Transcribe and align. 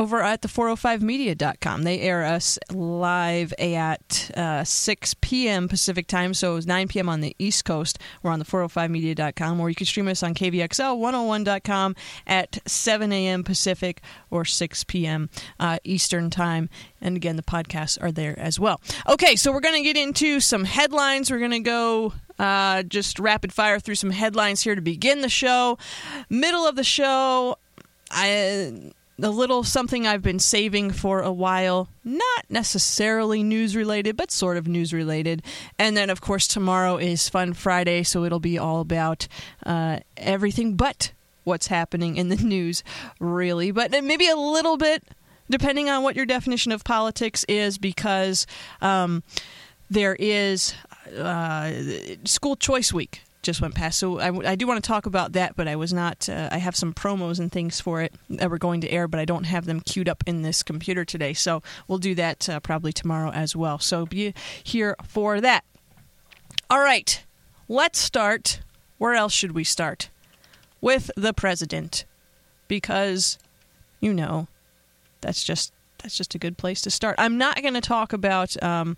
over 0.00 0.22
at 0.22 0.40
the 0.40 0.48
405media.com. 0.48 1.82
They 1.82 2.00
air 2.00 2.24
us 2.24 2.59
live 2.72 3.52
at 3.59 4.30
uh, 4.34 4.65
6 4.65 5.15
p.m. 5.20 5.68
Pacific 5.68 6.06
time, 6.06 6.32
so 6.32 6.56
it's 6.56 6.66
9 6.66 6.88
p.m. 6.88 7.10
on 7.10 7.20
the 7.20 7.37
East 7.38 7.66
Coast. 7.66 7.98
We're 8.23 8.30
on 8.30 8.38
the 8.38 8.46
405media.com, 8.46 9.60
or 9.60 9.68
you 9.68 9.74
can 9.74 9.84
stream 9.84 10.09
us 10.09 10.23
on 10.23 10.32
kvxl101.com 10.32 11.96
at 12.26 12.59
7 12.66 13.12
a.m. 13.12 13.45
Pacific 13.45 14.01
or 14.30 14.46
6 14.46 14.84
p.m. 14.84 15.28
Uh, 15.60 15.78
Eastern 15.84 16.30
time. 16.30 16.71
And 17.02 17.15
again, 17.15 17.37
the 17.37 17.43
podcasts 17.43 18.02
are 18.02 18.10
there 18.10 18.38
as 18.38 18.59
well. 18.59 18.80
Okay, 19.06 19.37
so 19.37 19.52
we're 19.52 19.60
going 19.60 19.82
to 19.82 19.84
get 19.84 19.98
into 19.98 20.40
some 20.40 20.65
headlines. 20.65 21.30
We're 21.30 21.40
going 21.40 21.51
to 21.51 21.60
go 21.60 22.15
uh, 22.38 22.84
just 22.84 23.18
rapid 23.18 23.52
fire 23.52 23.78
through 23.78 23.96
some 23.96 24.12
headlines 24.12 24.62
here 24.62 24.74
to 24.74 24.80
begin 24.80 25.21
the 25.21 25.28
show. 25.28 25.76
Middle 26.30 26.66
of 26.66 26.76
the 26.76 26.84
show, 26.84 27.59
I 28.10 28.93
a 29.23 29.30
little 29.30 29.63
something 29.65 30.07
I've 30.07 30.23
been 30.23 30.38
saving 30.38 30.90
for 30.93 31.21
a 31.21 31.32
while. 31.32 31.88
Not 32.04 32.45
necessarily 32.49 33.43
news 33.43 33.77
related, 33.77 34.16
but 34.16 34.30
sort 34.30 34.57
of 34.57 34.66
news 34.66 34.93
related. 34.93 35.43
And 35.79 35.96
then, 35.96 36.10
of 36.10 36.21
course, 36.21 36.46
tomorrow 36.46 36.96
is 36.96 37.29
Fun 37.29 37.52
Friday, 37.52 38.02
so 38.02 38.24
it'll 38.24 38.40
be 38.40 38.59
all 38.59 38.80
about 38.80 39.29
uh, 39.65 40.01
everything 40.16 40.77
but 40.77 41.12
what's 41.45 41.68
happening 41.68 42.16
in 42.16 42.29
the 42.29 42.37
news, 42.45 42.82
really. 43.18 43.71
But 43.71 43.90
maybe 44.04 44.29
a 44.29 44.37
little 44.37 44.77
bit, 44.77 45.04
depending 45.49 45.88
on 45.88 46.02
what 46.02 46.16
your 46.16 46.27
definition 46.27 46.73
of 46.73 46.84
politics 46.84 47.45
is, 47.49 47.79
because 47.79 48.46
um, 48.80 49.23
there 49.88 50.16
is 50.18 50.74
uh, 51.16 51.73
school 52.24 52.57
choice 52.57 52.93
week 52.93 53.23
just 53.43 53.60
went 53.60 53.74
past. 53.74 53.99
So 53.99 54.19
I, 54.19 54.51
I, 54.51 54.55
do 54.55 54.66
want 54.66 54.83
to 54.83 54.87
talk 54.87 55.07
about 55.07 55.33
that, 55.33 55.57
but 55.57 55.66
I 55.66 55.77
was 55.77 55.93
not. 55.93 56.29
Uh, 56.29 56.49
I 56.52 56.59
have 56.59 56.77
some 56.77 56.93
promos 56.93 57.38
and 57.38 57.51
things 57.51 57.80
for 57.80 58.02
it 58.02 58.13
that 58.29 58.51
were 58.51 58.59
going 58.59 58.80
to 58.83 58.91
air, 58.91 59.09
but 59.09 59.21
I 59.21 59.24
don't 59.24 59.45
have 59.45 59.65
them 59.65 59.80
queued 59.80 60.09
up 60.09 60.23
in 60.27 60.43
this 60.43 60.63
computer 60.63 61.05
today. 61.05 61.33
So 61.33 61.63
we'll 61.88 61.99
do 61.99 62.15
that 62.16 62.49
uh, 62.49 62.61
probably 62.61 62.93
tomorrow 62.93 63.30
as 63.30 63.57
well. 63.57 63.79
So 63.79 64.06
be 64.06 64.34
here 64.62 64.94
for 65.05 65.41
that. 65.41 65.65
All 66.69 66.81
right, 66.81 67.25
let's 67.69 67.99
start. 67.99 68.61
Where 68.99 69.15
else 69.15 69.33
should 69.33 69.53
we 69.53 69.65
start? 69.65 70.11
With 70.81 71.11
the 71.17 71.33
president, 71.33 72.05
because 72.69 73.39
you 74.00 74.15
know 74.15 74.49
that's 75.21 75.43
just 75.43 75.73
that's 76.03 76.17
just 76.17 76.34
a 76.34 76.39
good 76.39 76.59
place 76.59 76.81
to 76.83 76.91
start. 76.91 77.17
I'm 77.19 77.39
not 77.39 77.61
going 77.61 77.75
to 77.75 77.81
talk 77.81 78.12
about 78.12 78.62
um, 78.62 78.97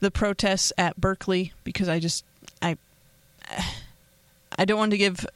the 0.00 0.10
protests 0.10 0.72
at 0.78 1.00
Berkeley 1.00 1.52
because 1.64 1.88
I 1.88 1.98
just 1.98 2.24
I 4.58 4.64
don't 4.64 4.78
want 4.78 4.92
to 4.92 4.98
give 4.98 5.26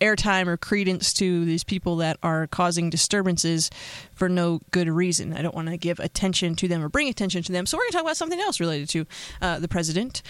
airtime 0.00 0.46
or 0.46 0.56
credence 0.56 1.12
to 1.14 1.44
these 1.44 1.64
people 1.64 1.96
that 1.96 2.18
are 2.22 2.46
causing 2.46 2.90
disturbances 2.90 3.70
for 4.14 4.28
no 4.28 4.60
good 4.70 4.88
reason. 4.88 5.32
I 5.32 5.42
don't 5.42 5.54
want 5.54 5.68
to 5.68 5.76
give 5.76 5.98
attention 5.98 6.54
to 6.56 6.68
them 6.68 6.84
or 6.84 6.88
bring 6.88 7.08
attention 7.08 7.42
to 7.42 7.52
them. 7.52 7.66
So 7.66 7.76
we're 7.76 7.82
going 7.82 7.90
to 7.90 7.96
talk 7.96 8.04
about 8.04 8.16
something 8.16 8.40
else 8.40 8.60
related 8.60 8.88
to 8.90 9.06
uh, 9.42 9.58
the 9.58 9.68
president. 9.68 10.22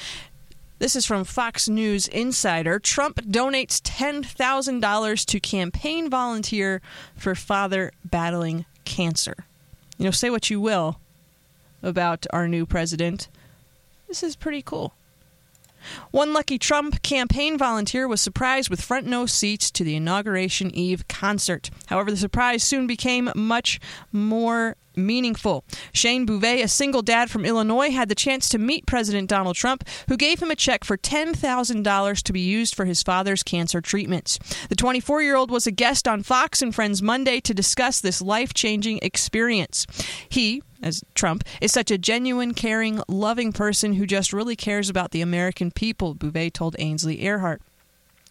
This 0.79 0.95
is 0.95 1.05
from 1.05 1.25
Fox 1.25 1.69
News 1.69 2.07
Insider. 2.07 2.79
Trump 2.79 3.17
donates 3.23 3.81
$10,000 3.81 5.27
to 5.27 5.41
campaign 5.41 6.09
volunteer 6.09 6.81
for 7.17 7.35
father 7.35 7.91
battling 8.05 8.65
cancer. 8.85 9.35
You 9.99 10.05
know, 10.05 10.13
say 10.13 10.31
what 10.31 10.51
you 10.51 10.61
will 10.61 11.01
about 11.83 12.27
our 12.31 12.47
new 12.47 12.65
president. 12.65 13.29
This 14.07 14.23
is 14.23 14.37
pretty 14.37 14.63
cool. 14.63 14.95
One 16.11 16.33
lucky 16.33 16.59
Trump 16.59 17.03
campaign 17.03 17.59
volunteer 17.59 18.09
was 18.09 18.21
surprised 18.21 18.71
with 18.71 18.81
front 18.81 19.09
row 19.09 19.27
seats 19.27 19.71
to 19.73 19.85
the 19.85 19.97
inauguration 19.97 20.75
eve 20.75 21.07
concert. 21.09 21.71
However, 21.87 22.11
the 22.11 22.17
surprise 22.17 22.63
soon 22.63 22.87
became 22.87 23.31
much 23.35 23.81
more 24.13 24.77
meaningful. 24.99 25.65
Shane 25.93 26.27
Bouvet, 26.27 26.63
a 26.63 26.69
single 26.69 27.03
dad 27.03 27.31
from 27.31 27.45
Illinois, 27.45 27.91
had 27.91 28.09
the 28.09 28.15
chance 28.15 28.49
to 28.51 28.59
meet 28.59 28.87
President 28.87 29.29
Donald 29.29 29.57
Trump, 29.57 29.85
who 30.09 30.17
gave 30.17 30.43
him 30.43 30.51
a 30.51 30.57
check 30.57 30.85
for 30.85 30.97
$10,000 30.97 32.23
to 32.23 32.33
be 32.33 32.41
used 32.41 32.75
for 32.75 32.85
his 32.85 33.03
father's 33.03 33.43
cancer 33.43 33.81
treatments. 33.81 34.39
The 34.69 34.77
24 34.77 35.23
year 35.23 35.37
old 35.37 35.51
was 35.51 35.67
a 35.67 35.73
guest 35.73 36.07
on 36.07 36.23
Fox 36.23 36.61
and 36.61 36.75
Friends 36.75 37.01
Monday 37.01 37.41
to 37.41 37.55
discuss 37.55 38.01
this 38.01 38.21
life 38.21 38.53
changing 38.53 38.99
experience. 39.03 39.87
He, 40.29 40.63
as 40.83 41.03
Trump, 41.15 41.45
is 41.61 41.73
such 41.73 41.91
a 41.91 41.99
genuine, 41.99 42.55
caring, 42.55 43.03
loving 43.09 43.53
person 43.53 43.95
who 43.95 44.07
just 44.07 44.33
really 44.33 44.57
cares 44.57 44.89
about 44.89 45.11
the 45.11 45.21
American 45.21 45.71
people, 45.71 46.15
Bouvet 46.15 46.55
told 46.55 46.77
Ainsley 46.79 47.19
Earhardt. 47.19 47.61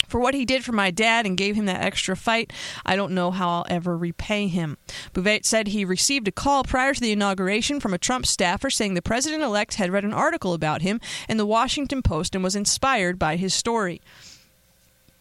For 0.08 0.22
what 0.22 0.34
he 0.34 0.46
did 0.46 0.64
for 0.64 0.72
my 0.72 0.90
dad 0.90 1.26
and 1.26 1.38
gave 1.38 1.56
him 1.56 1.66
that 1.66 1.84
extra 1.84 2.16
fight, 2.16 2.54
I 2.86 2.96
don't 2.96 3.12
know 3.12 3.30
how 3.30 3.50
I'll 3.50 3.66
ever 3.70 3.98
repay 3.98 4.48
him. 4.48 4.78
Bouvet 5.14 5.46
said 5.46 5.68
he 5.68 5.84
received 5.84 6.30
a 6.30 6.32
call 6.32 6.64
prior 6.64 6.94
to 6.94 7.02
the 7.02 7.12
inauguration 7.12 7.82
from 7.82 7.94
a 7.94 7.98
Trump 7.98 8.26
staffer 8.26 8.70
saying 8.70 8.94
the 8.94 9.02
president 9.02 9.44
elect 9.44 9.76
had 9.76 9.92
read 9.92 10.06
an 10.06 10.14
article 10.14 10.54
about 10.54 10.82
him 10.82 11.02
in 11.28 11.36
the 11.36 11.46
Washington 11.46 12.02
Post 12.02 12.36
and 12.36 12.44
was 12.44 12.56
inspired 12.56 13.20
by 13.20 13.36
his 13.36 13.54
story. 13.54 14.02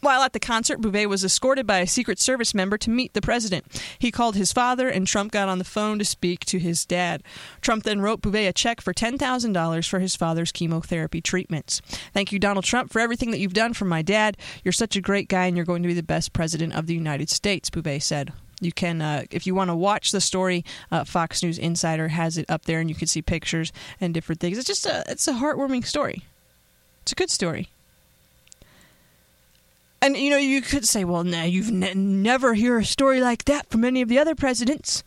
While 0.00 0.22
at 0.22 0.34
the 0.34 0.40
concert, 0.40 0.80
Bouvet 0.80 1.08
was 1.08 1.24
escorted 1.24 1.66
by 1.66 1.78
a 1.78 1.86
Secret 1.86 2.18
Service 2.18 2.54
member 2.54 2.76
to 2.78 2.90
meet 2.90 3.14
the 3.14 3.22
president. 3.22 3.64
He 3.98 4.10
called 4.10 4.36
his 4.36 4.52
father, 4.52 4.88
and 4.88 5.06
Trump 5.06 5.32
got 5.32 5.48
on 5.48 5.58
the 5.58 5.64
phone 5.64 5.98
to 5.98 6.04
speak 6.04 6.44
to 6.46 6.58
his 6.58 6.84
dad. 6.84 7.22
Trump 7.62 7.84
then 7.84 8.02
wrote 8.02 8.20
Bouvet 8.20 8.48
a 8.48 8.52
check 8.52 8.80
for 8.82 8.92
$10,000 8.92 9.88
for 9.88 9.98
his 9.98 10.14
father's 10.14 10.52
chemotherapy 10.52 11.22
treatments. 11.22 11.80
Thank 12.12 12.30
you, 12.30 12.38
Donald 12.38 12.64
Trump, 12.64 12.92
for 12.92 13.00
everything 13.00 13.30
that 13.30 13.38
you've 13.38 13.54
done 13.54 13.72
for 13.72 13.86
my 13.86 14.02
dad. 14.02 14.36
You're 14.62 14.72
such 14.72 14.96
a 14.96 15.00
great 15.00 15.28
guy, 15.28 15.46
and 15.46 15.56
you're 15.56 15.66
going 15.66 15.82
to 15.82 15.88
be 15.88 15.94
the 15.94 16.02
best 16.02 16.34
president 16.34 16.74
of 16.74 16.86
the 16.86 16.94
United 16.94 17.30
States, 17.30 17.70
Bouvet 17.70 18.02
said. 18.02 18.32
You 18.60 18.72
can, 18.72 19.02
uh, 19.02 19.24
if 19.30 19.46
you 19.46 19.54
want 19.54 19.70
to 19.70 19.76
watch 19.76 20.12
the 20.12 20.20
story, 20.20 20.64
uh, 20.90 21.04
Fox 21.04 21.42
News 21.42 21.58
Insider 21.58 22.08
has 22.08 22.38
it 22.38 22.46
up 22.48 22.66
there, 22.66 22.80
and 22.80 22.88
you 22.88 22.96
can 22.96 23.06
see 23.06 23.22
pictures 23.22 23.72
and 24.00 24.12
different 24.12 24.40
things. 24.40 24.58
It's 24.58 24.66
just 24.66 24.86
a, 24.86 25.04
it's 25.08 25.26
a 25.26 25.34
heartwarming 25.34 25.86
story. 25.86 26.24
It's 27.02 27.12
a 27.12 27.16
good 27.16 27.30
story. 27.30 27.70
And 30.06 30.16
you 30.16 30.30
know, 30.30 30.36
you 30.36 30.62
could 30.62 30.86
say, 30.86 31.02
well, 31.02 31.26
you've 31.26 31.72
ne- 31.72 31.92
never 31.92 32.54
hear 32.54 32.78
a 32.78 32.84
story 32.84 33.20
like 33.20 33.44
that 33.46 33.68
from 33.70 33.84
any 33.84 34.02
of 34.02 34.08
the 34.08 34.20
other 34.20 34.36
presidents. 34.36 35.02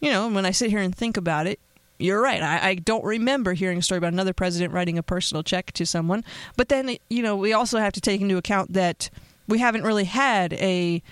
You 0.00 0.10
know, 0.10 0.28
when 0.28 0.44
I 0.44 0.50
sit 0.50 0.68
here 0.68 0.80
and 0.80 0.94
think 0.94 1.16
about 1.16 1.46
it, 1.46 1.58
you're 1.98 2.20
right. 2.20 2.42
I, 2.42 2.68
I, 2.68 2.74
don't 2.74 3.02
remember 3.04 3.54
hearing 3.54 3.78
a 3.78 3.82
story 3.82 3.96
about 3.96 4.12
another 4.12 4.34
president 4.34 4.74
writing 4.74 4.98
a 4.98 5.02
personal 5.02 5.42
check 5.42 5.72
to 5.72 5.86
someone. 5.86 6.24
But 6.58 6.68
then, 6.68 6.98
you 7.08 7.22
know, 7.22 7.36
we 7.36 7.54
also 7.54 7.78
have 7.78 7.94
to 7.94 8.02
take 8.02 8.20
into 8.20 8.36
account 8.36 8.74
that 8.74 9.08
we 9.48 9.58
haven't 9.58 9.82
really 9.82 10.04
had 10.04 10.52
a, 10.52 11.02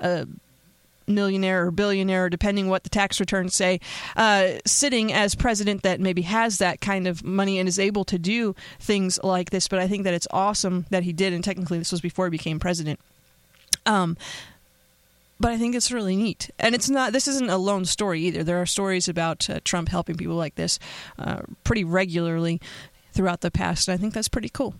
a 0.00 0.26
millionaire 1.06 1.66
or 1.66 1.70
billionaire, 1.70 2.28
depending 2.28 2.68
what 2.68 2.84
the 2.84 2.90
tax 2.90 3.20
returns 3.20 3.54
say, 3.54 3.80
uh, 4.16 4.52
sitting 4.64 5.12
as 5.12 5.34
president 5.34 5.82
that 5.82 6.00
maybe 6.00 6.22
has 6.22 6.58
that 6.58 6.80
kind 6.80 7.06
of 7.06 7.24
money 7.24 7.58
and 7.58 7.68
is 7.68 7.78
able 7.78 8.04
to 8.04 8.18
do 8.18 8.54
things 8.80 9.18
like 9.22 9.50
this. 9.50 9.68
But 9.68 9.78
I 9.78 9.88
think 9.88 10.04
that 10.04 10.14
it's 10.14 10.28
awesome 10.30 10.86
that 10.90 11.02
he 11.02 11.12
did, 11.12 11.32
and 11.32 11.42
technically 11.42 11.78
this 11.78 11.92
was 11.92 12.00
before 12.00 12.26
he 12.26 12.30
became 12.30 12.58
president. 12.58 13.00
Um, 13.84 14.16
but 15.38 15.52
I 15.52 15.58
think 15.58 15.74
it's 15.74 15.92
really 15.92 16.16
neat, 16.16 16.50
and 16.58 16.74
it's 16.74 16.88
not. 16.88 17.12
This 17.12 17.28
isn't 17.28 17.50
a 17.50 17.58
lone 17.58 17.84
story 17.84 18.22
either. 18.22 18.42
There 18.42 18.60
are 18.60 18.66
stories 18.66 19.06
about 19.06 19.48
uh, 19.50 19.60
Trump 19.64 19.90
helping 19.90 20.16
people 20.16 20.34
like 20.34 20.54
this 20.54 20.78
uh, 21.18 21.42
pretty 21.62 21.84
regularly 21.84 22.60
throughout 23.12 23.42
the 23.42 23.50
past, 23.50 23.88
and 23.88 23.94
I 23.94 24.00
think 24.00 24.14
that's 24.14 24.28
pretty 24.28 24.48
cool. 24.48 24.74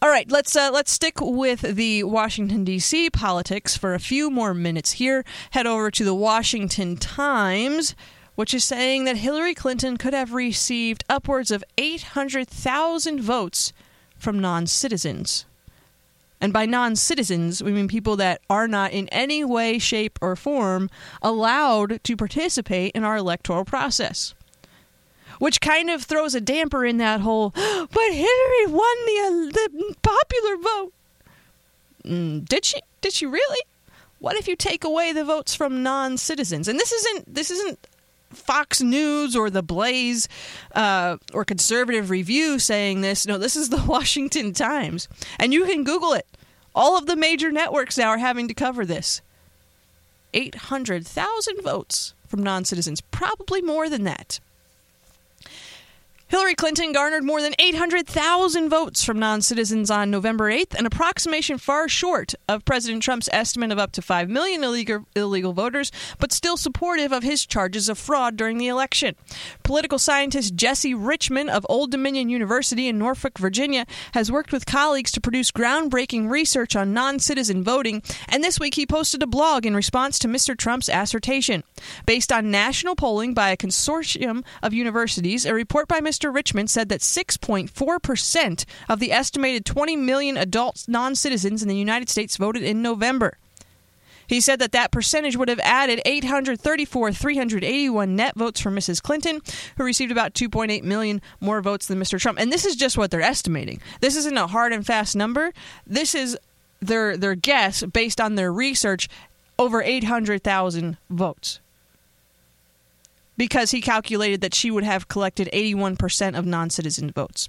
All 0.00 0.08
right, 0.08 0.30
let's 0.30 0.54
uh, 0.54 0.70
let's 0.72 0.92
stick 0.92 1.20
with 1.20 1.60
the 1.62 2.04
Washington 2.04 2.64
D.C. 2.64 3.10
politics 3.10 3.76
for 3.76 3.94
a 3.94 3.98
few 3.98 4.30
more 4.30 4.54
minutes 4.54 4.92
here. 4.92 5.24
Head 5.50 5.66
over 5.66 5.90
to 5.90 6.04
the 6.04 6.14
Washington 6.14 6.96
Times, 6.96 7.96
which 8.36 8.54
is 8.54 8.64
saying 8.64 9.04
that 9.04 9.16
Hillary 9.16 9.54
Clinton 9.54 9.96
could 9.96 10.14
have 10.14 10.32
received 10.32 11.04
upwards 11.08 11.50
of 11.50 11.64
800,000 11.76 13.20
votes 13.20 13.72
from 14.16 14.38
non-citizens. 14.38 15.44
And 16.40 16.52
by 16.52 16.64
non-citizens, 16.64 17.62
we 17.62 17.72
mean 17.72 17.88
people 17.88 18.14
that 18.16 18.40
are 18.48 18.68
not 18.68 18.92
in 18.92 19.08
any 19.08 19.44
way, 19.44 19.80
shape, 19.80 20.18
or 20.22 20.36
form 20.36 20.88
allowed 21.20 22.04
to 22.04 22.16
participate 22.16 22.92
in 22.92 23.02
our 23.02 23.16
electoral 23.16 23.64
process 23.64 24.34
which 25.38 25.60
kind 25.60 25.90
of 25.90 26.02
throws 26.02 26.34
a 26.34 26.40
damper 26.40 26.84
in 26.84 26.98
that 26.98 27.20
whole. 27.20 27.50
But 27.90 28.12
Hillary 28.12 28.66
won 28.66 28.96
the 29.06 29.18
uh, 29.22 29.52
the 29.52 29.94
popular 30.02 30.56
vote. 30.56 30.92
Mm, 32.04 32.48
did 32.48 32.64
she? 32.64 32.80
Did 33.00 33.12
she 33.12 33.26
really? 33.26 33.62
What 34.18 34.36
if 34.36 34.48
you 34.48 34.56
take 34.56 34.84
away 34.84 35.12
the 35.12 35.24
votes 35.24 35.54
from 35.54 35.82
non-citizens? 35.82 36.66
And 36.68 36.78
this 36.78 36.92
isn't 36.92 37.34
this 37.34 37.50
isn't 37.50 37.86
Fox 38.30 38.82
News 38.82 39.36
or 39.36 39.48
the 39.50 39.62
Blaze 39.62 40.28
uh, 40.74 41.16
or 41.32 41.44
Conservative 41.44 42.10
Review 42.10 42.58
saying 42.58 43.00
this. 43.00 43.26
No, 43.26 43.38
this 43.38 43.56
is 43.56 43.68
the 43.68 43.82
Washington 43.86 44.52
Times, 44.52 45.08
and 45.38 45.52
you 45.52 45.64
can 45.64 45.84
Google 45.84 46.12
it. 46.12 46.26
All 46.74 46.96
of 46.96 47.06
the 47.06 47.16
major 47.16 47.50
networks 47.50 47.98
now 47.98 48.08
are 48.10 48.18
having 48.18 48.48
to 48.48 48.54
cover 48.54 48.84
this. 48.84 49.22
800,000 50.34 51.62
votes 51.62 52.14
from 52.26 52.42
non 52.42 52.64
citizens, 52.64 53.00
probably 53.00 53.62
more 53.62 53.88
than 53.88 54.04
that. 54.04 54.40
Hillary 56.28 56.54
Clinton 56.54 56.92
garnered 56.92 57.24
more 57.24 57.40
than 57.40 57.54
800,000 57.58 58.68
votes 58.68 59.02
from 59.02 59.18
non 59.18 59.40
citizens 59.40 59.90
on 59.90 60.10
November 60.10 60.52
8th, 60.52 60.74
an 60.74 60.84
approximation 60.84 61.56
far 61.56 61.88
short 61.88 62.34
of 62.46 62.66
President 62.66 63.02
Trump's 63.02 63.30
estimate 63.32 63.72
of 63.72 63.78
up 63.78 63.92
to 63.92 64.02
5 64.02 64.28
million 64.28 64.62
illegal, 64.62 65.06
illegal 65.16 65.54
voters, 65.54 65.90
but 66.18 66.30
still 66.30 66.58
supportive 66.58 67.12
of 67.12 67.22
his 67.22 67.46
charges 67.46 67.88
of 67.88 67.96
fraud 67.96 68.36
during 68.36 68.58
the 68.58 68.68
election. 68.68 69.16
Political 69.62 69.98
scientist 69.98 70.54
Jesse 70.54 70.92
Richman 70.92 71.48
of 71.48 71.64
Old 71.66 71.90
Dominion 71.90 72.28
University 72.28 72.88
in 72.88 72.98
Norfolk, 72.98 73.38
Virginia, 73.38 73.86
has 74.12 74.30
worked 74.30 74.52
with 74.52 74.66
colleagues 74.66 75.12
to 75.12 75.22
produce 75.22 75.50
groundbreaking 75.50 76.28
research 76.28 76.76
on 76.76 76.92
non 76.92 77.20
citizen 77.20 77.64
voting, 77.64 78.02
and 78.28 78.44
this 78.44 78.60
week 78.60 78.74
he 78.74 78.84
posted 78.84 79.22
a 79.22 79.26
blog 79.26 79.64
in 79.64 79.74
response 79.74 80.18
to 80.18 80.28
Mr. 80.28 80.54
Trump's 80.54 80.90
assertion. 80.90 81.64
Based 82.04 82.30
on 82.30 82.50
national 82.50 82.96
polling 82.96 83.32
by 83.32 83.48
a 83.48 83.56
consortium 83.56 84.44
of 84.62 84.74
universities, 84.74 85.46
a 85.46 85.54
report 85.54 85.88
by 85.88 86.00
Mr. 86.00 86.17
Mr. 86.18 86.34
Richmond 86.34 86.68
said 86.68 86.88
that 86.88 87.00
6.4% 87.00 88.64
of 88.88 88.98
the 88.98 89.12
estimated 89.12 89.64
20 89.64 89.96
million 89.96 90.36
adult 90.36 90.84
non 90.88 91.14
citizens 91.14 91.62
in 91.62 91.68
the 91.68 91.76
United 91.76 92.08
States 92.08 92.36
voted 92.36 92.62
in 92.62 92.82
November. 92.82 93.38
He 94.26 94.40
said 94.40 94.58
that 94.58 94.72
that 94.72 94.90
percentage 94.90 95.36
would 95.36 95.48
have 95.48 95.60
added 95.60 96.02
834, 96.04 97.12
381 97.12 98.16
net 98.16 98.34
votes 98.34 98.60
for 98.60 98.70
Mrs. 98.70 99.02
Clinton, 99.02 99.40
who 99.76 99.84
received 99.84 100.12
about 100.12 100.34
2.8 100.34 100.82
million 100.82 101.22
more 101.40 101.62
votes 101.62 101.86
than 101.86 101.98
Mr. 101.98 102.20
Trump. 102.20 102.38
And 102.38 102.52
this 102.52 102.66
is 102.66 102.76
just 102.76 102.98
what 102.98 103.10
they're 103.10 103.22
estimating. 103.22 103.80
This 104.00 104.16
isn't 104.16 104.36
a 104.36 104.48
hard 104.48 104.72
and 104.72 104.84
fast 104.84 105.16
number. 105.16 105.52
This 105.86 106.14
is 106.14 106.36
their 106.80 107.16
their 107.16 107.34
guess 107.34 107.82
based 107.84 108.20
on 108.20 108.34
their 108.34 108.52
research 108.52 109.08
over 109.58 109.82
800,000 109.82 110.96
votes 111.10 111.60
because 113.38 113.70
he 113.70 113.80
calculated 113.80 114.42
that 114.42 114.52
she 114.54 114.70
would 114.70 114.84
have 114.84 115.08
collected 115.08 115.48
81% 115.54 116.36
of 116.36 116.44
non 116.44 116.68
citizen 116.68 117.10
votes. 117.10 117.48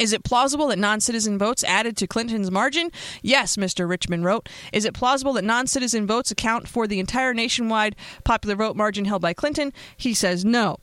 Is 0.00 0.12
it 0.12 0.24
plausible 0.24 0.66
that 0.68 0.78
non 0.78 1.00
citizen 1.00 1.38
votes 1.38 1.62
added 1.62 1.96
to 1.98 2.06
Clinton's 2.06 2.50
margin? 2.50 2.90
Yes, 3.22 3.56
Mr. 3.56 3.88
Richmond 3.88 4.24
wrote. 4.24 4.48
Is 4.72 4.84
it 4.84 4.94
plausible 4.94 5.34
that 5.34 5.44
non 5.44 5.68
citizen 5.68 6.06
votes 6.06 6.32
account 6.32 6.66
for 6.66 6.88
the 6.88 6.98
entire 6.98 7.32
nationwide 7.32 7.94
popular 8.24 8.56
vote 8.56 8.76
margin 8.76 9.04
held 9.04 9.22
by 9.22 9.32
Clinton? 9.32 9.72
He 9.96 10.12
says 10.12 10.44
no. 10.44 10.78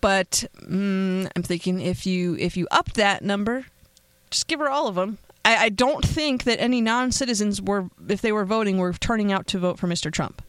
But 0.00 0.44
mm, 0.60 1.30
I'm 1.36 1.42
thinking 1.42 1.80
if 1.80 2.06
you 2.06 2.36
if 2.36 2.56
you 2.56 2.66
up 2.70 2.94
that 2.94 3.22
number, 3.22 3.66
just 4.30 4.48
give 4.48 4.60
her 4.60 4.70
all 4.70 4.88
of 4.88 4.94
them. 4.94 5.18
I, 5.44 5.56
I 5.56 5.68
don't 5.68 6.04
think 6.04 6.44
that 6.44 6.60
any 6.60 6.80
non 6.80 7.12
citizens 7.12 7.60
were, 7.60 7.88
if 8.08 8.20
they 8.22 8.32
were 8.32 8.44
voting, 8.44 8.78
were 8.78 8.92
turning 8.92 9.32
out 9.32 9.46
to 9.48 9.58
vote 9.58 9.78
for 9.78 9.86
Mr. 9.86 10.12
Trump. 10.12 10.42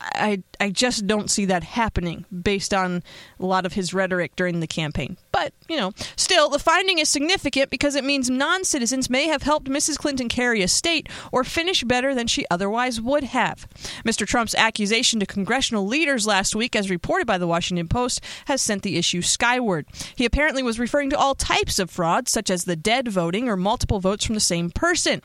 I 0.00 0.42
I 0.60 0.70
just 0.70 1.06
don't 1.06 1.30
see 1.30 1.46
that 1.46 1.64
happening 1.64 2.24
based 2.42 2.74
on 2.74 3.02
a 3.40 3.46
lot 3.46 3.66
of 3.66 3.72
his 3.72 3.94
rhetoric 3.94 4.36
during 4.36 4.60
the 4.60 4.66
campaign. 4.66 5.16
But, 5.32 5.52
you 5.68 5.76
know, 5.76 5.92
still 6.16 6.48
the 6.48 6.58
finding 6.58 6.98
is 6.98 7.08
significant 7.08 7.70
because 7.70 7.94
it 7.94 8.04
means 8.04 8.30
non-citizens 8.30 9.10
may 9.10 9.26
have 9.28 9.42
helped 9.42 9.68
Mrs. 9.68 9.98
Clinton 9.98 10.28
carry 10.28 10.62
a 10.62 10.68
state 10.68 11.08
or 11.32 11.44
finish 11.44 11.84
better 11.84 12.14
than 12.14 12.26
she 12.26 12.46
otherwise 12.50 13.00
would 13.00 13.24
have. 13.24 13.66
Mr. 14.04 14.26
Trump's 14.26 14.54
accusation 14.54 15.20
to 15.20 15.26
congressional 15.26 15.86
leaders 15.86 16.26
last 16.26 16.54
week 16.54 16.74
as 16.74 16.90
reported 16.90 17.26
by 17.26 17.38
the 17.38 17.46
Washington 17.46 17.88
Post 17.88 18.20
has 18.46 18.62
sent 18.62 18.82
the 18.82 18.96
issue 18.96 19.22
skyward. 19.22 19.86
He 20.14 20.24
apparently 20.24 20.62
was 20.62 20.78
referring 20.78 21.10
to 21.10 21.18
all 21.18 21.34
types 21.34 21.78
of 21.78 21.90
fraud 21.90 22.28
such 22.28 22.50
as 22.50 22.64
the 22.64 22.76
dead 22.76 23.08
voting 23.08 23.48
or 23.48 23.56
multiple 23.56 24.00
votes 24.00 24.24
from 24.24 24.34
the 24.34 24.40
same 24.40 24.70
person. 24.70 25.22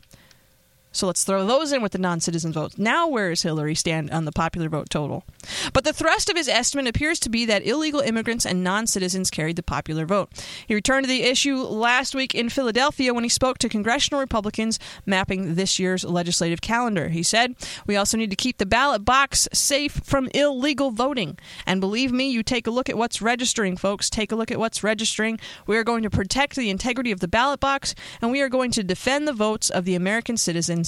So 0.92 1.06
let's 1.06 1.24
throw 1.24 1.46
those 1.46 1.72
in 1.72 1.82
with 1.82 1.92
the 1.92 1.98
non 1.98 2.20
citizen 2.20 2.52
votes. 2.52 2.76
Now, 2.78 3.08
where 3.08 3.30
does 3.30 3.42
Hillary 3.42 3.74
stand 3.74 4.10
on 4.10 4.26
the 4.26 4.32
popular 4.32 4.68
vote 4.68 4.90
total? 4.90 5.24
But 5.72 5.84
the 5.84 5.92
thrust 5.92 6.28
of 6.28 6.36
his 6.36 6.48
estimate 6.48 6.86
appears 6.86 7.18
to 7.20 7.30
be 7.30 7.46
that 7.46 7.66
illegal 7.66 8.00
immigrants 8.00 8.44
and 8.44 8.62
non 8.62 8.86
citizens 8.86 9.30
carried 9.30 9.56
the 9.56 9.62
popular 9.62 10.04
vote. 10.04 10.30
He 10.66 10.74
returned 10.74 11.04
to 11.04 11.08
the 11.08 11.22
issue 11.22 11.56
last 11.56 12.14
week 12.14 12.34
in 12.34 12.50
Philadelphia 12.50 13.14
when 13.14 13.24
he 13.24 13.30
spoke 13.30 13.58
to 13.58 13.68
congressional 13.68 14.20
Republicans 14.20 14.78
mapping 15.06 15.54
this 15.54 15.78
year's 15.78 16.04
legislative 16.04 16.60
calendar. 16.60 17.08
He 17.08 17.22
said, 17.22 17.56
We 17.86 17.96
also 17.96 18.18
need 18.18 18.30
to 18.30 18.36
keep 18.36 18.58
the 18.58 18.66
ballot 18.66 19.04
box 19.04 19.48
safe 19.52 20.00
from 20.04 20.28
illegal 20.34 20.90
voting. 20.90 21.38
And 21.66 21.80
believe 21.80 22.12
me, 22.12 22.30
you 22.30 22.42
take 22.42 22.66
a 22.66 22.70
look 22.70 22.90
at 22.90 22.98
what's 22.98 23.22
registering, 23.22 23.78
folks. 23.78 24.10
Take 24.10 24.30
a 24.30 24.36
look 24.36 24.50
at 24.50 24.58
what's 24.58 24.84
registering. 24.84 25.40
We 25.66 25.78
are 25.78 25.84
going 25.84 26.02
to 26.02 26.10
protect 26.10 26.54
the 26.54 26.70
integrity 26.70 27.12
of 27.12 27.20
the 27.20 27.28
ballot 27.28 27.60
box, 27.60 27.94
and 28.20 28.30
we 28.30 28.42
are 28.42 28.50
going 28.50 28.70
to 28.72 28.84
defend 28.84 29.26
the 29.26 29.32
votes 29.32 29.70
of 29.70 29.84
the 29.86 29.94
American 29.94 30.36
citizens 30.36 30.81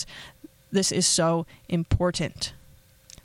this 0.72 0.92
is 0.92 1.06
so 1.06 1.46
important. 1.68 2.52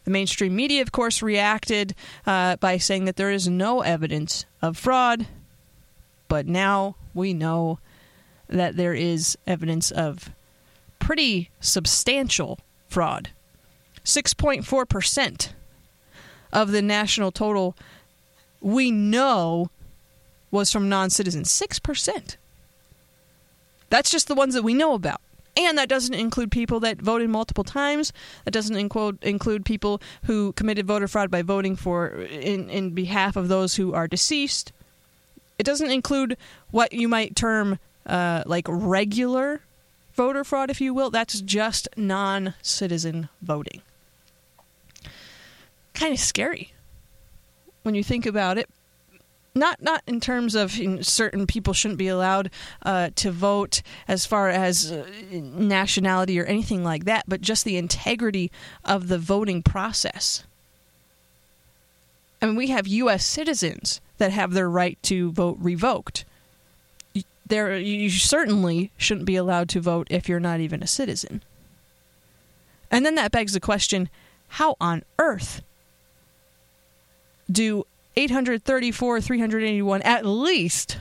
The 0.04 0.12
mainstream 0.12 0.56
media, 0.56 0.82
of 0.82 0.92
course, 0.92 1.22
reacted 1.22 1.96
uh, 2.26 2.56
by 2.58 2.78
saying 2.78 3.06
that 3.06 3.16
there 3.16 3.32
is 3.32 3.48
no 3.48 3.82
evidence 3.82 4.46
of 4.62 4.78
fraud, 4.78 5.28
but 6.28 6.48
now 6.48 6.96
we 7.14 7.34
know 7.34 7.80
that 8.48 8.76
there 8.76 8.94
is 8.94 9.38
evidence 9.46 9.92
of 9.92 10.32
pretty 11.00 11.50
substantial 11.60 12.60
fraud. 12.88 13.30
6.4% 14.04 15.50
of 16.52 16.72
the 16.72 16.82
national 16.82 17.32
total 17.32 17.76
we 18.62 18.92
know 18.92 19.70
was 20.52 20.72
from 20.72 20.90
non 20.90 21.10
citizens. 21.10 21.50
6%. 21.50 22.36
That's 23.90 24.12
just 24.12 24.28
the 24.28 24.36
ones 24.36 24.54
that 24.54 24.64
we 24.64 24.74
know 24.74 24.94
about. 24.94 25.22
And 25.58 25.78
that 25.78 25.90
doesn't 25.90 26.14
include 26.14 26.52
people 26.52 26.80
that 26.82 27.02
voted 27.02 27.30
multiple 27.30 27.64
times. 27.64 28.14
That 28.46 28.52
doesn't 28.52 28.76
include 28.76 29.24
include 29.24 29.66
people 29.66 30.02
who 30.24 30.54
committed 30.54 30.86
voter 30.88 31.08
fraud 31.08 31.30
by 31.32 31.42
voting 31.42 31.76
for 31.76 32.08
in 32.08 32.70
in 32.70 32.92
behalf 32.92 33.36
of 33.36 33.48
those 33.48 33.76
who 33.76 33.94
are 33.94 34.08
deceased. 34.08 34.72
It 35.58 35.64
doesn't 35.64 35.92
include 35.92 36.38
what 36.72 36.94
you 36.94 37.08
might 37.08 37.36
term 37.36 37.80
uh, 38.06 38.44
like 38.46 38.66
regular 38.70 39.62
voter 40.14 40.44
fraud, 40.44 40.70
if 40.70 40.80
you 40.80 40.94
will. 40.94 41.10
That's 41.10 41.42
just 41.42 41.90
non-citizen 41.98 43.30
voting. 43.42 43.82
Kind 45.94 46.14
of 46.14 46.20
scary 46.20 46.74
when 47.84 47.96
you 47.96 48.04
think 48.04 48.26
about 48.26 48.58
it 48.58 48.70
not 49.56 49.82
not 49.82 50.04
in 50.08 50.20
terms 50.20 50.56
of 50.56 50.72
certain 51.02 51.48
people 51.48 51.74
shouldn't 51.74 51.98
be 51.98 52.08
allowed 52.08 52.50
uh, 52.84 53.10
to 53.16 53.32
vote 53.32 53.82
as 54.08 54.26
far 54.26 54.50
as 54.50 54.92
uh, 54.92 55.06
nationality 55.32 56.40
or 56.40 56.46
anything 56.46 56.84
like 56.84 57.06
that, 57.06 57.26
but 57.28 57.42
just 57.42 57.66
the 57.66 57.78
integrity 57.78 58.52
of 58.86 59.08
the 59.08 59.18
voting 59.18 59.62
process. 59.62 60.44
I 62.42 62.46
mean, 62.46 62.56
we 62.56 62.68
have 62.68 62.88
U.S. 62.88 63.26
citizens 63.26 64.00
that 64.18 64.32
have 64.32 64.54
their 64.54 64.70
right 64.70 64.98
to 65.04 65.32
vote 65.32 65.58
revoked. 65.60 66.26
There, 67.46 67.76
you 67.76 68.10
certainly 68.12 68.92
shouldn't 68.96 69.26
be 69.26 69.36
allowed 69.36 69.70
to 69.70 69.82
vote 69.82 70.08
if 70.10 70.30
you're 70.30 70.40
not 70.40 70.60
even 70.60 70.84
a 70.84 70.88
citizen. 70.88 71.42
And 72.92 73.06
then 73.06 73.16
that 73.16 73.32
begs 73.32 73.54
the 73.54 73.60
question: 73.60 74.10
How 74.48 74.76
on 74.80 75.04
earth 75.18 75.62
do 77.52 77.86
834, 78.20 79.22
381 79.22 80.02
at 80.02 80.26
least 80.26 80.98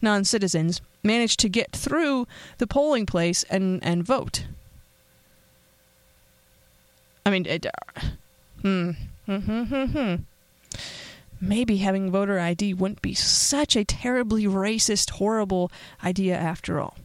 non 0.00 0.24
citizens 0.24 0.80
managed 1.02 1.40
to 1.40 1.48
get 1.48 1.72
through 1.72 2.28
the 2.58 2.68
polling 2.68 3.04
place 3.04 3.42
and, 3.50 3.82
and 3.82 4.04
vote. 4.04 4.46
I 7.26 7.30
mean, 7.30 7.46
it, 7.46 7.66
uh, 7.66 8.00
hmm, 8.62 8.90
hmm, 9.26 9.38
hmm, 9.38 9.84
hmm. 9.84 10.14
Maybe 11.40 11.78
having 11.78 12.12
voter 12.12 12.38
ID 12.38 12.74
wouldn't 12.74 13.02
be 13.02 13.14
such 13.14 13.74
a 13.74 13.84
terribly 13.84 14.44
racist, 14.44 15.10
horrible 15.10 15.72
idea 16.04 16.36
after 16.36 16.80
all. 16.80 16.96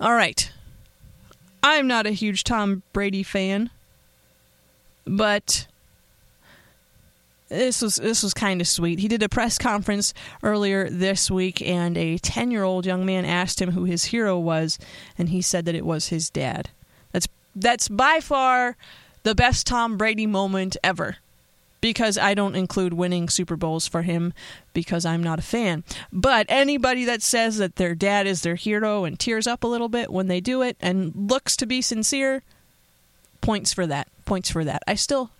All 0.00 0.14
right. 0.14 0.50
I'm 1.62 1.86
not 1.86 2.06
a 2.06 2.10
huge 2.10 2.42
Tom 2.44 2.82
Brady 2.92 3.22
fan, 3.22 3.70
but 5.04 5.66
this 7.48 7.82
was 7.82 7.96
this 7.96 8.22
was 8.22 8.34
kind 8.34 8.60
of 8.60 8.68
sweet. 8.68 8.98
He 8.98 9.08
did 9.08 9.22
a 9.22 9.28
press 9.28 9.58
conference 9.58 10.12
earlier 10.42 10.88
this 10.88 11.30
week, 11.30 11.62
and 11.62 11.96
a 11.96 12.18
ten 12.18 12.50
year 12.50 12.64
old 12.64 12.86
young 12.86 13.06
man 13.06 13.24
asked 13.24 13.60
him 13.60 13.72
who 13.72 13.84
his 13.84 14.06
hero 14.06 14.38
was, 14.38 14.78
and 15.16 15.30
he 15.30 15.42
said 15.42 15.64
that 15.64 15.74
it 15.74 15.86
was 15.86 16.08
his 16.08 16.30
dad. 16.30 16.70
That's 17.12 17.28
that's 17.54 17.88
by 17.88 18.20
far 18.20 18.76
the 19.22 19.34
best 19.34 19.66
Tom 19.66 19.96
Brady 19.96 20.26
moment 20.26 20.76
ever. 20.82 21.16
Because 21.80 22.18
I 22.18 22.34
don't 22.34 22.56
include 22.56 22.92
winning 22.92 23.28
Super 23.28 23.54
Bowls 23.54 23.86
for 23.86 24.02
him 24.02 24.32
because 24.72 25.06
I'm 25.06 25.22
not 25.22 25.38
a 25.38 25.42
fan. 25.42 25.84
But 26.12 26.46
anybody 26.48 27.04
that 27.04 27.22
says 27.22 27.58
that 27.58 27.76
their 27.76 27.94
dad 27.94 28.26
is 28.26 28.42
their 28.42 28.56
hero 28.56 29.04
and 29.04 29.16
tears 29.16 29.46
up 29.46 29.62
a 29.62 29.68
little 29.68 29.88
bit 29.88 30.12
when 30.12 30.26
they 30.26 30.40
do 30.40 30.60
it 30.60 30.76
and 30.80 31.12
looks 31.14 31.56
to 31.56 31.66
be 31.66 31.80
sincere, 31.80 32.42
points 33.40 33.72
for 33.72 33.86
that. 33.86 34.08
Points 34.24 34.50
for 34.50 34.64
that. 34.64 34.82
I 34.88 34.96
still 34.96 35.30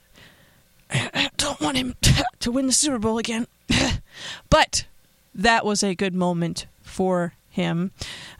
don't 1.37 1.61
want 1.61 1.77
him 1.77 1.95
to 2.41 2.51
win 2.51 2.67
the 2.67 2.73
Super 2.73 2.99
Bowl 2.99 3.19
again. 3.19 3.47
but 4.51 4.87
that 5.35 5.65
was 5.65 5.83
a 5.83 5.95
good 5.95 6.15
moment 6.15 6.67
for 6.83 7.35
him. 7.51 7.91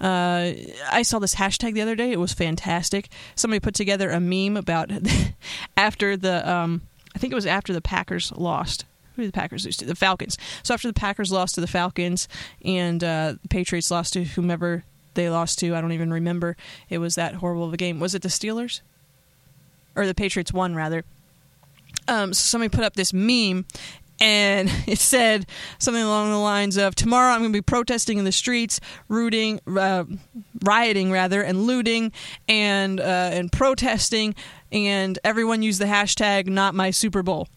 Uh, 0.01 0.53
I 0.91 1.03
saw 1.03 1.19
this 1.19 1.35
hashtag 1.35 1.75
the 1.75 1.83
other 1.83 1.97
day. 1.97 2.13
It 2.13 2.21
was 2.21 2.33
fantastic. 2.33 3.09
Somebody 3.35 3.61
put 3.61 3.75
together 3.75 4.11
a 4.11 4.21
meme 4.21 4.57
about 4.57 4.91
after 5.77 6.17
the, 6.17 6.49
um, 6.49 6.83
I 7.15 7.19
think 7.19 7.33
it 7.33 7.37
was 7.37 7.47
after 7.47 7.73
the 7.73 7.81
Packers 7.81 8.33
lost. 8.33 8.85
Who 9.17 9.23
did 9.23 9.33
the 9.33 9.39
Packers 9.39 9.65
lose 9.65 9.77
to? 9.79 9.85
The 9.85 9.97
Falcons. 9.97 10.39
So 10.63 10.75
after 10.75 10.87
the 10.87 10.95
Packers 10.95 11.33
lost 11.33 11.57
to 11.57 11.61
the 11.61 11.67
Falcons 11.67 12.29
and 12.65 13.03
uh, 13.03 13.35
the 13.43 13.49
Patriots 13.49 13.91
lost 13.91 14.13
to 14.13 14.23
whomever 14.25 14.85
they 15.15 15.29
lost 15.29 15.59
to, 15.59 15.75
I 15.75 15.81
don't 15.81 15.93
even 15.93 16.13
remember. 16.13 16.57
It 16.89 16.99
was 16.99 17.17
that 17.17 17.35
horrible 17.35 17.65
of 17.65 17.73
a 17.73 17.77
game. 17.77 17.99
Was 17.99 18.15
it 18.15 18.23
the 18.23 18.29
Steelers? 18.29 18.81
Or 19.97 20.07
the 20.07 20.15
Patriots 20.15 20.53
won, 20.53 20.77
rather 20.77 21.05
um, 22.09 22.33
so 22.33 22.41
somebody 22.41 22.69
put 22.69 22.85
up 22.85 22.95
this 22.95 23.13
meme 23.13 23.65
and 24.21 24.71
it 24.87 24.99
said 24.99 25.47
something 25.79 26.03
along 26.03 26.31
the 26.31 26.39
lines 26.39 26.77
of 26.77 26.95
tomorrow 26.95 27.33
i'm 27.33 27.41
going 27.41 27.53
to 27.53 27.57
be 27.57 27.63
protesting 27.63 28.19
in 28.19 28.25
the 28.25 28.33
streets 28.33 28.81
rooting 29.09 29.61
uh, 29.77 30.05
rioting 30.63 31.11
rather 31.11 31.43
and 31.43 31.63
looting 31.63 32.13
and 32.49 33.01
uh, 33.01 33.31
and 33.33 33.53
protesting 33.53 34.35
and 34.73 35.19
everyone 35.25 35.63
use 35.63 35.79
the 35.79 35.87
hashtag 35.87 36.47
not 36.47 36.75
my 36.75 36.91
super 36.91 37.23
bowl 37.23 37.49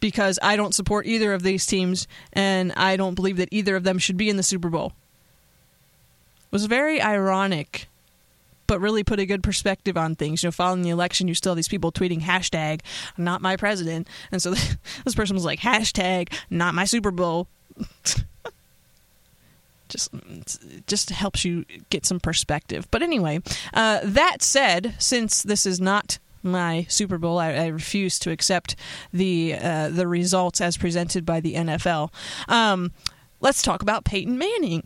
because 0.00 0.38
i 0.42 0.56
don't 0.56 0.74
support 0.74 1.06
either 1.06 1.32
of 1.32 1.42
these 1.42 1.66
teams 1.66 2.06
and 2.32 2.72
i 2.76 2.96
don't 2.96 3.14
believe 3.14 3.36
that 3.36 3.48
either 3.50 3.76
of 3.76 3.84
them 3.84 3.98
should 3.98 4.16
be 4.16 4.28
in 4.28 4.36
the 4.36 4.42
super 4.42 4.68
bowl. 4.68 4.92
It 6.50 6.54
was 6.54 6.66
very 6.66 7.00
ironic 7.00 7.86
but 8.70 8.80
really 8.80 9.02
put 9.02 9.18
a 9.18 9.26
good 9.26 9.42
perspective 9.42 9.96
on 9.96 10.14
things. 10.14 10.44
You 10.44 10.46
know, 10.46 10.52
following 10.52 10.82
the 10.82 10.90
election, 10.90 11.26
you 11.26 11.34
still 11.34 11.50
have 11.50 11.56
these 11.56 11.66
people 11.66 11.90
tweeting 11.90 12.20
hashtag 12.20 12.82
not 13.18 13.42
my 13.42 13.56
president, 13.56 14.06
and 14.30 14.40
so 14.40 14.50
this 15.04 15.16
person 15.16 15.34
was 15.34 15.44
like 15.44 15.58
hashtag 15.58 16.32
not 16.50 16.72
my 16.72 16.84
Super 16.84 17.10
Bowl. 17.10 17.48
just 19.88 20.12
just 20.86 21.10
helps 21.10 21.44
you 21.44 21.64
get 21.90 22.06
some 22.06 22.20
perspective. 22.20 22.86
But 22.92 23.02
anyway, 23.02 23.40
uh, 23.74 23.98
that 24.04 24.40
said, 24.40 24.94
since 25.00 25.42
this 25.42 25.66
is 25.66 25.80
not 25.80 26.20
my 26.44 26.86
Super 26.88 27.18
Bowl. 27.18 27.38
I, 27.38 27.54
I, 27.54 27.66
refuse 27.66 28.20
to 28.20 28.30
accept 28.30 28.76
the 29.12 29.56
uh, 29.60 29.88
the 29.88 30.06
results 30.06 30.60
as 30.60 30.76
presented 30.76 31.26
by 31.26 31.40
the 31.40 31.54
NFL. 31.54 32.12
Um, 32.48 32.92
let's 33.40 33.62
talk 33.62 33.82
about 33.82 34.04
Peyton 34.04 34.38
Manning 34.38 34.84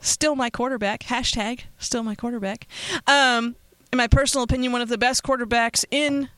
still 0.00 0.36
my 0.36 0.50
quarterback. 0.50 1.00
Hashtag 1.04 1.60
still 1.78 2.02
my 2.02 2.14
quarterback. 2.14 2.66
Um, 3.06 3.56
in 3.92 3.96
my 3.96 4.06
personal 4.06 4.44
opinion, 4.44 4.72
one 4.72 4.82
of 4.82 4.88
the 4.88 4.98
best 4.98 5.22
quarterbacks 5.22 5.84
in, 5.90 6.28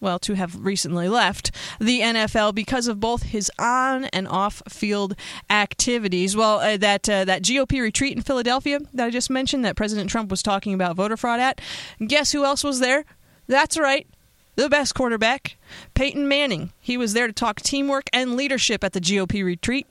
well, 0.00 0.18
to 0.20 0.34
have 0.34 0.64
recently 0.64 1.08
left 1.08 1.50
the 1.80 2.00
NFL 2.00 2.54
because 2.54 2.86
of 2.86 3.00
both 3.00 3.24
his 3.24 3.50
on 3.58 4.04
and 4.06 4.28
off 4.28 4.62
field 4.68 5.16
activities. 5.50 6.36
Well, 6.36 6.60
uh, 6.60 6.76
that 6.76 7.08
uh, 7.08 7.24
that 7.24 7.42
GOP 7.42 7.80
retreat 7.80 8.16
in 8.16 8.22
Philadelphia 8.22 8.80
that 8.94 9.06
I 9.06 9.10
just 9.10 9.30
mentioned, 9.30 9.64
that 9.64 9.76
President 9.76 10.10
Trump 10.10 10.30
was 10.30 10.42
talking 10.42 10.74
about 10.74 10.96
voter 10.96 11.16
fraud 11.16 11.40
at. 11.40 11.60
Guess 12.04 12.32
who 12.32 12.44
else 12.44 12.62
was 12.62 12.80
there? 12.80 13.04
That's 13.48 13.78
right. 13.78 14.06
The 14.54 14.68
best 14.68 14.94
quarterback, 14.94 15.56
Peyton 15.94 16.26
Manning. 16.26 16.72
He 16.80 16.96
was 16.96 17.12
there 17.12 17.28
to 17.28 17.32
talk 17.32 17.60
teamwork 17.60 18.08
and 18.12 18.36
leadership 18.36 18.82
at 18.82 18.92
the 18.92 19.00
GOP 19.00 19.44
retreat. 19.44 19.86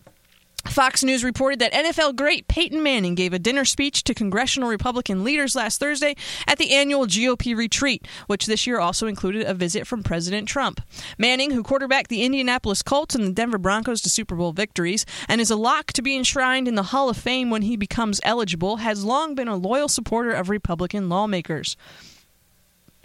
Fox 0.69 1.03
News 1.03 1.24
reported 1.24 1.59
that 1.59 1.74
NFL 1.74 2.15
great 2.15 2.47
Peyton 2.47 2.83
Manning 2.83 3.15
gave 3.15 3.33
a 3.33 3.39
dinner 3.39 3.65
speech 3.65 4.03
to 4.03 4.13
congressional 4.13 4.69
Republican 4.69 5.24
leaders 5.24 5.55
last 5.55 5.79
Thursday 5.79 6.15
at 6.45 6.57
the 6.57 6.74
annual 6.74 7.05
GOP 7.05 7.55
retreat, 7.55 8.07
which 8.27 8.45
this 8.45 8.67
year 8.67 8.79
also 8.79 9.07
included 9.07 9.45
a 9.45 9.53
visit 9.53 9.88
from 9.88 10.03
President 10.03 10.47
Trump. 10.47 10.81
Manning, 11.17 11.51
who 11.51 11.63
quarterbacked 11.63 12.09
the 12.09 12.24
Indianapolis 12.24 12.81
Colts 12.81 13.15
and 13.15 13.24
the 13.24 13.31
Denver 13.31 13.57
Broncos 13.57 14.01
to 14.01 14.09
Super 14.09 14.36
Bowl 14.36 14.51
victories 14.51 15.05
and 15.27 15.41
is 15.41 15.51
a 15.51 15.55
lock 15.55 15.93
to 15.93 16.01
be 16.01 16.15
enshrined 16.15 16.67
in 16.67 16.75
the 16.75 16.83
Hall 16.83 17.09
of 17.09 17.17
Fame 17.17 17.50
when 17.50 17.63
he 17.63 17.75
becomes 17.75 18.21
eligible, 18.24 18.77
has 18.77 19.03
long 19.03 19.36
been 19.36 19.47
a 19.47 19.55
loyal 19.55 19.88
supporter 19.88 20.31
of 20.31 20.50
Republican 20.50 21.09
lawmakers. 21.09 21.75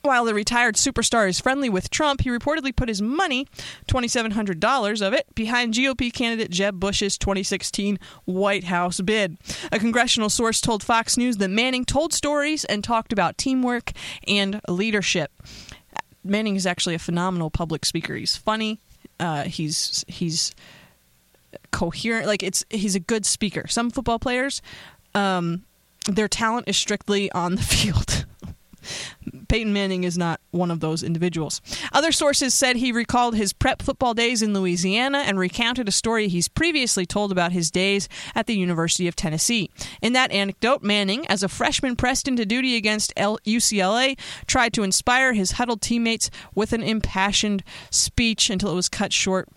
While 0.02 0.24
the 0.24 0.34
retired 0.34 0.74
superstar 0.74 1.28
is 1.28 1.38
friendly 1.38 1.70
with 1.70 1.88
Trump, 1.88 2.22
he 2.22 2.28
reportedly 2.30 2.74
put 2.74 2.88
his 2.88 3.00
money, 3.00 3.46
$2,700 3.86 5.06
of 5.06 5.12
it, 5.12 5.32
behind 5.36 5.74
GOP 5.74 6.12
candidate 6.12 6.50
Jeb 6.50 6.80
Bush's 6.80 7.16
2016 7.16 8.00
White 8.24 8.64
House 8.64 9.00
bid. 9.00 9.38
A 9.70 9.78
congressional 9.78 10.28
source 10.28 10.60
told 10.60 10.82
Fox 10.82 11.16
News 11.16 11.36
that 11.36 11.50
Manning 11.50 11.84
told 11.84 12.12
stories 12.12 12.64
and 12.64 12.82
talked 12.82 13.12
about 13.12 13.38
teamwork 13.38 13.92
and 14.26 14.60
leadership. 14.68 15.30
Manning 16.24 16.56
is 16.56 16.66
actually 16.66 16.96
a 16.96 17.00
phenomenal 17.00 17.50
public 17.50 17.84
speaker. 17.84 18.16
He's 18.16 18.36
funny. 18.36 18.80
Uh, 19.20 19.44
he's 19.44 20.04
he's 20.08 20.52
coherent. 21.70 22.26
Like 22.26 22.42
it's 22.42 22.64
he's 22.70 22.96
a 22.96 23.00
good 23.00 23.24
speaker. 23.24 23.68
Some 23.68 23.90
football 23.90 24.18
players, 24.18 24.62
um, 25.14 25.62
their 26.08 26.28
talent 26.28 26.68
is 26.68 26.76
strictly 26.76 27.30
on 27.30 27.54
the 27.54 27.62
field. 27.62 28.26
Peyton 29.48 29.72
Manning 29.72 30.04
is 30.04 30.18
not 30.18 30.40
one 30.50 30.70
of 30.70 30.80
those 30.80 31.02
individuals. 31.02 31.60
Other 31.92 32.12
sources 32.12 32.54
said 32.54 32.76
he 32.76 32.92
recalled 32.92 33.36
his 33.36 33.52
prep 33.52 33.82
football 33.82 34.14
days 34.14 34.42
in 34.42 34.54
Louisiana 34.54 35.18
and 35.18 35.38
recounted 35.38 35.88
a 35.88 35.92
story 35.92 36.28
he's 36.28 36.48
previously 36.48 37.06
told 37.06 37.32
about 37.32 37.52
his 37.52 37.70
days 37.70 38.08
at 38.34 38.46
the 38.46 38.56
University 38.56 39.08
of 39.08 39.16
Tennessee. 39.16 39.70
In 40.00 40.12
that 40.14 40.32
anecdote, 40.32 40.82
Manning, 40.82 41.26
as 41.26 41.42
a 41.42 41.48
freshman 41.48 41.96
pressed 41.96 42.28
into 42.28 42.46
duty 42.46 42.76
against 42.76 43.14
UCLA, 43.16 44.18
tried 44.46 44.72
to 44.74 44.82
inspire 44.82 45.32
his 45.32 45.52
huddled 45.52 45.80
teammates 45.80 46.30
with 46.54 46.72
an 46.72 46.82
impassioned 46.82 47.62
speech 47.90 48.50
until 48.50 48.72
it 48.72 48.76
was 48.76 48.88
cut 48.88 49.12
short 49.12 49.48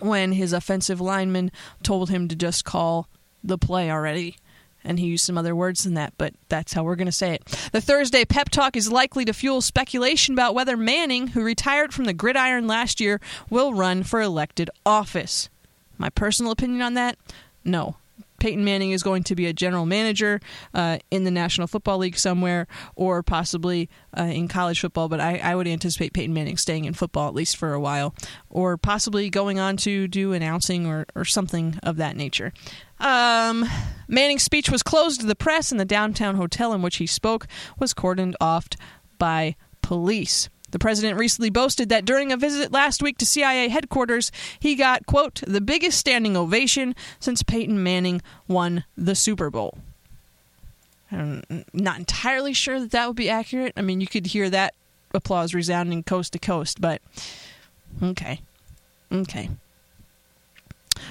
when 0.00 0.32
his 0.32 0.52
offensive 0.52 1.00
lineman 1.00 1.50
told 1.82 2.10
him 2.10 2.28
to 2.28 2.36
just 2.36 2.64
call 2.64 3.08
the 3.42 3.58
play 3.58 3.90
already 3.90 4.36
and 4.84 4.98
he 4.98 5.06
used 5.06 5.24
some 5.24 5.38
other 5.38 5.54
words 5.54 5.84
than 5.84 5.94
that, 5.94 6.14
but 6.18 6.34
that's 6.48 6.72
how 6.72 6.82
we're 6.82 6.96
going 6.96 7.06
to 7.06 7.12
say 7.12 7.34
it. 7.34 7.44
The 7.72 7.80
Thursday 7.80 8.24
pep 8.24 8.48
talk 8.48 8.76
is 8.76 8.90
likely 8.90 9.24
to 9.24 9.32
fuel 9.32 9.60
speculation 9.60 10.34
about 10.34 10.54
whether 10.54 10.76
Manning, 10.76 11.28
who 11.28 11.42
retired 11.42 11.92
from 11.92 12.04
the 12.04 12.12
gridiron 12.12 12.66
last 12.66 13.00
year, 13.00 13.20
will 13.48 13.74
run 13.74 14.02
for 14.02 14.20
elected 14.20 14.70
office. 14.84 15.48
My 15.98 16.10
personal 16.10 16.52
opinion 16.52 16.82
on 16.82 16.94
that? 16.94 17.18
No. 17.64 17.96
Peyton 18.40 18.64
Manning 18.64 18.90
is 18.90 19.02
going 19.02 19.22
to 19.24 19.36
be 19.36 19.46
a 19.46 19.52
general 19.52 19.86
manager 19.86 20.40
uh, 20.74 20.98
in 21.10 21.24
the 21.24 21.30
National 21.30 21.66
Football 21.66 21.98
League 21.98 22.18
somewhere, 22.18 22.66
or 22.96 23.22
possibly 23.22 23.88
uh, 24.18 24.22
in 24.22 24.48
college 24.48 24.80
football. 24.80 25.08
But 25.08 25.20
I, 25.20 25.38
I, 25.38 25.54
would 25.54 25.68
anticipate 25.68 26.12
Peyton 26.12 26.34
Manning 26.34 26.56
staying 26.56 26.86
in 26.86 26.94
football 26.94 27.28
at 27.28 27.34
least 27.34 27.56
for 27.56 27.72
a 27.72 27.80
while, 27.80 28.14
or 28.48 28.76
possibly 28.76 29.30
going 29.30 29.60
on 29.60 29.76
to 29.78 30.08
do 30.08 30.32
announcing 30.32 30.86
or, 30.86 31.06
or 31.14 31.24
something 31.24 31.78
of 31.82 31.96
that 31.98 32.16
nature. 32.16 32.52
Um, 32.98 33.66
Manning's 34.08 34.42
speech 34.42 34.70
was 34.70 34.82
closed 34.82 35.20
to 35.20 35.26
the 35.26 35.36
press, 35.36 35.70
and 35.70 35.78
the 35.78 35.84
downtown 35.84 36.34
hotel 36.34 36.72
in 36.72 36.82
which 36.82 36.96
he 36.96 37.06
spoke 37.06 37.46
was 37.78 37.94
cordoned 37.94 38.34
off 38.40 38.68
by 39.18 39.54
police. 39.82 40.48
The 40.70 40.78
president 40.78 41.18
recently 41.18 41.50
boasted 41.50 41.88
that 41.88 42.04
during 42.04 42.32
a 42.32 42.36
visit 42.36 42.72
last 42.72 43.02
week 43.02 43.18
to 43.18 43.26
CIA 43.26 43.68
headquarters, 43.68 44.30
he 44.58 44.74
got, 44.74 45.06
quote, 45.06 45.42
the 45.46 45.60
biggest 45.60 45.98
standing 45.98 46.36
ovation 46.36 46.94
since 47.18 47.42
Peyton 47.42 47.82
Manning 47.82 48.22
won 48.48 48.84
the 48.96 49.14
Super 49.14 49.50
Bowl. 49.50 49.78
I'm 51.12 51.42
not 51.72 51.98
entirely 51.98 52.52
sure 52.52 52.78
that 52.78 52.92
that 52.92 53.06
would 53.06 53.16
be 53.16 53.28
accurate. 53.28 53.72
I 53.76 53.82
mean, 53.82 54.00
you 54.00 54.06
could 54.06 54.26
hear 54.26 54.48
that 54.50 54.74
applause 55.12 55.54
resounding 55.54 56.02
coast 56.04 56.32
to 56.34 56.38
coast, 56.38 56.80
but 56.80 57.02
okay. 58.02 58.40
Okay. 59.10 59.50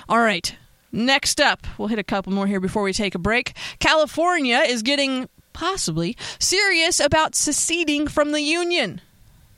All 0.07 0.19
right. 0.19 0.55
Next 0.91 1.39
up, 1.39 1.67
we'll 1.77 1.89
hit 1.89 1.99
a 1.99 2.03
couple 2.03 2.33
more 2.33 2.47
here 2.47 2.59
before 2.59 2.83
we 2.83 2.93
take 2.93 3.13
a 3.13 3.19
break. 3.19 3.53
California 3.79 4.59
is 4.59 4.81
getting 4.81 5.29
possibly 5.53 6.15
serious 6.39 6.99
about 6.99 7.35
seceding 7.35 8.07
from 8.07 8.31
the 8.31 8.41
Union. 8.41 9.01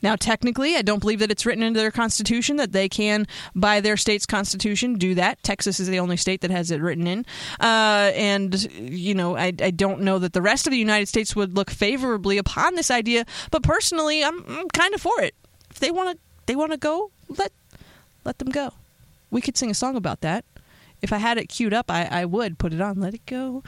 Now, 0.02 0.16
technically, 0.16 0.76
I 0.76 0.82
don't 0.82 0.98
believe 0.98 1.20
that 1.20 1.30
it's 1.30 1.46
written 1.46 1.62
into 1.62 1.80
their 1.80 1.90
constitution 1.90 2.56
that 2.56 2.72
they 2.72 2.88
can, 2.88 3.26
by 3.54 3.80
their 3.80 3.96
state's 3.96 4.26
constitution, 4.26 4.94
do 4.94 5.14
that. 5.14 5.42
Texas 5.42 5.80
is 5.80 5.88
the 5.88 5.98
only 5.98 6.16
state 6.16 6.40
that 6.40 6.50
has 6.50 6.70
it 6.70 6.80
written 6.80 7.06
in. 7.06 7.24
Uh, 7.60 8.10
and, 8.14 8.70
you 8.72 9.14
know, 9.14 9.36
I, 9.36 9.52
I, 9.60 9.70
don't 9.70 10.00
know 10.00 10.18
that 10.18 10.32
the 10.32 10.42
rest 10.42 10.66
of 10.66 10.70
the 10.72 10.78
United 10.78 11.08
States 11.08 11.34
would 11.36 11.54
look 11.56 11.70
favorably 11.70 12.38
upon 12.38 12.74
this 12.74 12.90
idea, 12.90 13.24
but 13.50 13.62
personally, 13.62 14.24
I'm, 14.24 14.44
I'm 14.48 14.68
kind 14.68 14.94
of 14.94 15.00
for 15.00 15.20
it. 15.20 15.34
If 15.70 15.78
they 15.78 15.90
want 15.90 16.10
to 16.10 16.18
they 16.46 16.56
want 16.56 16.72
to 16.72 16.78
go, 16.78 17.10
let, 17.28 17.52
let 18.24 18.38
them 18.38 18.50
go. 18.50 18.72
We 19.30 19.40
could 19.40 19.56
sing 19.56 19.70
a 19.70 19.74
song 19.74 19.96
about 19.96 20.20
that. 20.20 20.44
If 21.00 21.12
I 21.12 21.18
had 21.18 21.38
it 21.38 21.48
queued 21.48 21.72
up, 21.72 21.90
I, 21.90 22.04
I 22.04 22.24
would 22.24 22.58
put 22.58 22.72
it 22.72 22.80
on. 22.80 23.00
Let 23.00 23.14
it 23.14 23.26
go. 23.26 23.62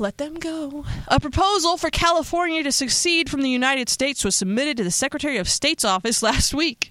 Let 0.00 0.16
them 0.16 0.36
go. 0.36 0.86
A 1.08 1.20
proposal 1.20 1.76
for 1.76 1.90
California 1.90 2.62
to 2.62 2.72
secede 2.72 3.28
from 3.28 3.42
the 3.42 3.50
United 3.50 3.90
States 3.90 4.24
was 4.24 4.34
submitted 4.34 4.78
to 4.78 4.84
the 4.84 4.90
Secretary 4.90 5.36
of 5.36 5.46
State's 5.46 5.84
office 5.84 6.22
last 6.30 6.54
week. 6.54 6.90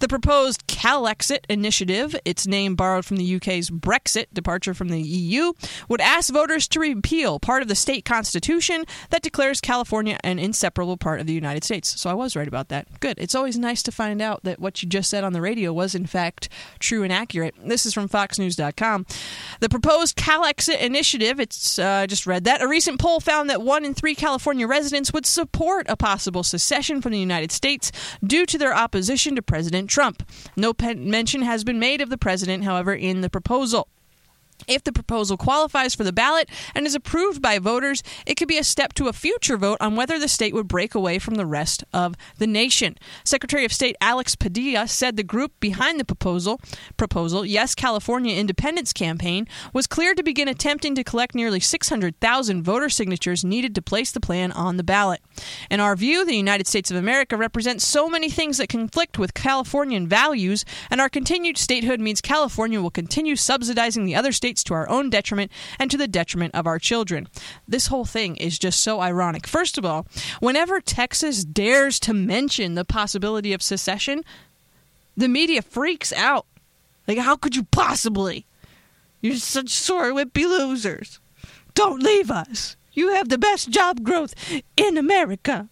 The 0.00 0.06
proposed 0.06 0.66
Calexit 0.66 1.46
initiative, 1.48 2.14
its 2.26 2.46
name 2.46 2.74
borrowed 2.74 3.06
from 3.06 3.16
the 3.16 3.36
UK's 3.36 3.70
Brexit 3.70 4.26
departure 4.34 4.74
from 4.74 4.90
the 4.90 5.00
EU, 5.00 5.54
would 5.88 6.02
ask 6.02 6.30
voters 6.30 6.68
to 6.68 6.80
repeal 6.80 7.40
part 7.40 7.62
of 7.62 7.68
the 7.68 7.74
state 7.74 8.04
constitution 8.04 8.84
that 9.08 9.22
declares 9.22 9.62
California 9.62 10.18
an 10.22 10.38
inseparable 10.38 10.98
part 10.98 11.20
of 11.20 11.26
the 11.26 11.32
United 11.32 11.64
States. 11.64 11.98
So 11.98 12.10
I 12.10 12.14
was 12.14 12.36
right 12.36 12.48
about 12.48 12.68
that. 12.68 13.00
Good. 13.00 13.18
It's 13.18 13.34
always 13.34 13.56
nice 13.56 13.82
to 13.84 13.90
find 13.90 14.20
out 14.20 14.42
that 14.42 14.60
what 14.60 14.82
you 14.82 14.90
just 14.90 15.08
said 15.08 15.24
on 15.24 15.32
the 15.32 15.40
radio 15.40 15.72
was 15.72 15.94
in 15.94 16.04
fact 16.04 16.50
true 16.80 17.02
and 17.02 17.12
accurate. 17.12 17.54
This 17.64 17.86
is 17.86 17.94
from 17.94 18.10
foxnews.com. 18.10 19.06
The 19.60 19.70
proposed 19.70 20.18
Calexit 20.18 20.78
initiative, 20.82 21.40
it's 21.40 21.78
uh, 21.78 22.06
just 22.06 22.26
read 22.26 22.41
that. 22.44 22.62
A 22.62 22.68
recent 22.68 23.00
poll 23.00 23.20
found 23.20 23.48
that 23.50 23.62
one 23.62 23.84
in 23.84 23.94
three 23.94 24.14
California 24.14 24.66
residents 24.66 25.12
would 25.12 25.26
support 25.26 25.86
a 25.88 25.96
possible 25.96 26.42
secession 26.42 27.00
from 27.00 27.12
the 27.12 27.18
United 27.18 27.52
States 27.52 27.92
due 28.24 28.46
to 28.46 28.58
their 28.58 28.74
opposition 28.74 29.36
to 29.36 29.42
President 29.42 29.88
Trump. 29.88 30.28
No 30.56 30.72
mention 30.80 31.42
has 31.42 31.64
been 31.64 31.78
made 31.78 32.00
of 32.00 32.10
the 32.10 32.18
president, 32.18 32.64
however, 32.64 32.94
in 32.94 33.20
the 33.20 33.30
proposal. 33.30 33.88
If 34.66 34.84
the 34.84 34.92
proposal 34.92 35.36
qualifies 35.36 35.94
for 35.94 36.04
the 36.04 36.12
ballot 36.12 36.48
and 36.74 36.86
is 36.86 36.94
approved 36.94 37.42
by 37.42 37.58
voters, 37.58 38.02
it 38.26 38.36
could 38.36 38.48
be 38.48 38.58
a 38.58 38.64
step 38.64 38.92
to 38.94 39.08
a 39.08 39.12
future 39.12 39.56
vote 39.56 39.78
on 39.80 39.96
whether 39.96 40.18
the 40.18 40.28
state 40.28 40.54
would 40.54 40.68
break 40.68 40.94
away 40.94 41.18
from 41.18 41.36
the 41.36 41.46
rest 41.46 41.84
of 41.92 42.14
the 42.38 42.46
nation. 42.46 42.98
Secretary 43.24 43.64
of 43.64 43.72
State 43.72 43.96
Alex 44.00 44.36
Padilla 44.36 44.86
said 44.88 45.16
the 45.16 45.22
group 45.22 45.52
behind 45.60 45.98
the 45.98 46.04
proposal, 46.04 46.60
proposal 46.96 47.44
Yes 47.46 47.74
California 47.74 48.36
Independence 48.36 48.92
campaign, 48.92 49.46
was 49.72 49.86
clear 49.86 50.14
to 50.14 50.22
begin 50.22 50.48
attempting 50.48 50.94
to 50.94 51.04
collect 51.04 51.34
nearly 51.34 51.60
600,000 51.60 52.62
voter 52.62 52.88
signatures 52.88 53.44
needed 53.44 53.74
to 53.74 53.82
place 53.82 54.12
the 54.12 54.20
plan 54.20 54.52
on 54.52 54.76
the 54.76 54.84
ballot. 54.84 55.20
In 55.70 55.80
our 55.80 55.96
view, 55.96 56.24
the 56.24 56.36
United 56.36 56.66
States 56.66 56.90
of 56.90 56.96
America 56.96 57.36
represents 57.36 57.86
so 57.86 58.08
many 58.08 58.28
things 58.28 58.58
that 58.58 58.68
conflict 58.68 59.18
with 59.18 59.34
Californian 59.34 60.06
values, 60.06 60.64
and 60.90 61.00
our 61.00 61.08
continued 61.08 61.56
statehood 61.56 62.00
means 62.00 62.20
California 62.20 62.80
will 62.80 62.90
continue 62.90 63.36
subsidizing 63.36 64.04
the 64.04 64.14
other 64.14 64.32
states 64.32 64.51
to 64.64 64.74
our 64.74 64.88
own 64.88 65.10
detriment 65.10 65.52
and 65.78 65.90
to 65.90 65.96
the 65.96 66.08
detriment 66.08 66.54
of 66.54 66.66
our 66.66 66.78
children. 66.78 67.28
This 67.68 67.86
whole 67.86 68.04
thing 68.04 68.36
is 68.36 68.58
just 68.58 68.80
so 68.80 69.00
ironic. 69.00 69.46
First 69.46 69.78
of 69.78 69.84
all, 69.84 70.06
whenever 70.40 70.80
Texas 70.80 71.44
dares 71.44 72.00
to 72.00 72.12
mention 72.12 72.74
the 72.74 72.84
possibility 72.84 73.52
of 73.52 73.62
secession, 73.62 74.24
the 75.16 75.28
media 75.28 75.62
freaks 75.62 76.12
out. 76.12 76.46
Like, 77.06 77.18
how 77.18 77.36
could 77.36 77.54
you 77.54 77.64
possibly? 77.64 78.46
You're 79.20 79.36
such 79.36 79.68
sore 79.68 80.12
whippy 80.12 80.44
losers. 80.44 81.20
Don't 81.74 82.02
leave 82.02 82.30
us. 82.30 82.76
You 82.92 83.14
have 83.14 83.28
the 83.28 83.38
best 83.38 83.70
job 83.70 84.02
growth 84.02 84.34
in 84.76 84.96
America. 84.96 85.68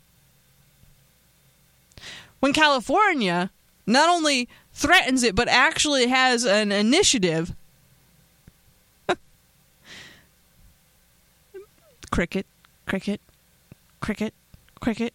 When 2.40 2.52
California 2.52 3.50
not 3.86 4.08
only 4.08 4.48
threatens 4.72 5.22
it, 5.22 5.34
but 5.34 5.48
actually 5.48 6.06
has 6.06 6.44
an 6.44 6.72
initiative 6.72 7.54
cricket, 12.10 12.46
cricket, 12.86 13.20
cricket, 14.00 14.34
cricket. 14.80 15.14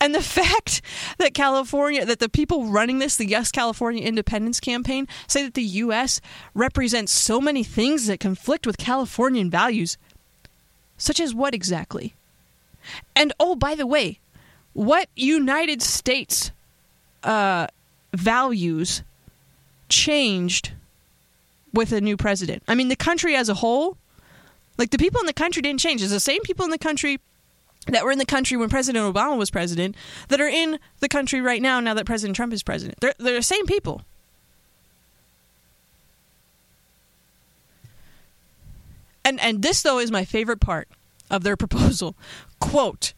And 0.00 0.14
the 0.14 0.22
fact 0.40 0.82
that 1.18 1.34
California, 1.34 2.04
that 2.04 2.18
the 2.18 2.28
people 2.28 2.66
running 2.66 2.98
this, 2.98 3.16
the 3.16 3.26
Yes 3.26 3.50
California 3.50 4.02
Independence 4.02 4.60
campaign, 4.60 5.08
say 5.26 5.44
that 5.44 5.54
the 5.54 5.62
U.S. 5.62 6.20
represents 6.54 7.12
so 7.12 7.40
many 7.40 7.64
things 7.64 8.06
that 8.06 8.20
conflict 8.20 8.66
with 8.66 8.78
Californian 8.78 9.50
values, 9.50 9.96
such 10.98 11.20
as 11.20 11.34
what 11.34 11.54
exactly? 11.54 12.14
And 13.14 13.32
oh, 13.40 13.56
by 13.56 13.74
the 13.74 13.86
way, 13.86 14.20
what 14.72 15.08
United 15.16 15.82
States 15.82 16.52
uh, 17.24 17.66
values 18.12 19.02
changed 19.88 20.72
with 21.72 21.92
a 21.92 22.00
new 22.00 22.16
president? 22.16 22.62
I 22.68 22.74
mean, 22.74 22.88
the 22.88 22.96
country 22.96 23.34
as 23.34 23.48
a 23.48 23.54
whole 23.54 23.96
like 24.78 24.90
the 24.90 24.98
people 24.98 25.20
in 25.20 25.26
the 25.26 25.32
country 25.32 25.62
didn't 25.62 25.80
change. 25.80 26.02
It's 26.02 26.12
the 26.12 26.20
same 26.20 26.42
people 26.42 26.64
in 26.64 26.70
the 26.70 26.78
country 26.78 27.20
that 27.88 28.04
were 28.04 28.10
in 28.10 28.18
the 28.18 28.26
country 28.26 28.56
when 28.56 28.68
President 28.68 29.14
Obama 29.14 29.36
was 29.38 29.50
president 29.50 29.96
that 30.28 30.40
are 30.40 30.48
in 30.48 30.78
the 31.00 31.08
country 31.08 31.40
right 31.40 31.62
now 31.62 31.80
now 31.80 31.94
that 31.94 32.06
President 32.06 32.36
Trump 32.36 32.52
is 32.52 32.62
president. 32.62 32.98
They're, 33.00 33.14
they're 33.18 33.36
the 33.36 33.42
same 33.42 33.66
people. 33.66 34.02
And 39.24 39.40
and 39.40 39.62
this 39.62 39.82
though 39.82 39.98
is 39.98 40.10
my 40.10 40.24
favorite 40.24 40.60
part 40.60 40.88
of 41.30 41.42
their 41.42 41.56
proposal. 41.64 42.16
Quote 42.60 43.12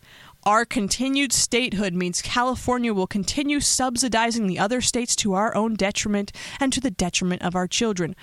our 0.45 0.65
continued 0.65 1.33
statehood 1.33 1.93
means 1.93 2.23
California 2.23 2.95
will 2.95 3.07
continue 3.07 3.61
subsidizing 3.61 4.47
the 4.47 4.59
other 4.59 4.81
states 4.81 5.15
to 5.17 5.35
our 5.35 5.55
own 5.55 5.75
detriment 5.75 6.33
and 6.59 6.73
to 6.73 6.81
the 6.81 6.91
detriment 6.91 7.43
of 7.43 7.55
our 7.55 7.67
children. 7.67 8.17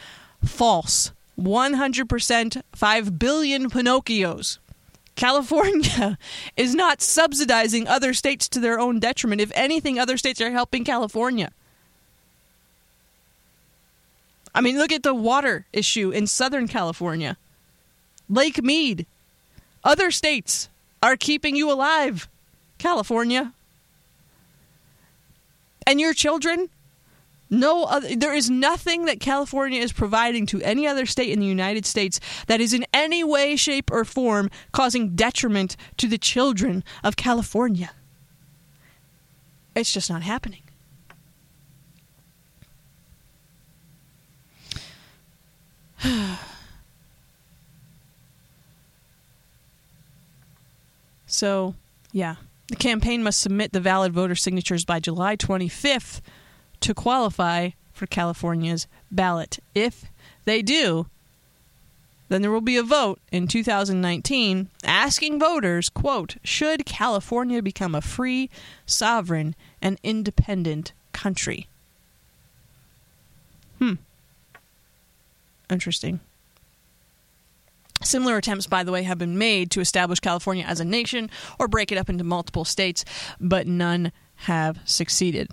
False. 0.44 1.12
100% 1.40 2.62
5 2.74 3.20
billion 3.20 3.70
Pinocchios. 3.70 4.58
California 5.16 6.18
is 6.58 6.76
not 6.76 7.02
subsidizing 7.02 7.88
other 7.88 8.14
states 8.14 8.48
to 8.50 8.60
their 8.60 8.80
own 8.80 9.00
detriment. 9.00 9.42
If 9.42 9.52
anything, 9.56 9.98
other 9.98 10.18
states 10.18 10.42
are 10.42 10.52
helping 10.52 10.84
California. 10.84 11.52
I 14.54 14.62
mean, 14.62 14.78
look 14.78 14.92
at 14.92 15.04
the 15.04 15.14
water 15.14 15.66
issue 15.74 16.12
in 16.12 16.28
Southern 16.28 16.68
California. 16.68 17.38
Lake 18.30 18.64
Mead. 18.64 19.06
Other 19.84 20.12
states 20.12 20.70
are 21.04 21.18
keeping 21.18 21.56
you 21.56 21.72
alive, 21.72 22.30
California. 22.78 23.54
And 25.86 26.00
your 26.00 26.14
children 26.14 26.70
no 27.50 27.84
other, 27.86 28.16
there 28.16 28.34
is 28.34 28.50
nothing 28.50 29.06
that 29.06 29.20
California 29.20 29.80
is 29.80 29.94
providing 29.94 30.46
to 30.48 30.62
any 30.62 30.88
other 30.88 31.06
state 31.06 31.30
in 31.30 31.40
the 31.40 31.46
United 31.46 31.86
States 31.86 32.20
that 32.48 32.60
is 32.60 32.74
in 32.74 32.86
any 32.94 33.24
way, 33.24 33.56
shape, 33.56 33.92
or 33.92 34.04
form 34.04 34.50
causing 34.72 35.16
detriment 35.16 35.78
to 35.98 36.08
the 36.08 36.18
children 36.18 36.84
of 37.04 37.16
California. 37.16 37.92
It's 39.76 39.92
just 39.92 40.10
not 40.10 40.24
happening. 40.24 40.64
so, 51.28 51.76
yeah. 52.12 52.36
The 52.68 52.76
campaign 52.76 53.22
must 53.22 53.42
submit 53.42 53.74
the 53.74 53.80
valid 53.80 54.12
voter 54.12 54.34
signatures 54.34 54.86
by 54.86 55.00
July 55.00 55.36
25th 55.36 56.22
to 56.86 56.94
qualify 56.94 57.72
for 57.92 58.06
California's 58.06 58.86
ballot. 59.10 59.58
If 59.74 60.06
they 60.46 60.62
do, 60.62 61.08
then 62.30 62.44
there 62.44 62.52
will 62.52 62.62
be 62.62 62.78
a 62.78 62.84
vote 62.84 63.20
in 63.32 63.48
2019 63.48 64.70
asking 64.84 65.40
voters, 65.40 65.90
quote, 65.90 66.36
should 66.44 66.86
California 66.86 67.64
become 67.64 67.96
a 67.96 68.02
free, 68.02 68.52
sovereign, 68.86 69.56
and 69.82 70.00
independent 70.04 70.94
country? 71.12 71.68
Hmm. 73.80 73.94
Interesting. 75.68 76.20
Similar 78.04 78.38
attempts, 78.38 78.68
by 78.68 78.84
the 78.84 78.92
way, 78.92 79.02
have 79.02 79.18
been 79.18 79.40
made 79.40 79.72
to 79.72 79.82
establish 79.82 80.20
California 80.20 80.66
as 80.68 80.80
a 80.80 80.86
nation 80.86 81.32
or 81.60 81.68
break 81.68 81.92
it 81.92 81.98
up 81.98 82.10
into 82.12 82.24
multiple 82.24 82.64
states, 82.64 83.04
but 83.40 83.66
none 83.66 84.12
have 84.36 84.78
succeeded. 84.86 85.50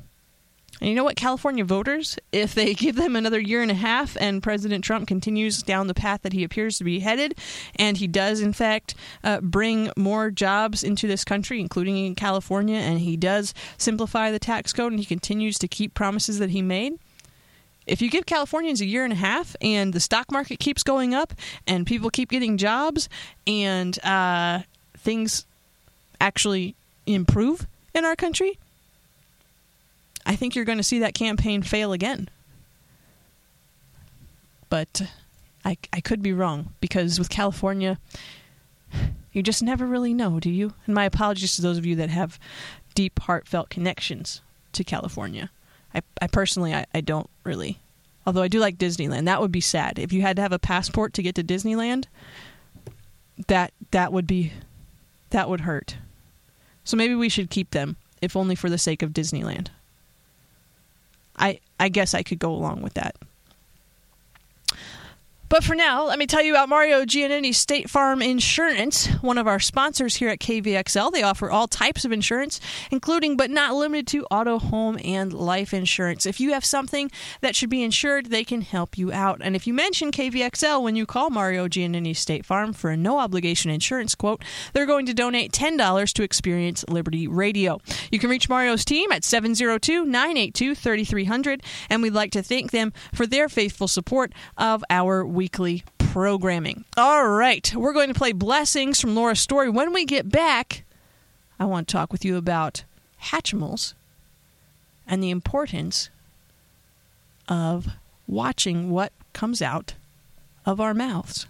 And 0.82 0.88
you 0.88 0.96
know 0.96 1.04
what, 1.04 1.14
California 1.14 1.64
voters, 1.64 2.18
if 2.32 2.56
they 2.56 2.74
give 2.74 2.96
them 2.96 3.14
another 3.14 3.38
year 3.38 3.62
and 3.62 3.70
a 3.70 3.74
half 3.74 4.16
and 4.20 4.42
President 4.42 4.82
Trump 4.82 5.06
continues 5.06 5.62
down 5.62 5.86
the 5.86 5.94
path 5.94 6.22
that 6.22 6.32
he 6.32 6.42
appears 6.42 6.76
to 6.78 6.84
be 6.84 6.98
headed, 6.98 7.38
and 7.76 7.98
he 7.98 8.08
does, 8.08 8.40
in 8.40 8.52
fact, 8.52 8.96
uh, 9.22 9.40
bring 9.40 9.92
more 9.96 10.32
jobs 10.32 10.82
into 10.82 11.06
this 11.06 11.24
country, 11.24 11.60
including 11.60 12.04
in 12.04 12.16
California, 12.16 12.78
and 12.78 12.98
he 12.98 13.16
does 13.16 13.54
simplify 13.78 14.32
the 14.32 14.40
tax 14.40 14.72
code 14.72 14.90
and 14.90 14.98
he 14.98 15.06
continues 15.06 15.56
to 15.56 15.68
keep 15.68 15.94
promises 15.94 16.40
that 16.40 16.50
he 16.50 16.62
made. 16.62 16.98
If 17.86 18.02
you 18.02 18.10
give 18.10 18.26
Californians 18.26 18.80
a 18.80 18.84
year 18.84 19.04
and 19.04 19.12
a 19.12 19.16
half 19.16 19.54
and 19.60 19.92
the 19.92 20.00
stock 20.00 20.32
market 20.32 20.58
keeps 20.58 20.82
going 20.82 21.14
up 21.14 21.32
and 21.64 21.86
people 21.86 22.10
keep 22.10 22.28
getting 22.28 22.56
jobs 22.56 23.08
and 23.46 24.04
uh, 24.04 24.62
things 24.98 25.46
actually 26.20 26.74
improve 27.06 27.68
in 27.94 28.04
our 28.04 28.16
country, 28.16 28.58
I 30.24 30.36
think 30.36 30.54
you're 30.54 30.64
going 30.64 30.78
to 30.78 30.84
see 30.84 31.00
that 31.00 31.14
campaign 31.14 31.62
fail 31.62 31.92
again. 31.92 32.28
But 34.68 35.02
uh, 35.02 35.06
I, 35.64 35.76
I 35.92 36.00
could 36.00 36.22
be 36.22 36.32
wrong 36.32 36.74
because 36.80 37.18
with 37.18 37.28
California, 37.28 37.98
you 39.32 39.42
just 39.42 39.62
never 39.62 39.86
really 39.86 40.14
know, 40.14 40.40
do 40.40 40.50
you? 40.50 40.74
And 40.86 40.94
my 40.94 41.04
apologies 41.04 41.56
to 41.56 41.62
those 41.62 41.78
of 41.78 41.86
you 41.86 41.96
that 41.96 42.10
have 42.10 42.38
deep, 42.94 43.18
heartfelt 43.20 43.70
connections 43.70 44.40
to 44.72 44.84
California. 44.84 45.50
I, 45.94 46.02
I 46.20 46.26
personally, 46.26 46.74
I, 46.74 46.86
I 46.94 47.00
don't 47.00 47.28
really. 47.44 47.78
Although 48.26 48.42
I 48.42 48.48
do 48.48 48.60
like 48.60 48.78
Disneyland. 48.78 49.24
That 49.24 49.40
would 49.40 49.52
be 49.52 49.60
sad. 49.60 49.98
If 49.98 50.12
you 50.12 50.22
had 50.22 50.36
to 50.36 50.42
have 50.42 50.52
a 50.52 50.58
passport 50.58 51.12
to 51.14 51.22
get 51.22 51.34
to 51.34 51.44
Disneyland, 51.44 52.04
that 53.48 53.72
that 53.90 54.12
would 54.12 54.26
be 54.26 54.52
that 55.30 55.48
would 55.48 55.62
hurt. 55.62 55.96
So 56.84 56.96
maybe 56.96 57.14
we 57.14 57.28
should 57.28 57.50
keep 57.50 57.70
them, 57.70 57.96
if 58.20 58.36
only 58.36 58.54
for 58.54 58.70
the 58.70 58.78
sake 58.78 59.02
of 59.02 59.10
Disneyland. 59.10 59.68
I 61.36 61.60
I 61.80 61.88
guess 61.88 62.14
I 62.14 62.22
could 62.22 62.38
go 62.38 62.52
along 62.52 62.82
with 62.82 62.94
that. 62.94 63.16
But 65.52 65.64
for 65.64 65.74
now, 65.74 66.06
let 66.06 66.18
me 66.18 66.26
tell 66.26 66.40
you 66.40 66.54
about 66.54 66.70
Mario 66.70 67.04
Giannini 67.04 67.54
State 67.54 67.90
Farm 67.90 68.22
Insurance, 68.22 69.08
one 69.20 69.36
of 69.36 69.46
our 69.46 69.60
sponsors 69.60 70.14
here 70.14 70.30
at 70.30 70.38
KVXL. 70.38 71.12
They 71.12 71.22
offer 71.22 71.50
all 71.50 71.68
types 71.68 72.06
of 72.06 72.10
insurance, 72.10 72.58
including 72.90 73.36
but 73.36 73.50
not 73.50 73.74
limited 73.74 74.06
to 74.06 74.24
auto, 74.30 74.58
home, 74.58 74.98
and 75.04 75.30
life 75.30 75.74
insurance. 75.74 76.24
If 76.24 76.40
you 76.40 76.54
have 76.54 76.64
something 76.64 77.10
that 77.42 77.54
should 77.54 77.68
be 77.68 77.82
insured, 77.82 78.30
they 78.30 78.44
can 78.44 78.62
help 78.62 78.96
you 78.96 79.12
out. 79.12 79.42
And 79.44 79.54
if 79.54 79.66
you 79.66 79.74
mention 79.74 80.10
KVXL 80.10 80.82
when 80.82 80.96
you 80.96 81.04
call 81.04 81.28
Mario 81.28 81.68
Giannini 81.68 82.16
State 82.16 82.46
Farm 82.46 82.72
for 82.72 82.88
a 82.88 82.96
no 82.96 83.18
obligation 83.18 83.70
insurance 83.70 84.14
quote, 84.14 84.42
they're 84.72 84.86
going 84.86 85.04
to 85.04 85.12
donate 85.12 85.52
$10 85.52 86.12
to 86.14 86.22
Experience 86.22 86.82
Liberty 86.88 87.28
Radio. 87.28 87.78
You 88.10 88.18
can 88.18 88.30
reach 88.30 88.48
Mario's 88.48 88.86
team 88.86 89.12
at 89.12 89.22
702 89.22 90.06
982 90.06 90.74
3300, 90.74 91.62
and 91.90 92.00
we'd 92.00 92.14
like 92.14 92.30
to 92.30 92.42
thank 92.42 92.70
them 92.70 92.94
for 93.12 93.26
their 93.26 93.50
faithful 93.50 93.86
support 93.86 94.32
of 94.56 94.82
our 94.88 95.26
weekly 95.26 95.41
programming. 96.12 96.84
All 96.96 97.28
right, 97.28 97.74
we're 97.74 97.92
going 97.92 98.08
to 98.08 98.14
play 98.14 98.32
Blessings 98.32 99.00
from 99.00 99.14
Laura's 99.14 99.40
Story. 99.40 99.70
When 99.70 99.92
we 99.92 100.04
get 100.04 100.30
back, 100.30 100.84
I 101.58 101.64
want 101.64 101.88
to 101.88 101.92
talk 101.92 102.12
with 102.12 102.24
you 102.24 102.36
about 102.36 102.84
Hatchimals 103.20 103.94
and 105.06 105.22
the 105.22 105.30
importance 105.30 106.10
of 107.48 107.88
watching 108.26 108.90
what 108.90 109.12
comes 109.32 109.62
out 109.62 109.94
of 110.66 110.80
our 110.80 110.94
mouths. 110.94 111.46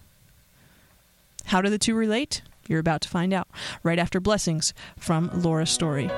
How 1.47 1.61
do 1.61 1.69
the 1.69 1.79
two 1.79 1.95
relate? 1.95 2.43
You're 2.69 2.81
about 2.81 3.01
to 3.03 3.09
find 3.09 3.33
out 3.33 3.49
right 3.83 3.99
after 3.99 4.21
Blessings 4.21 4.73
from 4.97 5.31
Laura's 5.35 5.71
Story. 5.71 6.09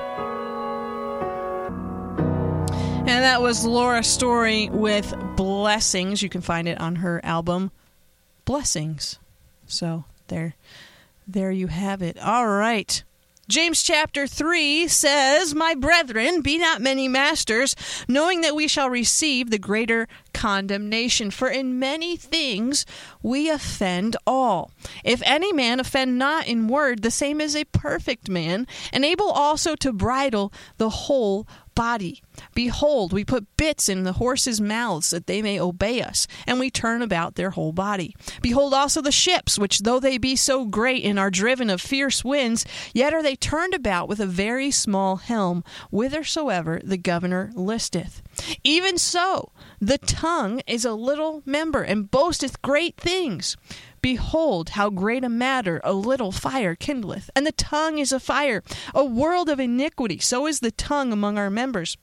That 3.25 3.41
was 3.41 3.65
Laura 3.65 4.03
Story 4.03 4.69
with 4.69 5.11
Blessings. 5.35 6.21
You 6.21 6.29
can 6.29 6.41
find 6.41 6.67
it 6.67 6.79
on 6.79 6.97
her 6.97 7.19
album 7.25 7.71
Blessings. 8.45 9.17
So 9.65 10.05
there 10.27 10.53
there 11.27 11.49
you 11.49 11.65
have 11.65 12.03
it. 12.03 12.19
All 12.19 12.47
right. 12.47 13.03
James 13.47 13.83
chapter 13.83 14.25
3 14.25 14.87
says, 14.87 15.53
My 15.53 15.75
brethren, 15.75 16.41
be 16.41 16.57
not 16.57 16.81
many 16.81 17.07
masters, 17.07 17.75
knowing 18.07 18.41
that 18.41 18.55
we 18.55 18.67
shall 18.67 18.89
receive 18.89 19.51
the 19.51 19.59
greater 19.59 20.07
condemnation. 20.33 21.29
For 21.29 21.47
in 21.47 21.77
many 21.77 22.17
things 22.17 22.87
we 23.21 23.49
offend 23.49 24.17
all. 24.25 24.71
If 25.03 25.21
any 25.25 25.53
man 25.53 25.79
offend 25.79 26.17
not 26.17 26.47
in 26.47 26.67
word, 26.67 27.03
the 27.03 27.11
same 27.11 27.39
is 27.39 27.55
a 27.55 27.65
perfect 27.65 28.29
man, 28.29 28.65
and 28.91 29.05
able 29.05 29.29
also 29.29 29.75
to 29.75 29.93
bridle 29.93 30.51
the 30.77 30.89
whole 30.89 31.47
body. 31.75 32.23
Behold, 32.53 33.13
we 33.13 33.23
put 33.23 33.57
bits 33.57 33.87
in 33.89 34.03
the 34.03 34.13
horses' 34.13 34.59
mouths 34.59 35.09
that 35.09 35.27
they 35.27 35.41
may 35.41 35.59
obey 35.59 36.01
us, 36.01 36.27
and 36.47 36.59
we 36.59 36.69
turn 36.69 37.01
about 37.01 37.35
their 37.35 37.51
whole 37.51 37.73
body. 37.73 38.15
Behold 38.41 38.73
also 38.73 39.01
the 39.01 39.11
ships, 39.11 39.59
which 39.59 39.79
though 39.79 39.99
they 39.99 40.17
be 40.17 40.35
so 40.35 40.65
great 40.65 41.03
and 41.03 41.19
are 41.19 41.29
driven 41.29 41.69
of 41.69 41.81
fierce 41.81 42.23
winds, 42.23 42.65
yet 42.93 43.13
are 43.13 43.23
they 43.23 43.35
turned 43.35 43.73
about 43.73 44.07
with 44.07 44.19
a 44.19 44.25
very 44.25 44.71
small 44.71 45.17
helm, 45.17 45.63
whithersoever 45.91 46.81
the 46.83 46.97
governor 46.97 47.51
listeth. 47.55 48.21
Even 48.63 48.97
so, 48.97 49.51
the 49.79 49.97
tongue 49.97 50.61
is 50.67 50.85
a 50.85 50.93
little 50.93 51.43
member, 51.45 51.83
and 51.83 52.09
boasteth 52.09 52.61
great 52.61 52.97
things. 52.97 53.57
Behold, 54.05 54.69
how 54.69 54.91
great 54.91 55.23
a 55.23 55.29
matter 55.29 55.81
a 55.83 55.91
little 55.91 56.31
fire 56.31 56.75
kindleth. 56.75 57.31
And 57.35 57.43
the 57.43 57.51
tongue 57.51 57.97
is 57.97 58.11
a 58.11 58.19
fire, 58.19 58.61
a 58.93 59.03
world 59.03 59.49
of 59.49 59.59
iniquity. 59.59 60.19
So 60.19 60.45
is 60.45 60.59
the 60.59 60.69
tongue 60.69 61.11
among 61.11 61.39
our 61.39 61.49
members 61.49 61.97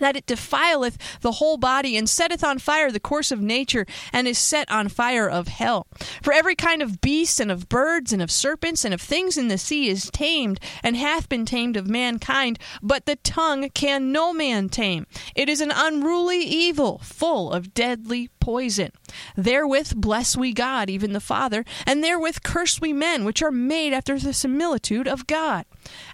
that 0.00 0.16
it 0.16 0.26
defileth 0.26 0.98
the 1.20 1.32
whole 1.32 1.56
body 1.56 1.96
and 1.96 2.08
setteth 2.08 2.42
on 2.42 2.58
fire 2.58 2.90
the 2.90 3.00
course 3.00 3.30
of 3.30 3.40
nature 3.40 3.86
and 4.12 4.26
is 4.26 4.38
set 4.38 4.70
on 4.70 4.88
fire 4.88 5.28
of 5.28 5.48
hell. 5.48 5.86
For 6.22 6.32
every 6.32 6.54
kind 6.54 6.82
of 6.82 7.00
beast 7.00 7.40
and 7.40 7.50
of 7.50 7.68
birds 7.68 8.12
and 8.12 8.20
of 8.20 8.30
serpents 8.30 8.84
and 8.84 8.92
of 8.92 9.00
things 9.00 9.38
in 9.38 9.48
the 9.48 9.58
sea 9.58 9.88
is 9.88 10.10
tamed 10.10 10.60
and 10.82 10.96
hath 10.96 11.28
been 11.28 11.46
tamed 11.46 11.76
of 11.76 11.88
mankind, 11.88 12.58
but 12.82 13.06
the 13.06 13.16
tongue 13.16 13.68
can 13.70 14.12
no 14.12 14.32
man 14.32 14.68
tame. 14.68 15.06
It 15.34 15.48
is 15.48 15.60
an 15.60 15.72
unruly 15.74 16.40
evil, 16.40 16.98
full 16.98 17.52
of 17.52 17.74
deadly 17.74 18.30
poison. 18.40 18.90
Therewith 19.36 19.94
bless 19.96 20.36
we 20.36 20.52
God, 20.52 20.90
even 20.90 21.12
the 21.12 21.20
Father, 21.20 21.64
and 21.86 22.02
therewith 22.02 22.38
curse 22.42 22.80
we 22.80 22.92
men, 22.92 23.24
which 23.24 23.42
are 23.42 23.50
made 23.50 23.92
after 23.92 24.18
the 24.18 24.32
similitude 24.32 25.06
of 25.06 25.26
God. 25.26 25.66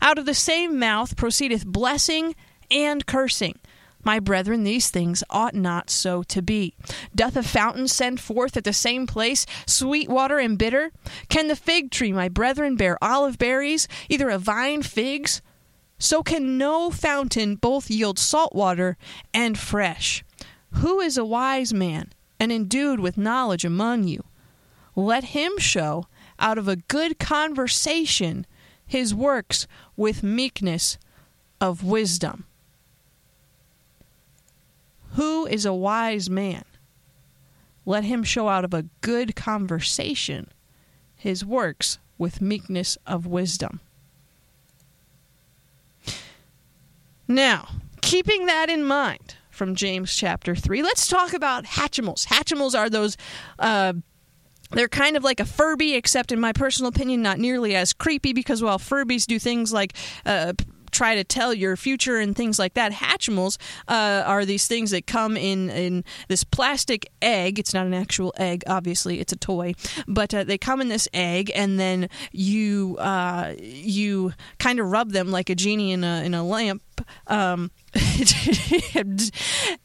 Out 0.02 0.18
of 0.18 0.26
the 0.26 0.34
same 0.34 0.78
mouth 0.78 1.16
proceedeth 1.16 1.64
blessing 1.66 2.34
and 2.70 3.06
cursing. 3.06 3.58
My 4.06 4.20
brethren, 4.20 4.62
these 4.62 4.88
things 4.88 5.24
ought 5.30 5.52
not 5.52 5.90
so 5.90 6.22
to 6.22 6.40
be. 6.40 6.76
Doth 7.12 7.36
a 7.36 7.42
fountain 7.42 7.88
send 7.88 8.20
forth 8.20 8.56
at 8.56 8.62
the 8.62 8.72
same 8.72 9.04
place 9.04 9.46
sweet 9.66 10.08
water 10.08 10.38
and 10.38 10.56
bitter? 10.56 10.92
Can 11.28 11.48
the 11.48 11.56
fig 11.56 11.90
tree, 11.90 12.12
my 12.12 12.28
brethren, 12.28 12.76
bear 12.76 13.02
olive 13.02 13.36
berries, 13.36 13.88
either 14.08 14.28
a 14.28 14.38
vine 14.38 14.84
figs? 14.84 15.42
So 15.98 16.22
can 16.22 16.56
no 16.56 16.92
fountain 16.92 17.56
both 17.56 17.90
yield 17.90 18.16
salt 18.16 18.54
water 18.54 18.96
and 19.34 19.58
fresh. 19.58 20.22
Who 20.74 21.00
is 21.00 21.18
a 21.18 21.24
wise 21.24 21.74
man 21.74 22.12
and 22.38 22.52
endued 22.52 23.00
with 23.00 23.18
knowledge 23.18 23.64
among 23.64 24.04
you? 24.04 24.22
Let 24.94 25.24
him 25.34 25.58
show 25.58 26.06
out 26.38 26.58
of 26.58 26.68
a 26.68 26.76
good 26.76 27.18
conversation 27.18 28.46
his 28.86 29.12
works 29.12 29.66
with 29.96 30.22
meekness 30.22 30.96
of 31.60 31.82
wisdom. 31.82 32.44
Who 35.16 35.46
is 35.46 35.64
a 35.64 35.72
wise 35.72 36.28
man? 36.28 36.64
Let 37.86 38.04
him 38.04 38.22
show 38.22 38.48
out 38.48 38.66
of 38.66 38.74
a 38.74 38.84
good 39.00 39.34
conversation 39.34 40.48
his 41.14 41.42
works 41.42 41.98
with 42.18 42.42
meekness 42.42 42.98
of 43.06 43.26
wisdom. 43.26 43.80
Now, 47.26 47.68
keeping 48.02 48.44
that 48.44 48.68
in 48.68 48.84
mind 48.84 49.36
from 49.50 49.74
James 49.74 50.14
chapter 50.14 50.54
3, 50.54 50.82
let's 50.82 51.08
talk 51.08 51.32
about 51.32 51.64
Hatchimals. 51.64 52.26
Hatchimals 52.26 52.78
are 52.78 52.90
those. 52.90 53.16
Uh, 53.58 53.94
they're 54.72 54.86
kind 54.86 55.16
of 55.16 55.24
like 55.24 55.40
a 55.40 55.46
Furby, 55.46 55.94
except 55.94 56.30
in 56.30 56.40
my 56.40 56.52
personal 56.52 56.90
opinion, 56.90 57.22
not 57.22 57.38
nearly 57.38 57.74
as 57.74 57.94
creepy 57.94 58.34
because 58.34 58.62
while 58.62 58.78
Furbies 58.78 59.24
do 59.24 59.38
things 59.38 59.72
like 59.72 59.94
uh, 60.26 60.52
try 60.96 61.14
to 61.14 61.24
tell 61.24 61.52
your 61.52 61.76
future 61.76 62.18
and 62.18 62.34
things 62.34 62.58
like 62.58 62.74
that. 62.74 62.92
Hatchimals 62.92 63.58
uh, 63.86 64.22
are 64.26 64.44
these 64.44 64.66
things 64.66 64.90
that 64.92 65.06
come 65.06 65.36
in 65.36 65.68
in 65.70 66.04
this 66.28 66.42
plastic 66.42 67.06
egg. 67.20 67.58
It's 67.58 67.74
not 67.74 67.86
an 67.86 67.94
actual 67.94 68.32
egg, 68.38 68.64
obviously. 68.66 69.20
It's 69.20 69.32
a 69.32 69.36
toy, 69.36 69.74
but 70.08 70.32
uh, 70.32 70.44
they 70.44 70.58
come 70.58 70.80
in 70.80 70.88
this 70.88 71.08
egg, 71.12 71.52
and 71.54 71.78
then 71.78 72.08
you 72.32 72.96
uh, 72.98 73.54
you 73.58 74.32
kind 74.58 74.80
of 74.80 74.90
rub 74.90 75.10
them 75.10 75.30
like 75.30 75.50
a 75.50 75.54
genie 75.54 75.92
in 75.92 76.02
a 76.02 76.24
in 76.24 76.34
a 76.34 76.42
lamp. 76.42 76.82
Um, 77.26 77.70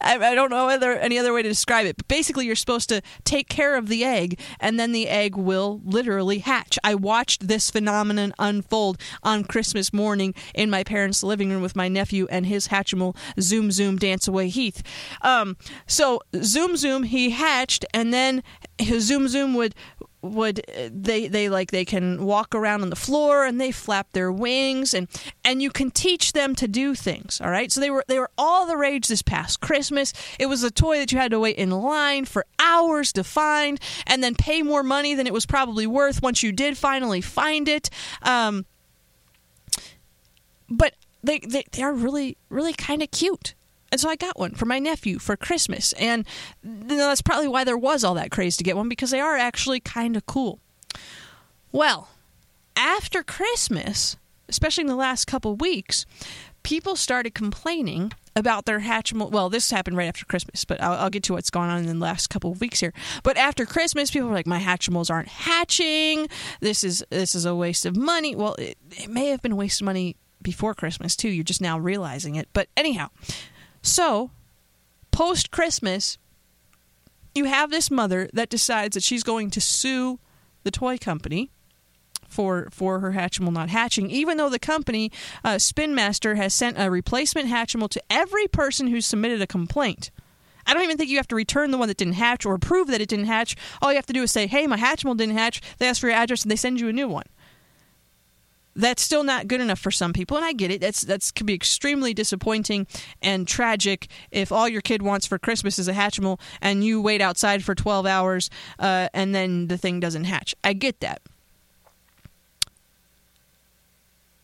I 0.02 0.36
don't 0.36 0.50
know 0.50 0.66
whether 0.66 0.94
any 0.94 1.18
other 1.18 1.34
way 1.34 1.42
to 1.42 1.50
describe 1.50 1.86
it, 1.86 1.98
but 1.98 2.08
basically, 2.08 2.46
you're 2.46 2.56
supposed 2.56 2.90
to 2.90 3.02
take 3.24 3.48
care 3.50 3.76
of 3.76 3.88
the 3.88 4.04
egg, 4.04 4.40
and 4.60 4.80
then 4.80 4.92
the 4.92 5.08
egg 5.08 5.36
will 5.36 5.82
literally 5.84 6.40
hatch. 6.40 6.78
I 6.84 6.96
watched 6.96 7.48
this 7.48 7.70
phenomenon 7.70 8.34
unfold 8.40 9.00
on 9.24 9.44
Christmas 9.44 9.94
morning 9.94 10.34
in 10.54 10.70
my 10.70 10.84
parents' 10.84 11.24
living 11.24 11.50
room 11.50 11.62
with 11.62 11.76
my 11.76 11.88
nephew 11.88 12.28
and 12.30 12.46
his 12.46 12.68
Hatchimal 12.68 13.16
Zoom 13.40 13.72
Zoom 13.72 13.98
Dance 13.98 14.28
Away 14.28 14.50
Heath. 14.50 14.84
Um, 15.22 15.58
so 15.88 16.22
Zoom 16.42 16.78
Zoom 16.78 17.04
he 17.04 17.32
hatched, 17.32 17.86
and 17.94 18.14
then 18.14 18.44
his 18.78 19.06
Zoom 19.06 19.28
Zoom 19.28 19.54
would 19.54 19.76
would 20.22 20.64
they 20.92 21.28
they 21.28 21.50
like 21.50 21.72
they 21.72 21.86
can 21.86 22.24
walk 22.26 22.54
around 22.54 22.84
on 22.84 22.90
the 22.90 22.96
floor 22.96 23.44
and 23.44 23.60
they 23.60 23.72
flap 23.72 24.12
their 24.12 24.32
wings 24.32 24.94
and 24.94 25.08
and 25.44 25.62
you 25.62 25.72
can 25.72 25.90
teach 25.90 26.34
them 26.34 26.54
to 26.56 26.68
do 26.68 26.94
things 26.94 27.42
all 27.42 27.50
right? 27.50 27.72
So 27.72 27.82
they 27.82 27.90
were 27.90 28.04
they 28.08 28.20
were 28.20 28.30
all 28.38 28.68
the 28.68 28.78
rage 28.78 29.08
this 29.08 29.22
past 29.22 29.62
christmas. 29.62 30.14
It 30.40 30.46
was 30.46 30.64
a 30.64 30.72
toy 30.72 31.00
that 31.00 31.12
you 31.12 31.18
had 31.18 31.32
to 31.32 31.40
wait 31.40 31.56
in 31.56 31.72
line 31.72 32.26
for 32.26 32.46
hours 32.60 33.12
to 33.14 33.24
find 33.24 33.80
and 34.06 34.24
then 34.24 34.36
pay 34.36 34.62
more 34.62 34.84
money 34.84 35.16
than 35.16 35.28
it 35.28 35.34
was 35.34 35.46
probably 35.46 35.88
worth 35.88 36.22
once 36.22 36.44
you 36.44 36.52
did 36.52 36.78
finally 36.78 37.22
find 37.22 37.68
it. 37.68 37.90
Um, 38.22 38.66
but 40.70 40.94
they, 41.24 41.40
they 41.40 41.66
they 41.72 41.84
are 41.84 41.94
really 41.94 42.38
really 42.50 42.74
kind 42.74 43.02
of 43.02 43.12
cute 43.12 43.56
And 43.92 44.00
so 44.00 44.10
I 44.10 44.16
got 44.16 44.40
one 44.40 44.52
for 44.52 44.66
my 44.66 44.80
nephew 44.80 45.20
for 45.20 45.36
Christmas. 45.36 45.94
And 45.94 46.26
that's 46.64 47.22
probably 47.22 47.48
why 47.48 47.64
there 47.64 47.78
was 47.78 48.04
all 48.04 48.14
that 48.16 48.32
craze 48.32 48.58
to 48.58 48.64
get 48.64 48.78
one 48.78 48.90
because 48.90 49.12
they 49.12 49.20
are 49.20 49.38
actually 49.38 49.80
kind 49.80 50.16
of 50.16 50.26
cool. 50.26 50.60
Well, 51.72 52.10
after 52.76 53.24
Christmas, 53.24 54.18
especially 54.48 54.84
in 54.84 54.88
the 54.88 54.96
last 54.96 55.26
couple 55.26 55.56
weeks, 55.56 56.06
people 56.64 56.96
started 56.96 57.34
complaining 57.34 58.12
about 58.36 58.66
their 58.66 58.80
Hatchimal. 58.80 59.32
Well, 59.32 59.50
this 59.50 59.72
happened 59.72 59.98
right 59.98 60.08
after 60.08 60.26
Christmas, 60.26 60.64
but 60.66 60.82
I'll, 60.82 60.94
I'll, 60.94 61.10
get 61.10 61.24
to 61.24 61.34
what's 61.34 61.50
gone 61.50 61.70
on 61.70 61.80
in 61.80 62.00
the 62.00 62.06
last 62.06 62.30
couple 62.30 62.52
of 62.52 62.62
weeks 62.62 62.80
here. 62.80 62.94
But 63.24 63.38
after 63.38 63.66
Christmas, 63.66 64.12
people 64.12 64.30
were 64.30 64.36
like, 64.36 64.48
"My 64.48 64.60
Hatchimals 64.60 65.10
aren't 65.10 65.28
hatching. 65.28 66.28
This 66.60 66.84
is 66.84 67.04
this 67.10 67.36
is 67.36 67.46
a 67.46 67.56
waste 67.56 67.86
of 67.86 67.96
money." 67.98 68.36
Well, 68.36 68.56
it, 68.56 68.78
it 68.92 69.10
may 69.10 69.28
have 69.28 69.42
been 69.42 69.54
a 69.54 69.56
waste 69.56 69.82
of 69.82 69.86
money 69.86 70.16
before 70.42 70.74
Christmas 70.74 71.16
too. 71.16 71.30
You're 71.30 71.44
just 71.44 71.62
now 71.62 71.78
realizing 71.78 72.36
it. 72.36 72.48
But 72.54 72.68
anyhow, 72.78 73.10
so 73.82 74.32
post 75.12 75.52
Christmas, 75.52 76.18
you 77.34 77.46
have 77.46 77.72
this 77.72 77.90
mother 77.90 78.30
that 78.34 78.50
decides 78.50 78.96
that 78.96 79.04
she's 79.04 79.24
going 79.24 79.50
to 79.52 79.62
sue 79.62 80.20
the 80.64 80.72
toy 80.72 80.98
company 80.98 81.52
for 82.28 82.70
for 82.72 83.00
her 83.00 83.12
Hatchimal 83.12 83.52
not 83.52 83.70
hatching, 83.70 84.10
even 84.10 84.38
though 84.38 84.50
the 84.50 84.60
company 84.60 85.12
uh, 85.44 85.58
Spin 85.58 85.94
Master 85.94 86.36
has 86.36 86.54
sent 86.54 86.78
a 86.80 86.90
replacement 86.90 87.50
Hatchimal 87.50 87.90
to 87.90 88.02
every 88.10 88.48
person 88.48 88.88
who 88.88 89.02
submitted 89.02 89.42
a 89.42 89.48
complaint. 89.48 90.12
I 90.66 90.74
don't 90.74 90.84
even 90.84 90.98
think 90.98 91.10
you 91.10 91.18
have 91.18 91.28
to 91.30 91.36
return 91.36 91.72
the 91.72 91.78
one 91.78 91.88
that 91.88 91.98
didn't 91.98 92.14
hatch 92.14 92.46
or 92.46 92.58
prove 92.58 92.88
that 92.88 93.02
it 93.02 93.10
didn't 93.10 93.26
hatch. 93.26 93.56
All 93.82 93.92
you 93.92 93.96
have 93.96 94.06
to 94.06 94.14
do 94.14 94.24
is 94.24 94.32
say, 94.32 94.48
"Hey, 94.48 94.68
my 94.68 94.78
Hatchimal 94.78 95.18
didn't 95.18 95.38
hatch." 95.38 95.62
They 95.78 95.88
ask 95.88 96.00
for 96.00 96.08
your 96.08 96.16
address 96.16 96.44
and 96.44 96.52
they 96.52 96.56
send 96.56 96.80
you 96.80 96.88
a 96.88 96.94
new 96.94 97.08
one. 97.08 97.26
That's 98.76 99.02
still 99.02 99.24
not 99.24 99.48
good 99.48 99.60
enough 99.60 99.80
for 99.80 99.92
some 99.92 100.14
people, 100.14 100.38
and 100.38 100.46
I 100.46 100.54
get 100.54 100.72
it. 100.72 100.80
That's 100.80 101.02
that's 101.02 101.32
could 101.32 101.46
be 101.46 101.54
extremely 101.54 102.14
disappointing 102.14 102.88
and 103.22 103.48
tragic 103.48 104.08
if 104.32 104.52
all 104.52 104.70
your 104.70 104.82
kid 104.82 105.02
wants 105.02 105.26
for 105.26 105.38
Christmas 105.38 105.78
is 105.78 105.88
a 105.88 105.94
Hatchimal 105.94 106.40
and 106.62 106.84
you 106.84 107.02
wait 107.02 107.22
outside 107.22 107.64
for 107.64 107.76
12 107.76 108.06
hours 108.06 108.50
uh, 108.80 109.10
and 109.14 109.36
then 109.36 109.68
the 109.68 109.78
thing 109.78 110.00
doesn't 110.00 110.24
hatch. 110.24 110.56
I 110.64 110.74
get 110.74 111.02
that. 111.02 111.22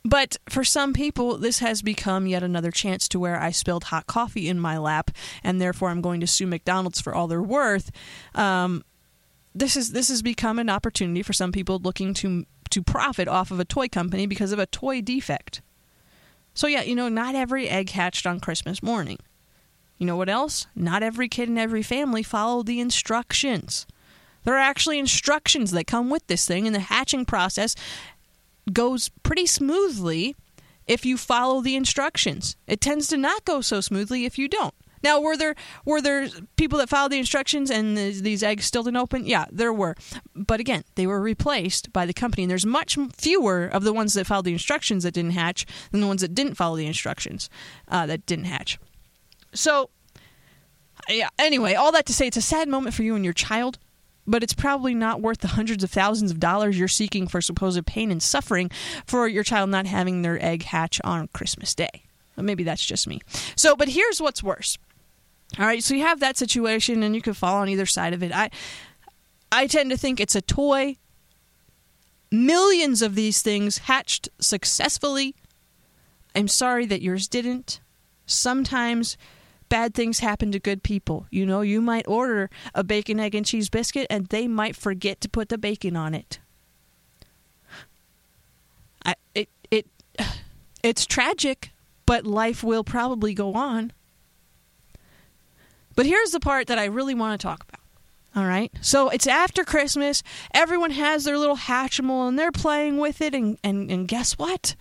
But 0.04 0.38
for 0.48 0.64
some 0.64 0.94
people, 0.94 1.38
this 1.38 1.60
has 1.60 1.82
become 1.82 2.28
yet 2.28 2.42
another 2.42 2.72
chance 2.72 3.10
to 3.10 3.20
where 3.20 3.40
I 3.40 3.52
spilled 3.52 3.86
hot 3.86 4.08
coffee 4.08 4.48
in 4.48 4.58
my 4.58 4.78
lap, 4.78 5.12
and 5.44 5.60
therefore 5.60 5.90
I'm 5.90 6.00
going 6.00 6.22
to 6.22 6.28
sue 6.28 6.48
McDonald's 6.48 7.02
for 7.02 7.14
all 7.14 7.28
they're 7.28 7.42
worth. 7.42 7.92
Um, 8.34 8.86
this 9.54 9.76
is 9.76 9.92
this 9.92 10.08
has 10.08 10.22
become 10.22 10.60
an 10.60 10.70
opportunity 10.70 11.24
for 11.24 11.34
some 11.34 11.52
people 11.52 11.80
looking 11.80 12.14
to 12.16 12.46
to 12.70 12.82
profit 12.82 13.28
off 13.28 13.52
of 13.52 13.60
a 13.60 13.66
toy 13.66 13.88
company 13.88 14.26
because 14.26 14.52
of 14.52 14.60
a 14.60 14.66
toy 14.66 15.02
defect. 15.02 15.62
So 16.54 16.68
yeah, 16.68 16.82
you 16.82 16.96
know, 16.96 17.10
not 17.10 17.36
every 17.36 17.70
egg 17.70 17.92
hatched 17.92 18.26
on 18.26 18.40
Christmas 18.40 18.82
morning. 18.82 19.20
You 19.98 20.06
know 20.06 20.16
what 20.16 20.30
else? 20.30 20.68
Not 20.76 21.04
every 21.04 21.28
kid 21.28 21.50
in 21.50 21.58
every 21.58 21.84
family 21.84 22.24
followed 22.24 22.68
the 22.68 22.80
instructions. 22.80 23.88
There 24.44 24.56
are 24.56 24.60
actually 24.60 25.00
instructions 25.00 25.72
that 25.72 25.88
come 25.88 26.10
with 26.10 26.26
this 26.28 26.46
thing, 26.46 26.66
and 26.66 26.76
the 26.76 26.80
hatching 26.80 27.26
process 27.26 27.76
goes 28.72 29.10
pretty 29.24 29.46
smoothly 29.46 30.36
if 30.88 31.06
you 31.06 31.18
follow 31.18 31.62
the 31.62 31.76
instructions. 31.76 32.56
It 32.66 32.80
tends 32.80 33.08
to 33.08 33.18
not 33.18 33.46
go 33.46 33.62
so 33.62 33.82
smoothly 33.82 34.26
if 34.26 34.38
you 34.38 34.48
don't. 34.48 34.74
Now, 35.04 35.20
were 35.20 35.38
there 35.38 35.56
were 35.86 36.02
there 36.02 36.28
people 36.56 36.80
that 36.80 36.90
followed 36.90 37.12
the 37.12 37.20
instructions 37.20 37.70
and 37.72 37.98
the, 37.98 38.12
these 38.22 38.44
eggs 38.44 38.66
still 38.66 38.84
didn't 38.84 38.98
open? 38.98 39.26
Yeah, 39.26 39.46
there 39.52 39.74
were. 39.74 39.96
But 40.36 40.60
again, 40.60 40.84
they 40.96 41.08
were 41.08 41.22
replaced 41.22 41.94
by 41.94 42.06
the 42.06 42.14
company, 42.14 42.44
and 42.44 42.52
there's 42.52 42.66
much 42.66 42.98
fewer 43.16 43.66
of 43.66 43.84
the 43.84 43.94
ones 43.94 44.14
that 44.14 44.28
followed 44.28 44.46
the 44.46 44.54
instructions 44.54 45.04
that 45.04 45.14
didn't 45.14 45.32
hatch 45.32 45.66
than 45.92 46.02
the 46.02 46.08
ones 46.08 46.22
that 46.22 46.36
didn't 46.36 46.56
follow 46.56 46.76
the 46.76 46.88
instructions 46.88 47.50
uh, 47.88 48.06
that 48.06 48.26
didn't 48.26 48.46
hatch. 48.46 48.80
So, 49.54 49.90
yeah. 51.10 51.30
Anyway, 51.40 51.74
all 51.74 51.92
that 51.92 52.06
to 52.08 52.14
say, 52.14 52.28
it's 52.28 52.38
a 52.38 52.42
sad 52.42 52.68
moment 52.68 52.96
for 52.96 53.04
you 53.04 53.16
and 53.16 53.24
your 53.24 53.34
child 53.34 53.80
but 54.28 54.44
it's 54.44 54.54
probably 54.54 54.94
not 54.94 55.22
worth 55.22 55.40
the 55.40 55.48
hundreds 55.48 55.84
of 55.84 55.90
thousands 55.90 56.30
of 56.30 56.40
dollars 56.40 56.78
you're 56.78 56.88
seeking 56.88 57.28
for 57.28 57.42
supposed 57.42 57.84
pain 57.86 58.12
and 58.12 58.22
suffering 58.22 58.70
for 59.06 59.28
your 59.28 59.44
child 59.44 59.70
not 59.70 59.86
having 59.86 60.22
their 60.22 60.44
egg 60.44 60.64
hatch 60.64 61.00
on 61.04 61.30
Christmas 61.30 61.74
Day. 61.74 62.04
maybe 62.36 62.64
that's 62.64 62.86
just 62.86 63.08
me. 63.08 63.22
So, 63.56 63.76
but 63.76 63.88
here's 63.88 64.22
what's 64.22 64.44
worse. 64.44 64.78
All 65.58 65.66
right, 65.66 65.84
so 65.84 65.96
you 65.96 66.02
have 66.02 66.20
that 66.20 66.38
situation, 66.38 67.04
and 67.04 67.16
you 67.16 67.22
can 67.22 67.34
fall 67.34 67.58
on 67.58 67.70
either 67.70 67.86
side 67.86 68.14
of 68.14 68.22
it. 68.22 68.32
I, 68.32 68.50
I 69.52 69.68
tend 69.68 69.90
to 69.92 69.98
think 69.98 70.20
it's 70.20 70.36
a 70.36 70.42
toy. 70.42 70.98
Millions 72.30 73.02
of 73.02 73.16
these 73.16 73.42
things 73.42 73.80
hatched 73.80 74.30
successfully. 74.40 75.36
I'm 76.36 76.48
sorry 76.48 76.86
that 76.88 77.02
yours 77.02 77.28
didn't. 77.28 77.80
Sometimes 78.26 79.18
bad 79.70 79.94
things 79.94 80.20
happen 80.20 80.52
to 80.52 80.60
good 80.60 80.84
people. 80.84 81.26
You 81.32 81.46
know, 81.46 81.62
you 81.62 81.82
might 81.82 82.08
order 82.08 82.50
a 82.76 82.84
bacon, 82.84 83.20
egg, 83.20 83.34
and 83.34 83.46
cheese 83.46 83.70
biscuit, 83.70 84.08
and 84.10 84.28
they 84.28 84.48
might 84.48 84.76
forget 84.76 85.22
to 85.22 85.30
put 85.30 85.50
the 85.50 85.58
bacon 85.58 85.96
on 85.96 86.14
it. 86.14 86.40
I, 89.06 89.16
it, 89.34 89.50
it, 89.72 89.88
it's 90.84 91.06
tragic, 91.06 91.72
but 92.06 92.26
life 92.26 92.64
will 92.64 92.84
probably 92.84 93.34
go 93.34 93.54
on. 93.54 93.94
But 95.98 96.06
here's 96.06 96.32
the 96.32 96.40
part 96.40 96.68
that 96.68 96.80
I 96.80 96.86
really 96.86 97.14
want 97.14 97.38
to 97.38 97.46
talk 97.46 97.66
about. 97.68 97.82
All 98.34 98.48
right. 98.48 98.72
So 98.80 99.10
it's 99.10 99.28
after 99.28 99.66
Christmas. 99.66 100.24
Everyone 100.54 100.92
has 100.92 101.26
their 101.26 101.38
little 101.38 101.58
Hatchimal 101.58 102.30
and 102.30 102.40
they're 102.40 102.54
playing 102.54 103.00
with 103.00 103.22
it. 103.22 103.36
And, 103.36 103.58
and, 103.66 103.92
and 103.92 104.08
guess 104.08 104.38
what? 104.38 104.76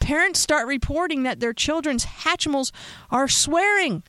parents 0.00 0.40
start 0.40 0.66
reporting 0.66 1.22
that 1.24 1.40
their 1.40 1.52
children's 1.52 2.04
Hatchimals 2.04 2.72
are 3.10 3.28
swearing. 3.28 4.02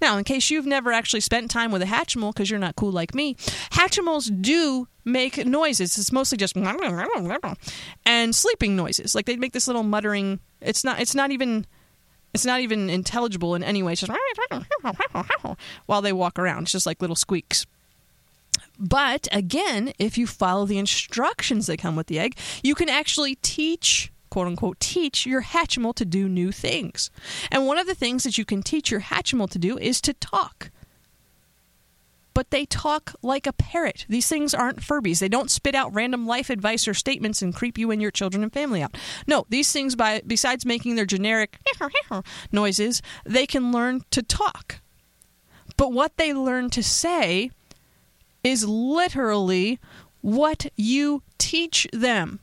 Now, 0.00 0.16
in 0.16 0.24
case 0.24 0.48
you've 0.48 0.66
never 0.66 0.92
actually 0.92 1.20
spent 1.20 1.50
time 1.50 1.72
with 1.72 1.82
a 1.82 1.86
Hatchimal 1.86 2.32
because 2.32 2.50
you're 2.50 2.60
not 2.60 2.76
cool 2.76 2.92
like 2.92 3.14
me, 3.14 3.34
Hatchimals 3.72 4.30
do 4.40 4.86
make 5.04 5.44
noises. 5.44 5.98
It's 5.98 6.12
mostly 6.12 6.38
just 6.38 6.54
and 8.06 8.34
sleeping 8.34 8.76
noises. 8.76 9.14
Like 9.14 9.26
they 9.26 9.36
make 9.36 9.52
this 9.52 9.66
little 9.66 9.82
muttering. 9.82 10.38
It's 10.60 10.84
not. 10.84 11.00
It's 11.00 11.14
not 11.14 11.32
even. 11.32 11.66
It's 12.34 12.44
not 12.44 12.60
even 12.60 12.90
intelligible 12.90 13.54
in 13.54 13.62
any 13.62 13.82
way. 13.82 13.92
It's 13.92 14.02
just 14.02 14.12
while 15.86 16.02
they 16.02 16.12
walk 16.12 16.38
around. 16.38 16.64
It's 16.64 16.72
just 16.72 16.86
like 16.86 17.00
little 17.00 17.16
squeaks. 17.16 17.66
But 18.78 19.28
again, 19.32 19.92
if 19.98 20.18
you 20.18 20.26
follow 20.26 20.66
the 20.66 20.78
instructions 20.78 21.66
that 21.66 21.78
come 21.78 21.96
with 21.96 22.06
the 22.06 22.18
egg, 22.18 22.36
you 22.62 22.74
can 22.74 22.88
actually 22.88 23.36
teach 23.36 24.12
quote 24.30 24.46
unquote 24.46 24.78
teach 24.78 25.26
your 25.26 25.42
Hatchimal 25.42 25.94
to 25.94 26.04
do 26.04 26.28
new 26.28 26.52
things. 26.52 27.10
And 27.50 27.66
one 27.66 27.78
of 27.78 27.86
the 27.86 27.94
things 27.94 28.24
that 28.24 28.38
you 28.38 28.44
can 28.44 28.62
teach 28.62 28.90
your 28.90 29.00
Hatchimal 29.00 29.50
to 29.50 29.58
do 29.58 29.78
is 29.78 30.00
to 30.02 30.12
talk. 30.12 30.70
But 32.38 32.52
they 32.52 32.66
talk 32.66 33.16
like 33.20 33.48
a 33.48 33.52
parrot. 33.52 34.06
These 34.08 34.28
things 34.28 34.54
aren't 34.54 34.80
Furbies. 34.80 35.18
They 35.18 35.28
don't 35.28 35.50
spit 35.50 35.74
out 35.74 35.92
random 35.92 36.24
life 36.24 36.50
advice 36.50 36.86
or 36.86 36.94
statements 36.94 37.42
and 37.42 37.52
creep 37.52 37.76
you 37.76 37.90
and 37.90 38.00
your 38.00 38.12
children 38.12 38.44
and 38.44 38.52
family 38.52 38.80
out. 38.80 38.96
No, 39.26 39.44
these 39.48 39.72
things, 39.72 39.96
by 39.96 40.22
besides 40.24 40.64
making 40.64 40.94
their 40.94 41.04
generic 41.04 41.58
noises, 42.52 43.02
they 43.24 43.44
can 43.44 43.72
learn 43.72 44.02
to 44.12 44.22
talk. 44.22 44.80
But 45.76 45.90
what 45.90 46.16
they 46.16 46.32
learn 46.32 46.70
to 46.70 46.82
say 46.84 47.50
is 48.44 48.64
literally 48.68 49.80
what 50.20 50.66
you 50.76 51.24
teach 51.38 51.88
them. 51.92 52.38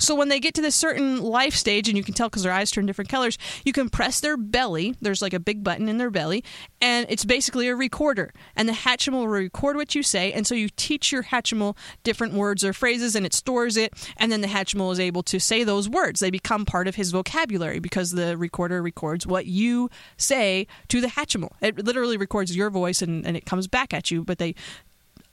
So 0.00 0.14
when 0.14 0.28
they 0.28 0.40
get 0.40 0.54
to 0.54 0.62
this 0.62 0.74
certain 0.74 1.20
life 1.20 1.54
stage, 1.54 1.88
and 1.88 1.96
you 1.96 2.02
can 2.02 2.14
tell 2.14 2.28
because 2.28 2.42
their 2.42 2.52
eyes 2.52 2.70
turn 2.70 2.86
different 2.86 3.10
colors, 3.10 3.38
you 3.64 3.72
can 3.72 3.88
press 3.90 4.18
their 4.18 4.36
belly. 4.36 4.96
There's 5.00 5.22
like 5.22 5.34
a 5.34 5.38
big 5.38 5.62
button 5.62 5.88
in 5.88 5.98
their 5.98 6.10
belly, 6.10 6.42
and 6.80 7.06
it's 7.08 7.24
basically 7.24 7.68
a 7.68 7.76
recorder. 7.76 8.32
And 8.56 8.68
the 8.68 8.72
Hatchimal 8.72 9.20
will 9.20 9.28
record 9.28 9.76
what 9.76 9.94
you 9.94 10.02
say, 10.02 10.32
and 10.32 10.46
so 10.46 10.54
you 10.54 10.68
teach 10.70 11.12
your 11.12 11.24
Hatchimal 11.24 11.76
different 12.02 12.32
words 12.32 12.64
or 12.64 12.72
phrases, 12.72 13.14
and 13.14 13.26
it 13.26 13.34
stores 13.34 13.76
it, 13.76 13.92
and 14.16 14.32
then 14.32 14.40
the 14.40 14.48
Hatchimal 14.48 14.90
is 14.92 14.98
able 14.98 15.22
to 15.24 15.38
say 15.38 15.64
those 15.64 15.88
words. 15.88 16.20
They 16.20 16.30
become 16.30 16.64
part 16.64 16.88
of 16.88 16.94
his 16.94 17.10
vocabulary 17.10 17.78
because 17.78 18.12
the 18.12 18.36
recorder 18.36 18.82
records 18.82 19.26
what 19.26 19.46
you 19.46 19.90
say 20.16 20.66
to 20.88 21.00
the 21.00 21.08
Hatchimal. 21.08 21.50
It 21.60 21.84
literally 21.84 22.16
records 22.16 22.56
your 22.56 22.70
voice, 22.70 23.02
and, 23.02 23.26
and 23.26 23.36
it 23.36 23.44
comes 23.44 23.68
back 23.68 23.92
at 23.92 24.10
you, 24.10 24.24
but 24.24 24.38
they 24.38 24.54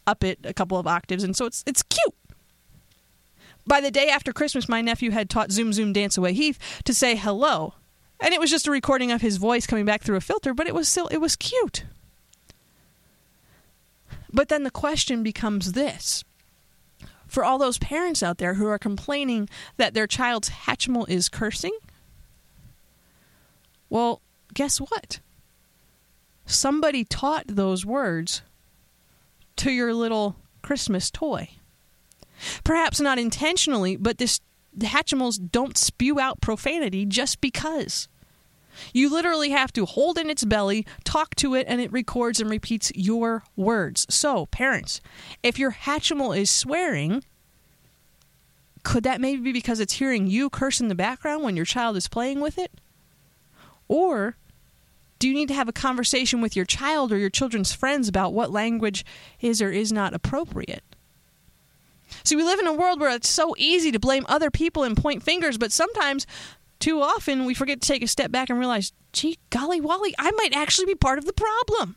up 0.06 0.24
it 0.24 0.40
a 0.44 0.54
couple 0.54 0.78
of 0.78 0.88
octaves, 0.88 1.24
and 1.24 1.36
so 1.36 1.46
it's 1.46 1.64
it's 1.68 1.84
cute. 1.84 2.14
By 3.68 3.82
the 3.82 3.92
day 3.92 4.08
after 4.08 4.32
Christmas, 4.32 4.70
my 4.70 4.82
nephew 4.82 5.12
had 5.12 5.30
taught 5.30 5.52
Zoom 5.52 5.74
Zoom 5.74 5.92
Dance 5.92 6.18
Away 6.18 6.32
Heath 6.32 6.58
to 6.86 6.94
say 6.94 7.18
hello, 7.18 7.74
and 8.18 8.34
it 8.34 8.40
was 8.40 8.50
just 8.50 8.66
a 8.66 8.72
recording 8.72 9.12
of 9.12 9.22
his 9.22 9.36
voice 9.36 9.68
coming 9.68 9.84
back 9.84 10.02
through 10.02 10.16
a 10.16 10.22
filter, 10.22 10.54
but 10.54 10.68
it 10.68 10.74
was 10.74 10.88
still 10.88 11.08
it 11.08 11.18
was 11.18 11.36
cute. 11.36 11.84
But 14.32 14.48
then 14.48 14.64
the 14.64 14.72
question 14.72 15.22
becomes 15.22 15.74
this. 15.74 16.24
For 17.28 17.44
all 17.44 17.58
those 17.58 17.78
parents 17.78 18.24
out 18.24 18.38
there 18.38 18.54
who 18.54 18.68
are 18.68 18.80
complaining 18.80 19.50
that 19.76 19.94
their 19.94 20.08
child's 20.08 20.50
Hatchimal 20.50 21.10
is 21.10 21.28
cursing, 21.28 21.78
well, 23.90 24.22
guess 24.54 24.80
what? 24.80 25.20
Somebody 26.46 27.04
taught 27.04 27.48
those 27.48 27.86
words 27.86 28.44
to 29.58 29.72
your 29.72 29.94
little 29.94 30.38
Christmas 30.62 31.12
toy. 31.12 31.50
Perhaps 32.64 33.00
not 33.00 33.20
intentionally, 33.20 33.96
but 33.96 34.18
this 34.18 34.40
the 34.74 34.86
Hatchimals 34.86 35.40
don't 35.52 35.76
spew 35.76 36.20
out 36.20 36.40
profanity 36.40 37.06
just 37.06 37.42
because. 37.42 38.08
You 38.94 39.10
literally 39.10 39.50
have 39.50 39.74
to 39.74 39.86
hold 39.86 40.20
in 40.20 40.30
its 40.30 40.46
belly, 40.46 40.86
talk 41.04 41.34
to 41.36 41.56
it, 41.56 41.66
and 41.68 41.82
it 41.82 41.92
records 41.92 42.40
and 42.40 42.48
repeats 42.48 42.92
your 42.94 43.44
words. 43.56 44.06
So, 44.10 44.46
parents, 44.48 45.02
if 45.42 45.58
your 45.58 45.72
Hatchimal 45.72 46.38
is 46.38 46.52
swearing, 46.52 47.24
could 48.84 49.04
that 49.04 49.20
maybe 49.20 49.42
be 49.42 49.52
because 49.52 49.80
it's 49.80 49.94
hearing 49.94 50.28
you 50.28 50.50
curse 50.50 50.80
in 50.80 50.90
the 50.90 50.96
background 50.96 51.44
when 51.44 51.56
your 51.56 51.66
child 51.66 51.98
is 51.98 52.08
playing 52.08 52.40
with 52.40 52.60
it? 52.60 52.72
Or 53.88 54.38
do 55.20 55.28
you 55.28 55.34
need 55.34 55.48
to 55.48 55.56
have 55.56 55.68
a 55.68 55.74
conversation 55.74 56.42
with 56.42 56.56
your 56.56 56.66
child 56.66 57.12
or 57.12 57.18
your 57.18 57.30
children's 57.30 57.74
friends 57.74 58.08
about 58.08 58.34
what 58.34 58.52
language 58.52 59.04
is 59.42 59.62
or 59.62 59.72
is 59.72 59.92
not 59.92 60.14
appropriate? 60.14 60.84
See, 62.24 62.36
we 62.36 62.44
live 62.44 62.60
in 62.60 62.68
a 62.68 62.74
world 62.74 63.00
where 63.00 63.14
it's 63.16 63.30
so 63.30 63.56
easy 63.58 63.92
to 63.92 64.00
blame 64.00 64.26
other 64.28 64.50
people 64.52 64.84
and 64.84 64.98
point 64.98 65.24
fingers, 65.24 65.58
but 65.58 65.72
sometimes, 65.72 66.26
too 66.80 67.02
often, 67.02 67.46
we 67.46 67.54
forget 67.54 67.82
to 67.82 67.88
take 67.88 68.04
a 68.04 68.08
step 68.08 68.32
back 68.32 68.50
and 68.50 68.60
realize, 68.60 68.94
gee, 69.14 69.38
golly 69.50 69.82
Wally, 69.82 70.14
I 70.18 70.32
might 70.32 70.56
actually 70.56 70.86
be 70.86 70.96
part 70.96 71.18
of 71.18 71.26
the 71.26 71.34
problem. 71.34 71.96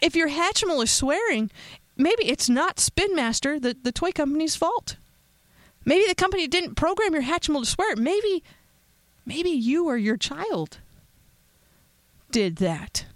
If 0.00 0.16
your 0.16 0.28
Hatchimal 0.28 0.82
is 0.82 0.90
swearing, 0.90 1.50
maybe 1.96 2.26
it's 2.26 2.48
not 2.48 2.80
Spin 2.80 3.14
Master, 3.14 3.60
the, 3.60 3.76
the 3.80 3.92
toy 3.92 4.10
company's 4.10 4.56
fault. 4.56 4.96
Maybe 5.84 6.06
the 6.08 6.14
company 6.14 6.46
didn't 6.46 6.74
program 6.74 7.12
your 7.12 7.22
Hatchimal 7.22 7.60
to 7.60 7.66
swear. 7.66 7.96
Maybe, 7.96 8.42
maybe 9.24 9.50
you 9.50 9.86
or 9.86 9.96
your 9.96 10.16
child 10.16 10.78
did 12.30 12.56
that. 12.56 13.06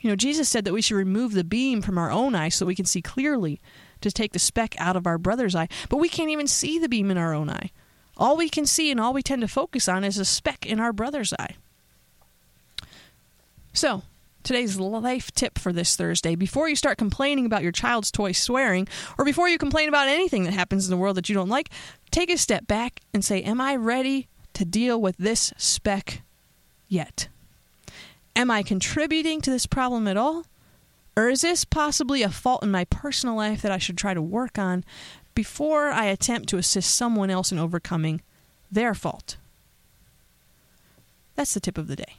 You 0.00 0.10
know, 0.10 0.16
Jesus 0.16 0.48
said 0.48 0.64
that 0.64 0.72
we 0.72 0.82
should 0.82 0.96
remove 0.96 1.32
the 1.32 1.44
beam 1.44 1.80
from 1.80 1.96
our 1.96 2.10
own 2.10 2.34
eye 2.34 2.48
so 2.48 2.66
we 2.66 2.74
can 2.74 2.86
see 2.86 3.02
clearly 3.02 3.60
to 4.02 4.12
take 4.12 4.32
the 4.32 4.38
speck 4.38 4.74
out 4.78 4.96
of 4.96 5.06
our 5.06 5.18
brother's 5.18 5.54
eye. 5.54 5.68
But 5.88 5.98
we 5.98 6.08
can't 6.08 6.30
even 6.30 6.46
see 6.46 6.78
the 6.78 6.88
beam 6.88 7.10
in 7.10 7.18
our 7.18 7.34
own 7.34 7.50
eye. 7.50 7.70
All 8.16 8.36
we 8.36 8.48
can 8.48 8.66
see 8.66 8.90
and 8.90 9.00
all 9.00 9.12
we 9.12 9.22
tend 9.22 9.42
to 9.42 9.48
focus 9.48 9.88
on 9.88 10.04
is 10.04 10.18
a 10.18 10.24
speck 10.24 10.66
in 10.66 10.80
our 10.80 10.92
brother's 10.92 11.32
eye. 11.38 11.56
So, 13.72 14.02
today's 14.42 14.78
life 14.78 15.32
tip 15.32 15.58
for 15.58 15.72
this 15.72 15.96
Thursday 15.96 16.34
before 16.34 16.68
you 16.68 16.76
start 16.76 16.98
complaining 16.98 17.46
about 17.46 17.62
your 17.62 17.72
child's 17.72 18.10
toy 18.10 18.32
swearing, 18.32 18.86
or 19.18 19.24
before 19.24 19.48
you 19.48 19.56
complain 19.56 19.88
about 19.88 20.08
anything 20.08 20.44
that 20.44 20.52
happens 20.52 20.86
in 20.86 20.90
the 20.90 20.96
world 20.96 21.16
that 21.16 21.28
you 21.28 21.34
don't 21.34 21.48
like, 21.48 21.70
take 22.10 22.30
a 22.30 22.36
step 22.36 22.66
back 22.66 23.00
and 23.14 23.24
say, 23.24 23.42
Am 23.42 23.60
I 23.60 23.76
ready 23.76 24.28
to 24.54 24.64
deal 24.64 25.00
with 25.00 25.16
this 25.16 25.52
speck 25.56 26.22
yet? 26.88 27.28
Am 28.36 28.50
I 28.50 28.62
contributing 28.62 29.40
to 29.42 29.50
this 29.50 29.66
problem 29.66 30.06
at 30.06 30.16
all? 30.16 30.44
Or 31.16 31.28
is 31.28 31.42
this 31.42 31.64
possibly 31.64 32.22
a 32.22 32.30
fault 32.30 32.62
in 32.62 32.70
my 32.70 32.84
personal 32.84 33.36
life 33.36 33.62
that 33.62 33.72
I 33.72 33.78
should 33.78 33.98
try 33.98 34.14
to 34.14 34.22
work 34.22 34.58
on 34.58 34.84
before 35.34 35.88
I 35.88 36.06
attempt 36.06 36.48
to 36.50 36.58
assist 36.58 36.94
someone 36.94 37.30
else 37.30 37.52
in 37.52 37.58
overcoming 37.58 38.22
their 38.70 38.94
fault? 38.94 39.36
That's 41.34 41.54
the 41.54 41.60
tip 41.60 41.78
of 41.78 41.88
the 41.88 41.96
day. 41.96 42.16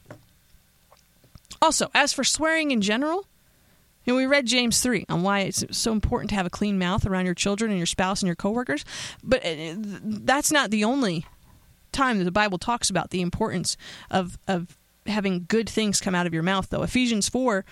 Also, 1.61 1.89
as 1.93 2.13
for 2.13 2.23
swearing 2.23 2.71
in 2.71 2.81
general, 2.81 3.27
you 4.03 4.13
know, 4.13 4.17
we 4.17 4.25
read 4.25 4.45
James 4.45 4.81
3 4.81 5.05
on 5.07 5.23
why 5.23 5.41
it's 5.41 5.63
so 5.71 5.91
important 5.91 6.29
to 6.29 6.35
have 6.35 6.45
a 6.45 6.49
clean 6.49 6.77
mouth 6.77 7.05
around 7.05 7.25
your 7.25 7.33
children 7.33 7.71
and 7.71 7.79
your 7.79 7.87
spouse 7.87 8.21
and 8.21 8.27
your 8.27 8.35
coworkers, 8.35 8.83
but 9.23 9.45
uh, 9.45 9.75
that's 9.77 10.51
not 10.51 10.71
the 10.71 10.83
only 10.83 11.25
time 11.91 12.17
that 12.17 12.25
the 12.25 12.31
Bible 12.31 12.57
talks 12.57 12.89
about 12.89 13.11
the 13.11 13.21
importance 13.21 13.77
of, 14.11 14.37
of 14.47 14.77
having 15.05 15.45
good 15.47 15.69
things 15.69 16.01
come 16.01 16.15
out 16.15 16.27
of 16.27 16.33
your 16.33 16.43
mouth, 16.43 16.69
though. 16.69 16.83
Ephesians 16.83 17.29
4 17.29 17.63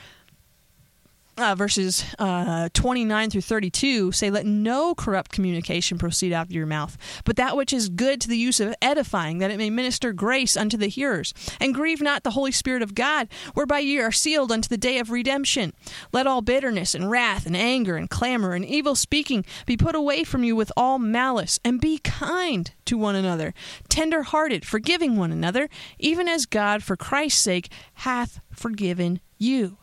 uh, 1.37 1.55
verses 1.55 2.05
uh, 2.19 2.69
29 2.73 3.29
through 3.29 3.41
32 3.41 4.11
say, 4.11 4.29
Let 4.29 4.45
no 4.45 4.93
corrupt 4.93 5.31
communication 5.31 5.97
proceed 5.97 6.33
out 6.33 6.47
of 6.47 6.51
your 6.51 6.65
mouth, 6.65 6.97
but 7.25 7.35
that 7.37 7.55
which 7.55 7.73
is 7.73 7.89
good 7.89 8.21
to 8.21 8.27
the 8.27 8.37
use 8.37 8.59
of 8.59 8.75
edifying, 8.81 9.39
that 9.39 9.51
it 9.51 9.57
may 9.57 9.69
minister 9.69 10.13
grace 10.13 10.57
unto 10.57 10.77
the 10.77 10.87
hearers. 10.87 11.33
And 11.59 11.73
grieve 11.73 12.01
not 12.01 12.23
the 12.23 12.31
Holy 12.31 12.51
Spirit 12.51 12.81
of 12.81 12.95
God, 12.95 13.27
whereby 13.53 13.79
ye 13.79 13.99
are 13.99 14.11
sealed 14.11 14.51
unto 14.51 14.69
the 14.69 14.77
day 14.77 14.99
of 14.99 15.09
redemption. 15.09 15.73
Let 16.11 16.27
all 16.27 16.41
bitterness 16.41 16.93
and 16.93 17.09
wrath 17.09 17.45
and 17.45 17.55
anger 17.55 17.95
and 17.95 18.09
clamor 18.09 18.53
and 18.53 18.65
evil 18.65 18.95
speaking 18.95 19.45
be 19.65 19.77
put 19.77 19.95
away 19.95 20.23
from 20.23 20.43
you 20.43 20.55
with 20.55 20.71
all 20.75 20.99
malice, 20.99 21.59
and 21.63 21.81
be 21.81 21.97
kind 21.99 22.71
to 22.85 22.97
one 22.97 23.15
another, 23.15 23.53
tender 23.89 24.23
hearted, 24.23 24.65
forgiving 24.65 25.15
one 25.15 25.31
another, 25.31 25.69
even 25.97 26.27
as 26.27 26.45
God, 26.45 26.83
for 26.83 26.95
Christ's 26.95 27.41
sake, 27.41 27.71
hath 27.95 28.39
forgiven 28.51 29.19
you. 29.37 29.77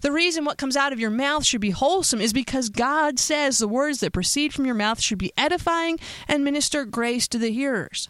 The 0.00 0.12
reason 0.12 0.44
what 0.44 0.58
comes 0.58 0.76
out 0.76 0.92
of 0.92 1.00
your 1.00 1.10
mouth 1.10 1.44
should 1.44 1.60
be 1.60 1.70
wholesome 1.70 2.20
is 2.20 2.32
because 2.32 2.68
God 2.68 3.18
says 3.18 3.58
the 3.58 3.68
words 3.68 4.00
that 4.00 4.12
proceed 4.12 4.52
from 4.52 4.66
your 4.66 4.74
mouth 4.74 5.00
should 5.00 5.18
be 5.18 5.32
edifying 5.36 5.98
and 6.28 6.44
minister 6.44 6.84
grace 6.84 7.28
to 7.28 7.38
the 7.38 7.50
hearers. 7.50 8.08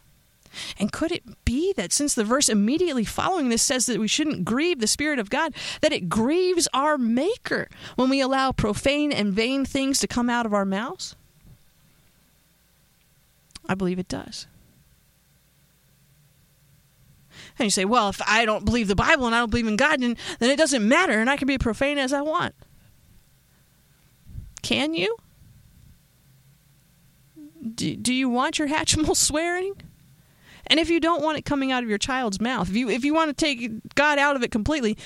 And 0.79 0.93
could 0.93 1.13
it 1.13 1.45
be 1.45 1.73
that 1.73 1.93
since 1.93 2.15
the 2.15 2.25
verse 2.25 2.49
immediately 2.49 3.05
following 3.05 3.49
this 3.49 3.63
says 3.63 3.87
that 3.87 3.99
we 3.99 4.09
shouldn't 4.09 4.45
grieve 4.45 4.81
the 4.81 4.87
Spirit 4.87 5.19
of 5.19 5.31
God, 5.31 5.55
that 5.81 5.93
it 5.93 6.09
grieves 6.09 6.69
our 6.73 6.97
Maker 6.97 7.69
when 7.97 8.09
we 8.09 8.21
allow 8.21 8.53
profane 8.53 9.13
and 9.13 9.33
vain 9.33 9.65
things 9.65 9.99
to 10.01 10.07
come 10.07 10.31
out 10.31 10.47
of 10.47 10.55
our 10.55 10.65
mouths? 10.65 11.17
I 13.67 13.75
believe 13.75 13.99
it 13.99 14.09
does. 14.09 14.47
And 17.59 17.67
you 17.67 17.71
say, 17.71 17.85
well, 17.85 18.09
if 18.09 18.21
I 18.27 18.45
don't 18.45 18.65
believe 18.65 18.89
the 18.89 18.97
Bible 18.97 19.27
and 19.27 19.35
I 19.35 19.39
don't 19.39 19.51
believe 19.51 19.67
in 19.67 19.77
God, 19.77 20.01
then, 20.01 20.17
then 20.39 20.51
it 20.51 20.57
doesn't 20.57 20.87
matter 20.87 21.21
and 21.21 21.31
I 21.31 21.37
can 21.37 21.47
be 21.47 21.59
profane 21.59 21.99
as 21.99 22.13
I 22.13 22.21
want. 22.21 22.55
Can 24.63 24.95
you? 24.95 25.17
Do, 27.75 27.97
do 27.97 28.13
you 28.13 28.29
want 28.29 28.59
your 28.59 28.69
Hatchimal 28.69 29.17
swearing? 29.17 29.75
And 30.67 30.81
if 30.81 30.89
you 30.89 31.01
don't 31.01 31.23
want 31.23 31.39
it 31.39 31.45
coming 31.45 31.71
out 31.71 31.83
of 31.83 31.89
your 31.89 31.99
child's 31.99 32.41
mouth, 32.41 32.71
if 32.71 32.77
you 32.77 32.89
if 32.89 33.05
you 33.05 33.13
want 33.13 33.29
to 33.29 33.35
take 33.35 33.95
God 33.95 34.19
out 34.19 34.35
of 34.35 34.43
it 34.43 34.51
completely, 34.51 34.97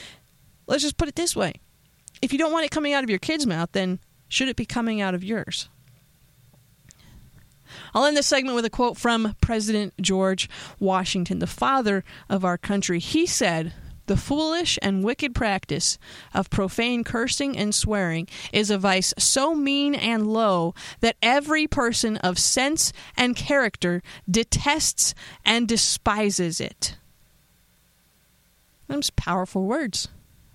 let's 0.66 0.82
just 0.82 0.96
put 0.96 1.08
it 1.08 1.16
this 1.16 1.34
way. 1.34 1.54
If 2.22 2.32
you 2.32 2.38
don't 2.38 2.52
want 2.52 2.64
it 2.64 2.70
coming 2.70 2.92
out 2.92 3.04
of 3.04 3.10
your 3.10 3.18
kid's 3.18 3.46
mouth, 3.46 3.70
then 3.72 3.98
should 4.28 4.48
it 4.48 4.56
be 4.56 4.66
coming 4.66 5.00
out 5.00 5.14
of 5.14 5.24
yours? 5.24 5.68
I'll 7.94 8.04
end 8.04 8.16
this 8.16 8.26
segment 8.26 8.54
with 8.54 8.64
a 8.64 8.70
quote 8.70 8.96
from 8.96 9.34
President 9.40 9.94
George 10.00 10.48
Washington, 10.78 11.38
the 11.38 11.46
father 11.46 12.04
of 12.28 12.44
our 12.44 12.58
country. 12.58 12.98
He 12.98 13.26
said, 13.26 13.72
the 14.08 14.16
foolish 14.16 14.78
and 14.80 15.04
wicked 15.04 15.34
practice 15.34 15.98
of 16.32 16.48
profane 16.48 17.04
cursing 17.04 17.56
and 17.56 17.74
swearing 17.74 18.26
is 18.54 18.70
a 18.70 18.78
vice 18.78 19.12
so 19.18 19.54
mean 19.54 19.94
and 19.94 20.26
low 20.26 20.74
that 21.00 21.16
every 21.20 21.66
person 21.66 22.16
of 22.16 22.38
sense 22.38 22.92
and 23.18 23.36
character 23.36 24.02
detests 24.28 25.14
and 25.44 25.68
despises 25.68 26.58
it. 26.58 26.96
Those 28.88 29.10
powerful 29.10 29.66
words 29.66 30.08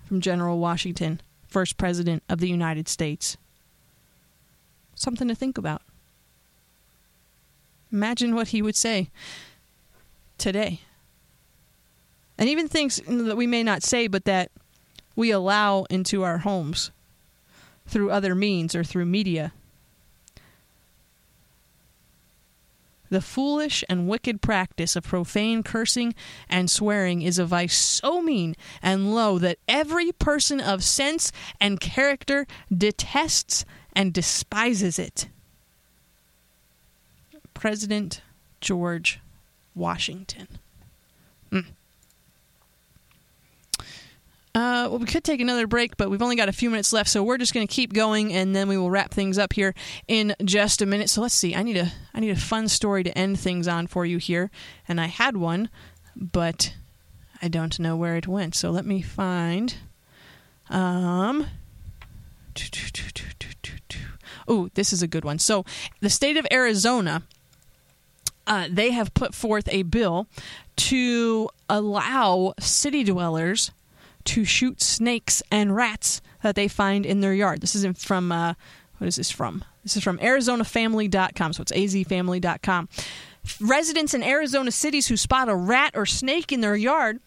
from 0.03 0.19
General 0.19 0.57
Washington, 0.57 1.21
first 1.47 1.77
president 1.77 2.23
of 2.27 2.39
the 2.39 2.49
United 2.49 2.87
States. 2.87 3.37
Something 4.95 5.27
to 5.27 5.35
think 5.35 5.59
about. 5.59 5.83
Imagine 7.93 8.33
what 8.33 8.47
he 8.47 8.63
would 8.63 8.75
say 8.75 9.11
today. 10.39 10.81
And 12.39 12.49
even 12.49 12.67
things 12.67 12.99
that 13.07 13.37
we 13.37 13.45
may 13.45 13.61
not 13.61 13.83
say, 13.83 14.07
but 14.07 14.25
that 14.25 14.49
we 15.15 15.29
allow 15.29 15.83
into 15.91 16.23
our 16.23 16.39
homes 16.39 16.89
through 17.85 18.09
other 18.09 18.33
means 18.33 18.73
or 18.73 18.83
through 18.83 19.05
media. 19.05 19.53
The 23.11 23.21
foolish 23.21 23.83
and 23.87 24.07
wicked 24.07 24.41
practice 24.41 24.95
of 24.95 25.03
profane 25.03 25.61
cursing 25.61 26.15
and 26.49 26.71
swearing 26.71 27.21
is 27.21 27.37
a 27.37 27.45
vice 27.45 27.77
so 27.77 28.23
mean 28.23 28.55
and 28.81 29.13
low 29.13 29.37
that 29.37 29.59
every 29.67 30.11
person 30.13 30.59
of 30.59 30.83
sense 30.83 31.31
and 31.61 31.79
character 31.79 32.47
detests 32.75 33.65
and 33.95 34.11
despises 34.11 34.97
it. 34.97 35.27
President 37.63 38.19
George 38.59 39.21
Washington. 39.73 40.49
Mm. 41.49 41.65
Uh, 43.79 43.83
well, 44.53 44.99
we 44.99 45.05
could 45.05 45.23
take 45.23 45.39
another 45.39 45.65
break, 45.65 45.95
but 45.95 46.09
we've 46.09 46.21
only 46.21 46.35
got 46.35 46.49
a 46.49 46.51
few 46.51 46.69
minutes 46.69 46.91
left, 46.91 47.09
so 47.09 47.23
we're 47.23 47.37
just 47.37 47.53
going 47.53 47.65
to 47.65 47.73
keep 47.73 47.93
going, 47.93 48.33
and 48.33 48.53
then 48.53 48.67
we 48.67 48.77
will 48.77 48.91
wrap 48.91 49.11
things 49.11 49.37
up 49.37 49.53
here 49.53 49.73
in 50.09 50.35
just 50.43 50.81
a 50.81 50.85
minute. 50.85 51.09
So 51.09 51.21
let's 51.21 51.33
see. 51.33 51.55
I 51.55 51.63
need 51.63 51.77
a 51.77 51.89
I 52.13 52.19
need 52.19 52.31
a 52.31 52.35
fun 52.35 52.67
story 52.67 53.01
to 53.01 53.17
end 53.17 53.39
things 53.39 53.65
on 53.65 53.87
for 53.87 54.05
you 54.05 54.17
here, 54.17 54.51
and 54.85 54.99
I 54.99 55.05
had 55.05 55.37
one, 55.37 55.69
but 56.17 56.73
I 57.41 57.47
don't 57.47 57.79
know 57.79 57.95
where 57.95 58.17
it 58.17 58.27
went. 58.27 58.55
So 58.55 58.71
let 58.71 58.85
me 58.85 59.01
find. 59.01 59.73
Um. 60.69 61.47
Oh, 64.49 64.69
this 64.73 64.91
is 64.91 65.01
a 65.01 65.07
good 65.07 65.23
one. 65.23 65.39
So 65.39 65.63
the 66.01 66.09
state 66.09 66.35
of 66.35 66.45
Arizona 66.51 67.23
uh, 68.47 68.67
they 68.69 68.91
have 68.91 69.13
put 69.13 69.33
forth 69.33 69.67
a 69.71 69.83
bill 69.83 70.27
to 70.75 71.49
allow 71.69 72.53
city 72.59 73.03
dwellers 73.03 73.71
to 74.25 74.45
shoot 74.45 74.81
snakes 74.81 75.43
and 75.51 75.75
rats 75.75 76.21
that 76.41 76.55
they 76.55 76.67
find 76.67 77.05
in 77.05 77.21
their 77.21 77.33
yard. 77.33 77.61
This 77.61 77.75
isn't 77.75 77.97
from, 77.97 78.31
uh, 78.31 78.53
what 78.97 79.07
is 79.07 79.17
this 79.17 79.31
from? 79.31 79.63
This 79.83 79.97
is 79.97 80.03
from 80.03 80.17
ArizonaFamily.com, 80.19 81.53
so 81.53 81.61
it's 81.61 81.71
azfamily.com. 81.71 82.89
residents 83.59 84.13
in 84.13 84.23
Arizona 84.23 84.71
cities 84.71 85.07
who 85.07 85.17
spot 85.17 85.49
a 85.49 85.55
rat 85.55 85.91
or 85.95 86.05
snake 86.05 86.51
in 86.51 86.61
their 86.61 86.75
yard 86.75 87.19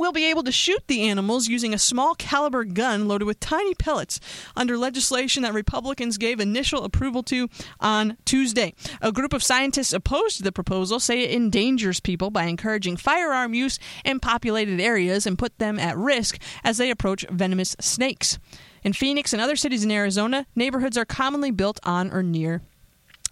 will 0.00 0.12
be 0.12 0.24
able 0.24 0.42
to 0.42 0.50
shoot 0.50 0.82
the 0.88 1.02
animals 1.02 1.46
using 1.46 1.74
a 1.74 1.78
small 1.78 2.14
caliber 2.14 2.64
gun 2.64 3.06
loaded 3.06 3.26
with 3.26 3.38
tiny 3.38 3.74
pellets 3.74 4.18
under 4.56 4.76
legislation 4.76 5.42
that 5.42 5.52
Republicans 5.52 6.16
gave 6.16 6.40
initial 6.40 6.84
approval 6.84 7.22
to 7.22 7.48
on 7.78 8.16
Tuesday. 8.24 8.74
A 9.02 9.12
group 9.12 9.32
of 9.32 9.42
scientists 9.42 9.92
opposed 9.92 10.38
to 10.38 10.42
the 10.42 10.50
proposal 10.50 10.98
say 10.98 11.22
it 11.22 11.30
endangers 11.30 12.00
people 12.00 12.30
by 12.30 12.44
encouraging 12.44 12.96
firearm 12.96 13.54
use 13.54 13.78
in 14.04 14.18
populated 14.18 14.80
areas 14.80 15.26
and 15.26 15.38
put 15.38 15.58
them 15.58 15.78
at 15.78 15.96
risk 15.96 16.38
as 16.64 16.78
they 16.78 16.90
approach 16.90 17.26
venomous 17.30 17.76
snakes. 17.78 18.38
In 18.82 18.94
Phoenix 18.94 19.34
and 19.34 19.42
other 19.42 19.56
cities 19.56 19.84
in 19.84 19.90
Arizona, 19.90 20.46
neighborhoods 20.56 20.96
are 20.96 21.04
commonly 21.04 21.50
built 21.50 21.78
on 21.84 22.10
or 22.10 22.22
near 22.22 22.62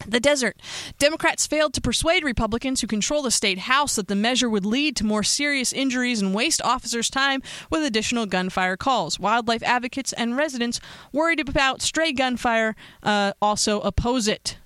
the 0.06 0.20
desert. 0.20 0.56
Democrats 0.98 1.46
failed 1.46 1.74
to 1.74 1.80
persuade 1.80 2.24
Republicans 2.24 2.80
who 2.80 2.86
control 2.86 3.22
the 3.22 3.30
state 3.30 3.60
House 3.60 3.96
that 3.96 4.08
the 4.08 4.14
measure 4.14 4.48
would 4.48 4.66
lead 4.66 4.96
to 4.96 5.04
more 5.04 5.22
serious 5.22 5.72
injuries 5.72 6.20
and 6.20 6.34
waste 6.34 6.62
officers' 6.62 7.10
time 7.10 7.42
with 7.70 7.84
additional 7.84 8.26
gunfire 8.26 8.76
calls. 8.76 9.18
Wildlife 9.18 9.62
advocates 9.62 10.12
and 10.12 10.36
residents 10.36 10.80
worried 11.12 11.40
about 11.40 11.82
stray 11.82 12.12
gunfire 12.12 12.74
uh, 13.02 13.32
also 13.40 13.80
oppose 13.80 14.28
it. 14.28 14.58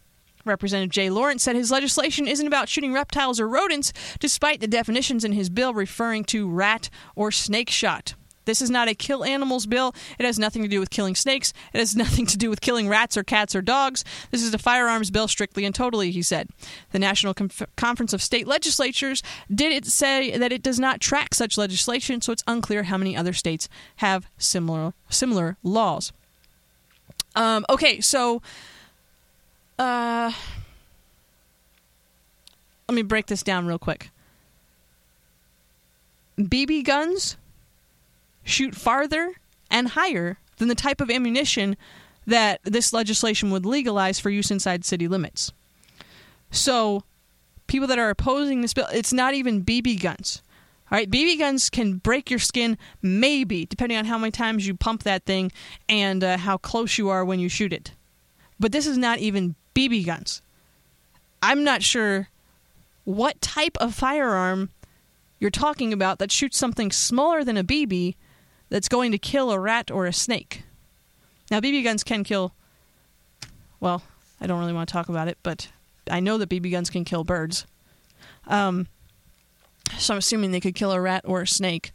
Representative 0.45 0.91
Jay 0.91 1.09
Lawrence 1.09 1.43
said 1.45 1.55
his 1.55 1.71
legislation 1.71 2.27
isn't 2.27 2.47
about 2.47 2.69
shooting 2.69 2.93
reptiles 2.93 3.39
or 3.39 3.49
rodents, 3.49 3.93
despite 4.19 4.61
the 4.61 4.67
definitions 4.67 5.25
in 5.25 5.33
his 5.33 5.51
bill 5.51 5.73
referring 5.73 6.25
to 6.25 6.51
rat 6.51 6.91
or 7.15 7.31
snake 7.31 7.71
shot. 7.71 8.15
This 8.45 8.61
is 8.61 8.71
not 8.71 8.89
a 8.89 8.95
kill 8.95 9.25
animals 9.25 9.67
bill. 9.67 9.95
It 10.19 10.27
has 10.27 10.39
nothing 10.39 10.63
to 10.63 10.69
do 10.69 10.81
with 10.81 10.91
killing 10.91 11.15
snakes. 11.15 11.53
It 11.73 11.79
has 11.79 11.97
nothing 12.03 12.27
to 12.27 12.37
do 12.37 12.51
with 12.51 12.61
killing 12.61 12.89
rats 12.89 13.17
or 13.17 13.23
cats 13.23 13.55
or 13.55 13.63
dogs. 13.63 14.05
This 14.31 14.43
is 14.43 14.53
a 14.55 14.59
firearms 14.59 15.11
bill 15.11 15.29
strictly 15.29 15.65
and 15.65 15.75
totally, 15.75 16.11
he 16.11 16.23
said. 16.23 16.49
The 16.93 16.99
National 16.99 17.35
Conf- 17.35 17.63
Conference 17.77 18.13
of 18.13 18.23
State 18.23 18.47
Legislatures 18.47 19.23
did 19.53 19.73
it 19.73 19.87
say 19.87 20.37
that 20.37 20.53
it 20.53 20.63
does 20.63 20.79
not 20.79 21.01
track 21.01 21.35
such 21.35 21.57
legislation, 21.59 22.21
so 22.21 22.33
it's 22.33 22.45
unclear 22.47 22.85
how 22.85 22.97
many 22.97 23.17
other 23.17 23.33
states 23.33 23.69
have 23.97 24.29
similar 24.39 24.93
similar 25.09 25.57
laws. 25.63 26.13
Um, 27.35 27.65
okay, 27.71 28.01
so 28.01 28.43
uh, 29.79 30.33
let 32.89 32.95
me 32.95 33.03
break 33.03 33.27
this 33.27 33.43
down 33.43 33.67
real 33.67 33.79
quick. 33.79 34.11
BB 36.39 36.85
guns 36.85 37.37
shoot 38.45 38.75
farther 38.75 39.35
and 39.71 39.89
higher 39.89 40.39
than 40.59 40.69
the 40.69 40.75
type 40.75 41.01
of 41.01 41.11
ammunition 41.11 41.77
that 42.27 42.61
this 42.65 42.93
legislation 42.93 43.51
would 43.51 43.67
legalize 43.67 44.19
for 44.19 44.31
use 44.31 44.51
inside 44.51 44.85
city 44.85 45.09
limits. 45.09 45.53
So, 46.51 47.03
people 47.67 47.89
that 47.89 47.99
are 47.99 48.11
opposing 48.11 48.61
this 48.61 48.75
bill, 48.75 48.87
it's 48.93 49.13
not 49.13 49.35
even 49.35 49.65
BB 49.65 50.01
guns. 50.01 50.43
All 50.91 50.99
right, 50.99 51.11
BB 51.11 51.39
guns 51.39 51.71
can 51.71 51.95
break 51.95 52.31
your 52.31 52.39
skin, 52.39 52.77
maybe, 53.01 53.65
depending 53.65 53.97
on 53.97 54.05
how 54.05 54.19
many 54.19 54.31
times 54.31 54.67
you 54.67 54.77
pump 54.77 55.05
that 55.05 55.25
thing 55.25 55.51
and 55.89 56.23
uh, 56.23 56.37
how 56.37 56.59
close 56.59 56.99
you 56.99 57.09
are 57.09 57.25
when 57.25 57.41
you 57.41 57.49
shoot 57.49 57.73
it. 57.73 57.93
But 58.61 58.73
this 58.73 58.87
is 58.87 58.99
not 58.99 59.19
even 59.19 59.55
BB 59.75 60.05
guns. 60.05 60.43
I'm 61.43 61.65
not 61.65 61.83
sure 61.83 62.29
what 63.05 63.41
type 63.41 63.77
of 63.81 63.95
firearm 63.95 64.71
you're 65.41 65.51
talking 65.51 65.93
about 65.93 66.19
that 66.19 66.31
shoots 66.31 66.59
something 66.59 66.93
smaller 66.93 67.43
than 67.43 67.57
a 67.57 67.65
BB 67.65 68.15
that's 68.73 68.89
going 68.89 69.13
to 69.13 69.19
kill 69.19 69.51
a 69.51 69.61
rat 69.61 69.91
or 69.91 70.07
a 70.07 70.15
snake. 70.15 70.63
Now, 71.51 71.61
BB 71.61 71.85
guns 71.85 72.03
can 72.03 72.25
kill. 72.25 72.55
Well, 73.81 74.03
I 74.41 74.47
don't 74.47 74.59
really 74.59 74.73
want 74.73 74.89
to 74.89 74.93
talk 74.95 75.11
about 75.11 75.29
it, 75.29 75.37
but 75.43 75.69
I 76.11 76.21
know 76.21 76.39
that 76.39 76.49
BB 76.49 76.71
guns 76.71 76.89
can 76.89 77.05
kill 77.05 77.23
birds. 77.23 77.67
Um, 78.47 78.87
so 79.99 80.15
I'm 80.15 80.19
assuming 80.19 80.53
they 80.53 80.61
could 80.61 80.75
kill 80.75 80.91
a 80.91 80.99
rat 80.99 81.23
or 81.27 81.43
a 81.43 81.47
snake. 81.47 81.93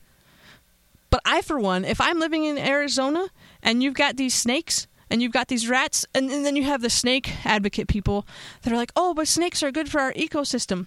But 1.09 1.21
I, 1.25 1.41
for 1.41 1.57
one, 1.57 1.84
if 1.84 1.99
I'm 1.99 2.19
living 2.19 2.45
in 2.45 2.59
Arizona 2.59 3.30
and 3.63 3.82
you've 3.82 3.95
got 3.95 4.17
these 4.17 4.36
snakes 4.36 4.86
and 5.09 5.19
you've 5.19 5.32
got 5.32 5.47
these 5.47 5.67
rats, 5.67 6.05
and, 6.13 6.30
and 6.30 6.45
then 6.45 6.55
you 6.55 6.63
have 6.65 6.84
the 6.84 6.91
snake 6.91 7.43
advocate 7.43 7.88
people 7.88 8.28
that 8.61 8.71
are 8.71 8.78
like, 8.78 8.91
oh, 8.95 9.15
but 9.15 9.28
snakes 9.28 9.63
are 9.63 9.71
good 9.71 9.89
for 9.89 9.99
our 9.99 10.13
ecosystem. 10.13 10.86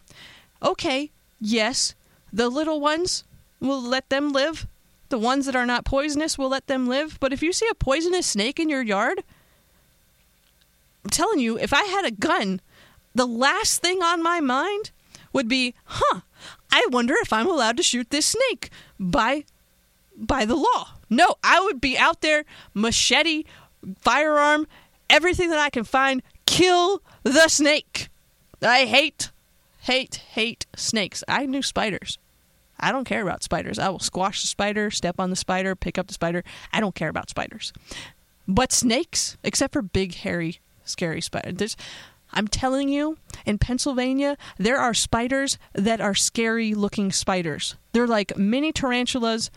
Okay, 0.62 1.10
yes, 1.40 1.96
the 2.32 2.48
little 2.48 2.80
ones, 2.80 3.24
we'll 3.58 3.82
let 3.82 4.08
them 4.08 4.30
live. 4.30 4.68
The 5.10 5.18
ones 5.18 5.46
that 5.46 5.56
are 5.56 5.66
not 5.66 5.84
poisonous, 5.84 6.38
we'll 6.38 6.48
let 6.48 6.68
them 6.68 6.88
live. 6.88 7.18
But 7.20 7.32
if 7.32 7.42
you 7.42 7.52
see 7.52 7.68
a 7.70 7.74
poisonous 7.74 8.26
snake 8.26 8.58
in 8.58 8.68
your 8.68 8.82
yard, 8.82 9.22
I'm 11.04 11.10
telling 11.10 11.40
you, 11.40 11.58
if 11.58 11.72
I 11.72 11.84
had 11.84 12.04
a 12.04 12.12
gun, 12.12 12.60
the 13.14 13.26
last 13.26 13.82
thing 13.82 14.02
on 14.02 14.22
my 14.22 14.40
mind 14.40 14.92
would 15.32 15.48
be, 15.48 15.74
huh, 15.84 16.20
I 16.72 16.86
wonder 16.90 17.14
if 17.20 17.32
I'm 17.32 17.48
allowed 17.48 17.76
to 17.76 17.82
shoot 17.82 18.10
this 18.10 18.26
snake 18.26 18.70
by 18.98 19.44
by 20.16 20.44
the 20.44 20.54
law. 20.54 20.94
No, 21.08 21.36
I 21.42 21.60
would 21.60 21.80
be 21.80 21.98
out 21.98 22.20
there, 22.20 22.44
machete, 22.72 23.44
firearm, 23.98 24.66
everything 25.08 25.50
that 25.50 25.58
I 25.58 25.70
can 25.70 25.84
find, 25.84 26.22
kill 26.46 27.02
the 27.24 27.48
snake. 27.48 28.08
I 28.62 28.84
hate, 28.84 29.30
hate, 29.80 30.16
hate 30.16 30.66
snakes. 30.76 31.24
I 31.26 31.46
knew 31.46 31.62
spiders. 31.62 32.18
I 32.80 32.92
don't 32.92 33.04
care 33.04 33.22
about 33.22 33.42
spiders. 33.42 33.78
I 33.78 33.88
will 33.88 33.98
squash 33.98 34.40
the 34.40 34.48
spider, 34.48 34.90
step 34.90 35.20
on 35.20 35.30
the 35.30 35.36
spider, 35.36 35.74
pick 35.76 35.98
up 35.98 36.06
the 36.06 36.14
spider. 36.14 36.42
I 36.72 36.80
don't 36.80 36.94
care 36.94 37.08
about 37.08 37.30
spiders. 37.30 37.72
But 38.48 38.72
snakes, 38.72 39.36
except 39.44 39.72
for 39.72 39.82
big, 39.82 40.16
hairy, 40.16 40.60
scary 40.84 41.20
spiders, 41.20 41.76
I'm 42.32 42.48
telling 42.48 42.88
you, 42.88 43.18
in 43.44 43.58
Pennsylvania, 43.58 44.36
there 44.56 44.78
are 44.78 44.94
spiders 44.94 45.58
that 45.72 46.00
are 46.00 46.14
scary 46.14 46.74
looking 46.74 47.12
spiders. 47.12 47.76
They're 47.92 48.06
like 48.06 48.36
mini 48.36 48.72
tarantulas, 48.72 49.50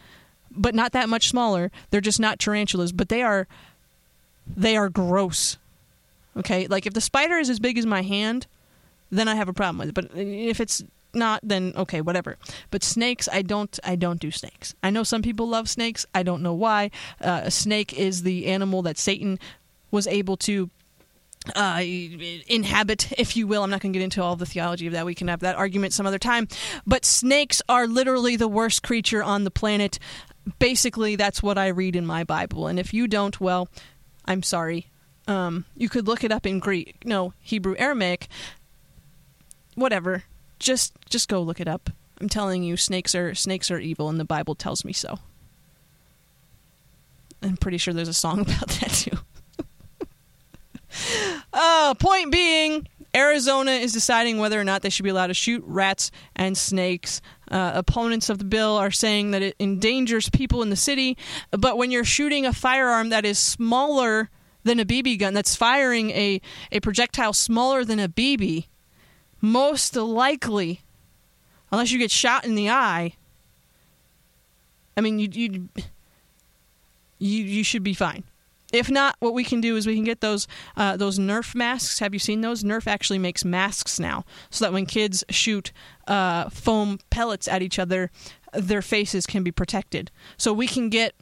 but 0.51 0.75
not 0.75 0.91
that 0.93 1.09
much 1.09 1.29
smaller. 1.29 1.71
They're 1.89 2.01
just 2.01 2.19
not 2.19 2.39
tarantulas, 2.39 2.91
but 2.91 3.09
they 3.09 3.21
are 3.21 3.47
they 4.45 4.75
are 4.75 4.89
gross. 4.89 5.57
Okay? 6.35 6.67
Like 6.67 6.85
if 6.85 6.93
the 6.93 7.01
spider 7.01 7.37
is 7.37 7.49
as 7.49 7.59
big 7.59 7.77
as 7.77 7.85
my 7.85 8.01
hand, 8.01 8.47
then 9.11 9.27
I 9.27 9.35
have 9.35 9.49
a 9.49 9.53
problem 9.53 9.77
with 9.77 9.89
it. 9.89 9.93
But 9.93 10.11
if 10.15 10.59
it's 10.59 10.83
not 11.13 11.39
then 11.43 11.73
okay 11.75 12.01
whatever 12.01 12.37
but 12.71 12.83
snakes 12.83 13.29
i 13.31 13.41
don't 13.41 13.79
i 13.83 13.95
don't 13.95 14.19
do 14.19 14.31
snakes 14.31 14.75
i 14.83 14.89
know 14.89 15.03
some 15.03 15.21
people 15.21 15.47
love 15.47 15.69
snakes 15.69 16.05
i 16.13 16.23
don't 16.23 16.41
know 16.41 16.53
why 16.53 16.89
uh, 17.21 17.41
a 17.43 17.51
snake 17.51 17.93
is 17.93 18.23
the 18.23 18.47
animal 18.47 18.81
that 18.81 18.97
satan 18.97 19.39
was 19.91 20.07
able 20.07 20.35
to 20.35 20.69
uh, 21.55 21.81
inhabit, 22.47 23.11
if 23.17 23.35
you 23.35 23.47
will. 23.47 23.63
I'm 23.63 23.69
not 23.69 23.81
going 23.81 23.91
to 23.93 23.99
get 23.99 24.03
into 24.03 24.23
all 24.23 24.35
the 24.35 24.45
theology 24.45 24.87
of 24.87 24.93
that. 24.93 25.05
We 25.05 25.15
can 25.15 25.27
have 25.27 25.41
that 25.41 25.55
argument 25.55 25.93
some 25.93 26.05
other 26.05 26.19
time. 26.19 26.47
But 26.87 27.05
snakes 27.05 27.61
are 27.67 27.87
literally 27.87 28.35
the 28.35 28.47
worst 28.47 28.83
creature 28.83 29.21
on 29.21 29.43
the 29.43 29.51
planet. 29.51 29.99
Basically, 30.59 31.15
that's 31.15 31.43
what 31.43 31.57
I 31.57 31.67
read 31.67 31.95
in 31.95 32.05
my 32.05 32.23
Bible. 32.23 32.67
And 32.67 32.79
if 32.79 32.93
you 32.93 33.07
don't, 33.07 33.39
well, 33.39 33.67
I'm 34.25 34.43
sorry. 34.43 34.87
Um, 35.27 35.65
you 35.75 35.89
could 35.89 36.07
look 36.07 36.23
it 36.23 36.31
up 36.31 36.45
in 36.45 36.59
Greek, 36.59 37.05
no, 37.05 37.33
Hebrew, 37.39 37.75
Aramaic, 37.77 38.27
whatever 39.75 40.23
just 40.59 40.93
just 41.09 41.29
go 41.29 41.41
look 41.41 41.59
it 41.59 41.67
up. 41.67 41.89
I'm 42.21 42.29
telling 42.29 42.63
you, 42.63 42.77
snakes 42.77 43.15
are 43.15 43.35
snakes 43.35 43.69
are 43.71 43.79
evil, 43.79 44.09
and 44.09 44.19
the 44.19 44.25
Bible 44.25 44.55
tells 44.55 44.85
me 44.85 44.93
so. 44.93 45.19
I'm 47.41 47.57
pretty 47.57 47.77
sure 47.77 47.93
there's 47.93 48.07
a 48.07 48.13
song 48.13 48.39
about 48.41 48.69
that 48.69 48.89
too. 48.89 49.17
uh, 51.53 51.93
point 51.95 52.31
being, 52.31 52.87
Arizona 53.15 53.71
is 53.71 53.93
deciding 53.93 54.39
whether 54.39 54.59
or 54.59 54.63
not 54.63 54.81
they 54.81 54.89
should 54.89 55.03
be 55.03 55.09
allowed 55.09 55.27
to 55.27 55.33
shoot 55.33 55.63
rats 55.67 56.09
and 56.35 56.57
snakes. 56.57 57.21
Uh, 57.51 57.73
opponents 57.75 58.29
of 58.29 58.39
the 58.39 58.45
bill 58.45 58.77
are 58.77 58.89
saying 58.89 59.31
that 59.31 59.41
it 59.43 59.55
endangers 59.59 60.29
people 60.29 60.63
in 60.63 60.69
the 60.69 60.75
city, 60.75 61.17
but 61.51 61.77
when 61.77 61.91
you're 61.91 62.03
shooting 62.03 62.45
a 62.45 62.53
firearm 62.53 63.09
that 63.09 63.25
is 63.25 63.37
smaller 63.37 64.31
than 64.63 64.79
a 64.79 64.85
BB 64.85 65.19
gun, 65.19 65.33
that's 65.33 65.55
firing 65.55 66.09
a, 66.11 66.41
a 66.71 66.79
projectile 66.79 67.33
smaller 67.33 67.85
than 67.85 67.99
a 67.99 68.09
BB, 68.09 68.65
most 69.43 69.97
likely, 69.97 70.79
unless 71.69 71.91
you 71.91 71.99
get 71.99 72.09
shot 72.09 72.45
in 72.45 72.55
the 72.55 72.69
eye, 72.69 73.13
I 74.95 75.01
mean, 75.01 75.19
you 75.19 75.27
you 75.31 75.69
you 77.19 77.43
you 77.43 77.63
should 77.63 77.83
be 77.83 77.93
fine. 77.93 78.23
If 78.71 78.89
not, 78.89 79.17
what 79.19 79.35
we 79.35 79.43
can 79.43 79.61
do 79.61 79.75
is 79.75 79.85
we 79.85 79.95
can 79.95 80.05
get 80.05 80.21
those 80.21 80.47
uh, 80.77 80.95
those 80.95 81.19
Nerf 81.19 81.53
masks. 81.55 81.99
Have 81.99 82.13
you 82.13 82.19
seen 82.19 82.39
those? 82.39 82.63
Nerf 82.63 82.87
actually 82.87 83.19
makes 83.19 83.43
masks 83.43 83.99
now, 83.99 84.23
so 84.49 84.63
that 84.63 84.71
when 84.71 84.85
kids 84.85 85.25
shoot 85.29 85.73
uh, 86.07 86.49
foam 86.49 86.99
pellets 87.09 87.47
at 87.47 87.61
each 87.61 87.77
other, 87.77 88.11
their 88.53 88.81
faces 88.81 89.25
can 89.25 89.43
be 89.43 89.51
protected. 89.51 90.09
So 90.37 90.53
we 90.53 90.67
can 90.67 90.87
get 90.87 91.15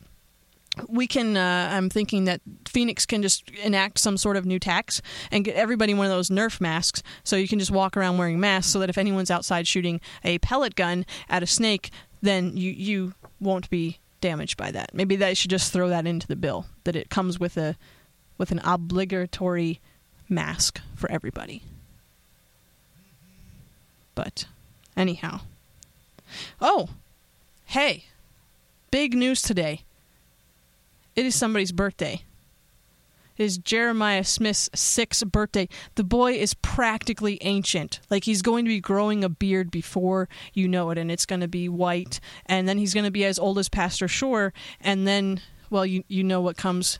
we 0.88 1.06
can 1.06 1.36
uh, 1.36 1.70
i'm 1.72 1.90
thinking 1.90 2.26
that 2.26 2.42
phoenix 2.68 3.06
can 3.06 3.22
just 3.22 3.50
enact 3.64 4.00
some 4.00 4.18
sort 4.18 4.38
of 4.38 4.46
new 4.46 4.60
tax 4.60 5.02
and 5.32 5.44
get 5.44 5.56
everybody 5.56 5.94
one 5.94 6.06
of 6.06 6.12
those 6.12 6.30
nerf 6.30 6.62
masks 6.62 7.04
so 7.24 7.36
you 7.36 7.48
can 7.48 7.60
just 7.60 7.72
walk 7.72 7.98
around 7.98 8.18
wearing 8.18 8.40
masks 8.40 8.72
so 8.72 8.80
that 8.80 8.90
if 8.90 8.98
anyone's 8.98 9.32
outside 9.32 9.68
shooting 9.68 10.00
a 10.24 10.38
pellet 10.40 10.76
gun 10.76 11.06
at 11.30 11.44
a 11.44 11.48
snake 11.48 11.92
then 12.22 12.56
you 12.56 12.72
you 12.72 13.14
won't 13.40 13.70
be 13.70 14.00
damaged 14.22 14.56
by 14.56 14.72
that 14.72 14.94
maybe 14.94 15.16
they 15.16 15.34
should 15.34 15.50
just 15.50 15.74
throw 15.74 15.90
that 15.90 16.08
into 16.08 16.28
the 16.28 16.36
bill 16.36 16.66
that 16.84 16.96
it 16.96 17.10
comes 17.10 17.40
with 17.40 17.58
a 17.58 17.76
with 18.38 18.52
an 18.52 18.62
obligatory 18.64 19.80
mask 20.30 20.80
for 20.96 21.12
everybody 21.12 21.62
But 24.16 24.46
anyhow. 24.96 25.42
Oh, 26.62 26.90
hey, 27.66 28.06
big 28.90 29.14
news 29.14 29.42
today. 29.42 29.82
It 31.16 31.26
is 31.26 31.36
somebody's 31.36 31.72
birthday. 31.72 32.24
It 33.38 33.44
is 33.44 33.58
Jeremiah 33.58 34.24
Smith's 34.24 34.70
sixth 34.76 35.26
birthday. 35.26 35.68
The 35.96 36.04
boy 36.04 36.34
is 36.34 36.54
practically 36.54 37.38
ancient. 37.42 38.00
Like 38.10 38.26
he's 38.26 38.42
going 38.42 38.66
to 38.66 38.70
be 38.70 38.80
growing 38.80 39.24
a 39.24 39.30
beard 39.30 39.72
before 39.72 40.30
you 40.54 40.68
know 40.68 40.90
it, 40.92 40.98
and 40.98 41.12
it's 41.12 41.26
going 41.26 41.42
to 41.42 41.48
be 41.48 41.68
white. 41.68 42.20
And 42.46 42.68
then 42.68 42.78
he's 42.78 42.94
going 42.94 43.06
to 43.06 43.12
be 43.12 43.26
as 43.26 43.40
old 43.40 43.58
as 43.58 43.70
Pastor 43.70 44.08
Shore. 44.08 44.54
And 44.80 45.08
then, 45.08 45.42
well, 45.70 45.86
you, 45.86 46.04
you 46.08 46.24
know 46.24 46.42
what 46.42 46.58
comes 46.58 47.00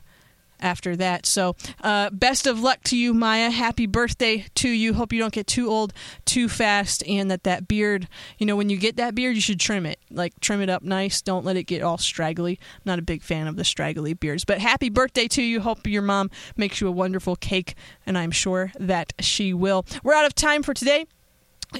after 0.62 0.96
that. 0.96 1.26
So, 1.26 1.56
uh, 1.82 2.10
best 2.10 2.46
of 2.46 2.60
luck 2.60 2.82
to 2.84 2.96
you, 2.96 3.12
Maya. 3.12 3.50
Happy 3.50 3.86
birthday 3.86 4.46
to 4.54 4.68
you. 4.68 4.94
Hope 4.94 5.12
you 5.12 5.18
don't 5.18 5.32
get 5.32 5.46
too 5.46 5.68
old 5.68 5.92
too 6.24 6.48
fast, 6.48 7.06
and 7.06 7.30
that 7.30 7.44
that 7.44 7.68
beard, 7.68 8.08
you 8.38 8.46
know, 8.46 8.56
when 8.56 8.70
you 8.70 8.76
get 8.76 8.96
that 8.96 9.14
beard, 9.14 9.34
you 9.34 9.40
should 9.40 9.60
trim 9.60 9.86
it. 9.86 9.98
Like, 10.10 10.38
trim 10.40 10.60
it 10.60 10.70
up 10.70 10.82
nice. 10.82 11.20
Don't 11.20 11.44
let 11.44 11.56
it 11.56 11.64
get 11.64 11.82
all 11.82 11.98
straggly. 11.98 12.58
I'm 12.60 12.82
not 12.84 12.98
a 12.98 13.02
big 13.02 13.22
fan 13.22 13.46
of 13.46 13.56
the 13.56 13.64
straggly 13.64 14.14
beards. 14.14 14.44
But 14.44 14.60
happy 14.60 14.88
birthday 14.88 15.28
to 15.28 15.42
you. 15.42 15.60
Hope 15.60 15.86
your 15.86 16.02
mom 16.02 16.30
makes 16.56 16.80
you 16.80 16.88
a 16.88 16.92
wonderful 16.92 17.36
cake, 17.36 17.74
and 18.06 18.16
I'm 18.16 18.30
sure 18.30 18.72
that 18.78 19.12
she 19.20 19.52
will. 19.52 19.84
We're 20.02 20.14
out 20.14 20.26
of 20.26 20.34
time 20.34 20.62
for 20.62 20.74
today. 20.74 21.06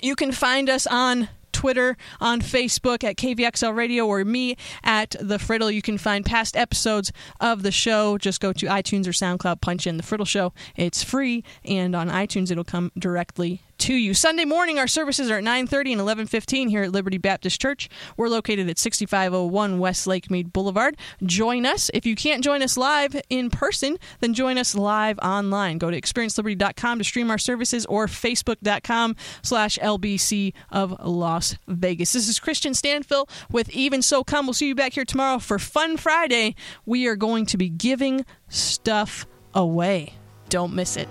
You 0.02 0.16
can 0.16 0.32
find 0.32 0.70
us 0.70 0.86
on 0.86 1.28
Twitter, 1.62 1.96
on 2.20 2.40
Facebook 2.40 3.04
at 3.04 3.14
KVXL 3.14 3.72
Radio, 3.72 4.04
or 4.04 4.24
me 4.24 4.56
at 4.82 5.14
The 5.20 5.36
Friddle. 5.36 5.72
You 5.72 5.80
can 5.80 5.96
find 5.96 6.26
past 6.26 6.56
episodes 6.56 7.12
of 7.38 7.62
the 7.62 7.70
show. 7.70 8.18
Just 8.18 8.40
go 8.40 8.52
to 8.52 8.66
iTunes 8.66 9.06
or 9.06 9.12
SoundCloud, 9.12 9.60
punch 9.60 9.86
in 9.86 9.96
The 9.96 10.02
Friddle 10.02 10.26
Show. 10.26 10.52
It's 10.74 11.04
free, 11.04 11.44
and 11.64 11.94
on 11.94 12.08
iTunes, 12.08 12.50
it'll 12.50 12.64
come 12.64 12.90
directly 12.98 13.62
to 13.82 13.94
you. 13.94 14.14
Sunday 14.14 14.44
morning, 14.44 14.78
our 14.78 14.86
services 14.86 15.28
are 15.28 15.38
at 15.38 15.44
9.30 15.44 15.92
and 15.92 16.00
11.15 16.00 16.68
here 16.68 16.84
at 16.84 16.92
Liberty 16.92 17.18
Baptist 17.18 17.60
Church. 17.60 17.88
We're 18.16 18.28
located 18.28 18.70
at 18.70 18.78
6501 18.78 19.80
West 19.80 20.06
Lake 20.06 20.30
Mead 20.30 20.52
Boulevard. 20.52 20.96
Join 21.24 21.66
us. 21.66 21.90
If 21.92 22.06
you 22.06 22.14
can't 22.14 22.44
join 22.44 22.62
us 22.62 22.76
live 22.76 23.20
in 23.28 23.50
person, 23.50 23.98
then 24.20 24.34
join 24.34 24.56
us 24.56 24.76
live 24.76 25.18
online. 25.18 25.78
Go 25.78 25.90
to 25.90 26.00
experienceliberty.com 26.00 26.98
to 26.98 27.04
stream 27.04 27.28
our 27.28 27.38
services 27.38 27.84
or 27.86 28.06
facebook.com 28.06 29.16
slash 29.42 29.78
LBC 29.82 30.52
of 30.70 30.96
Las 31.04 31.56
Vegas. 31.66 32.12
This 32.12 32.28
is 32.28 32.38
Christian 32.38 32.74
Stanfill 32.74 33.28
with 33.50 33.68
Even 33.70 34.00
So 34.00 34.22
Come. 34.22 34.46
We'll 34.46 34.54
see 34.54 34.68
you 34.68 34.76
back 34.76 34.92
here 34.92 35.04
tomorrow 35.04 35.40
for 35.40 35.58
Fun 35.58 35.96
Friday. 35.96 36.54
We 36.86 37.08
are 37.08 37.16
going 37.16 37.46
to 37.46 37.56
be 37.56 37.68
giving 37.68 38.24
stuff 38.48 39.26
away. 39.54 40.14
Don't 40.50 40.72
miss 40.72 40.96
it. 40.96 41.08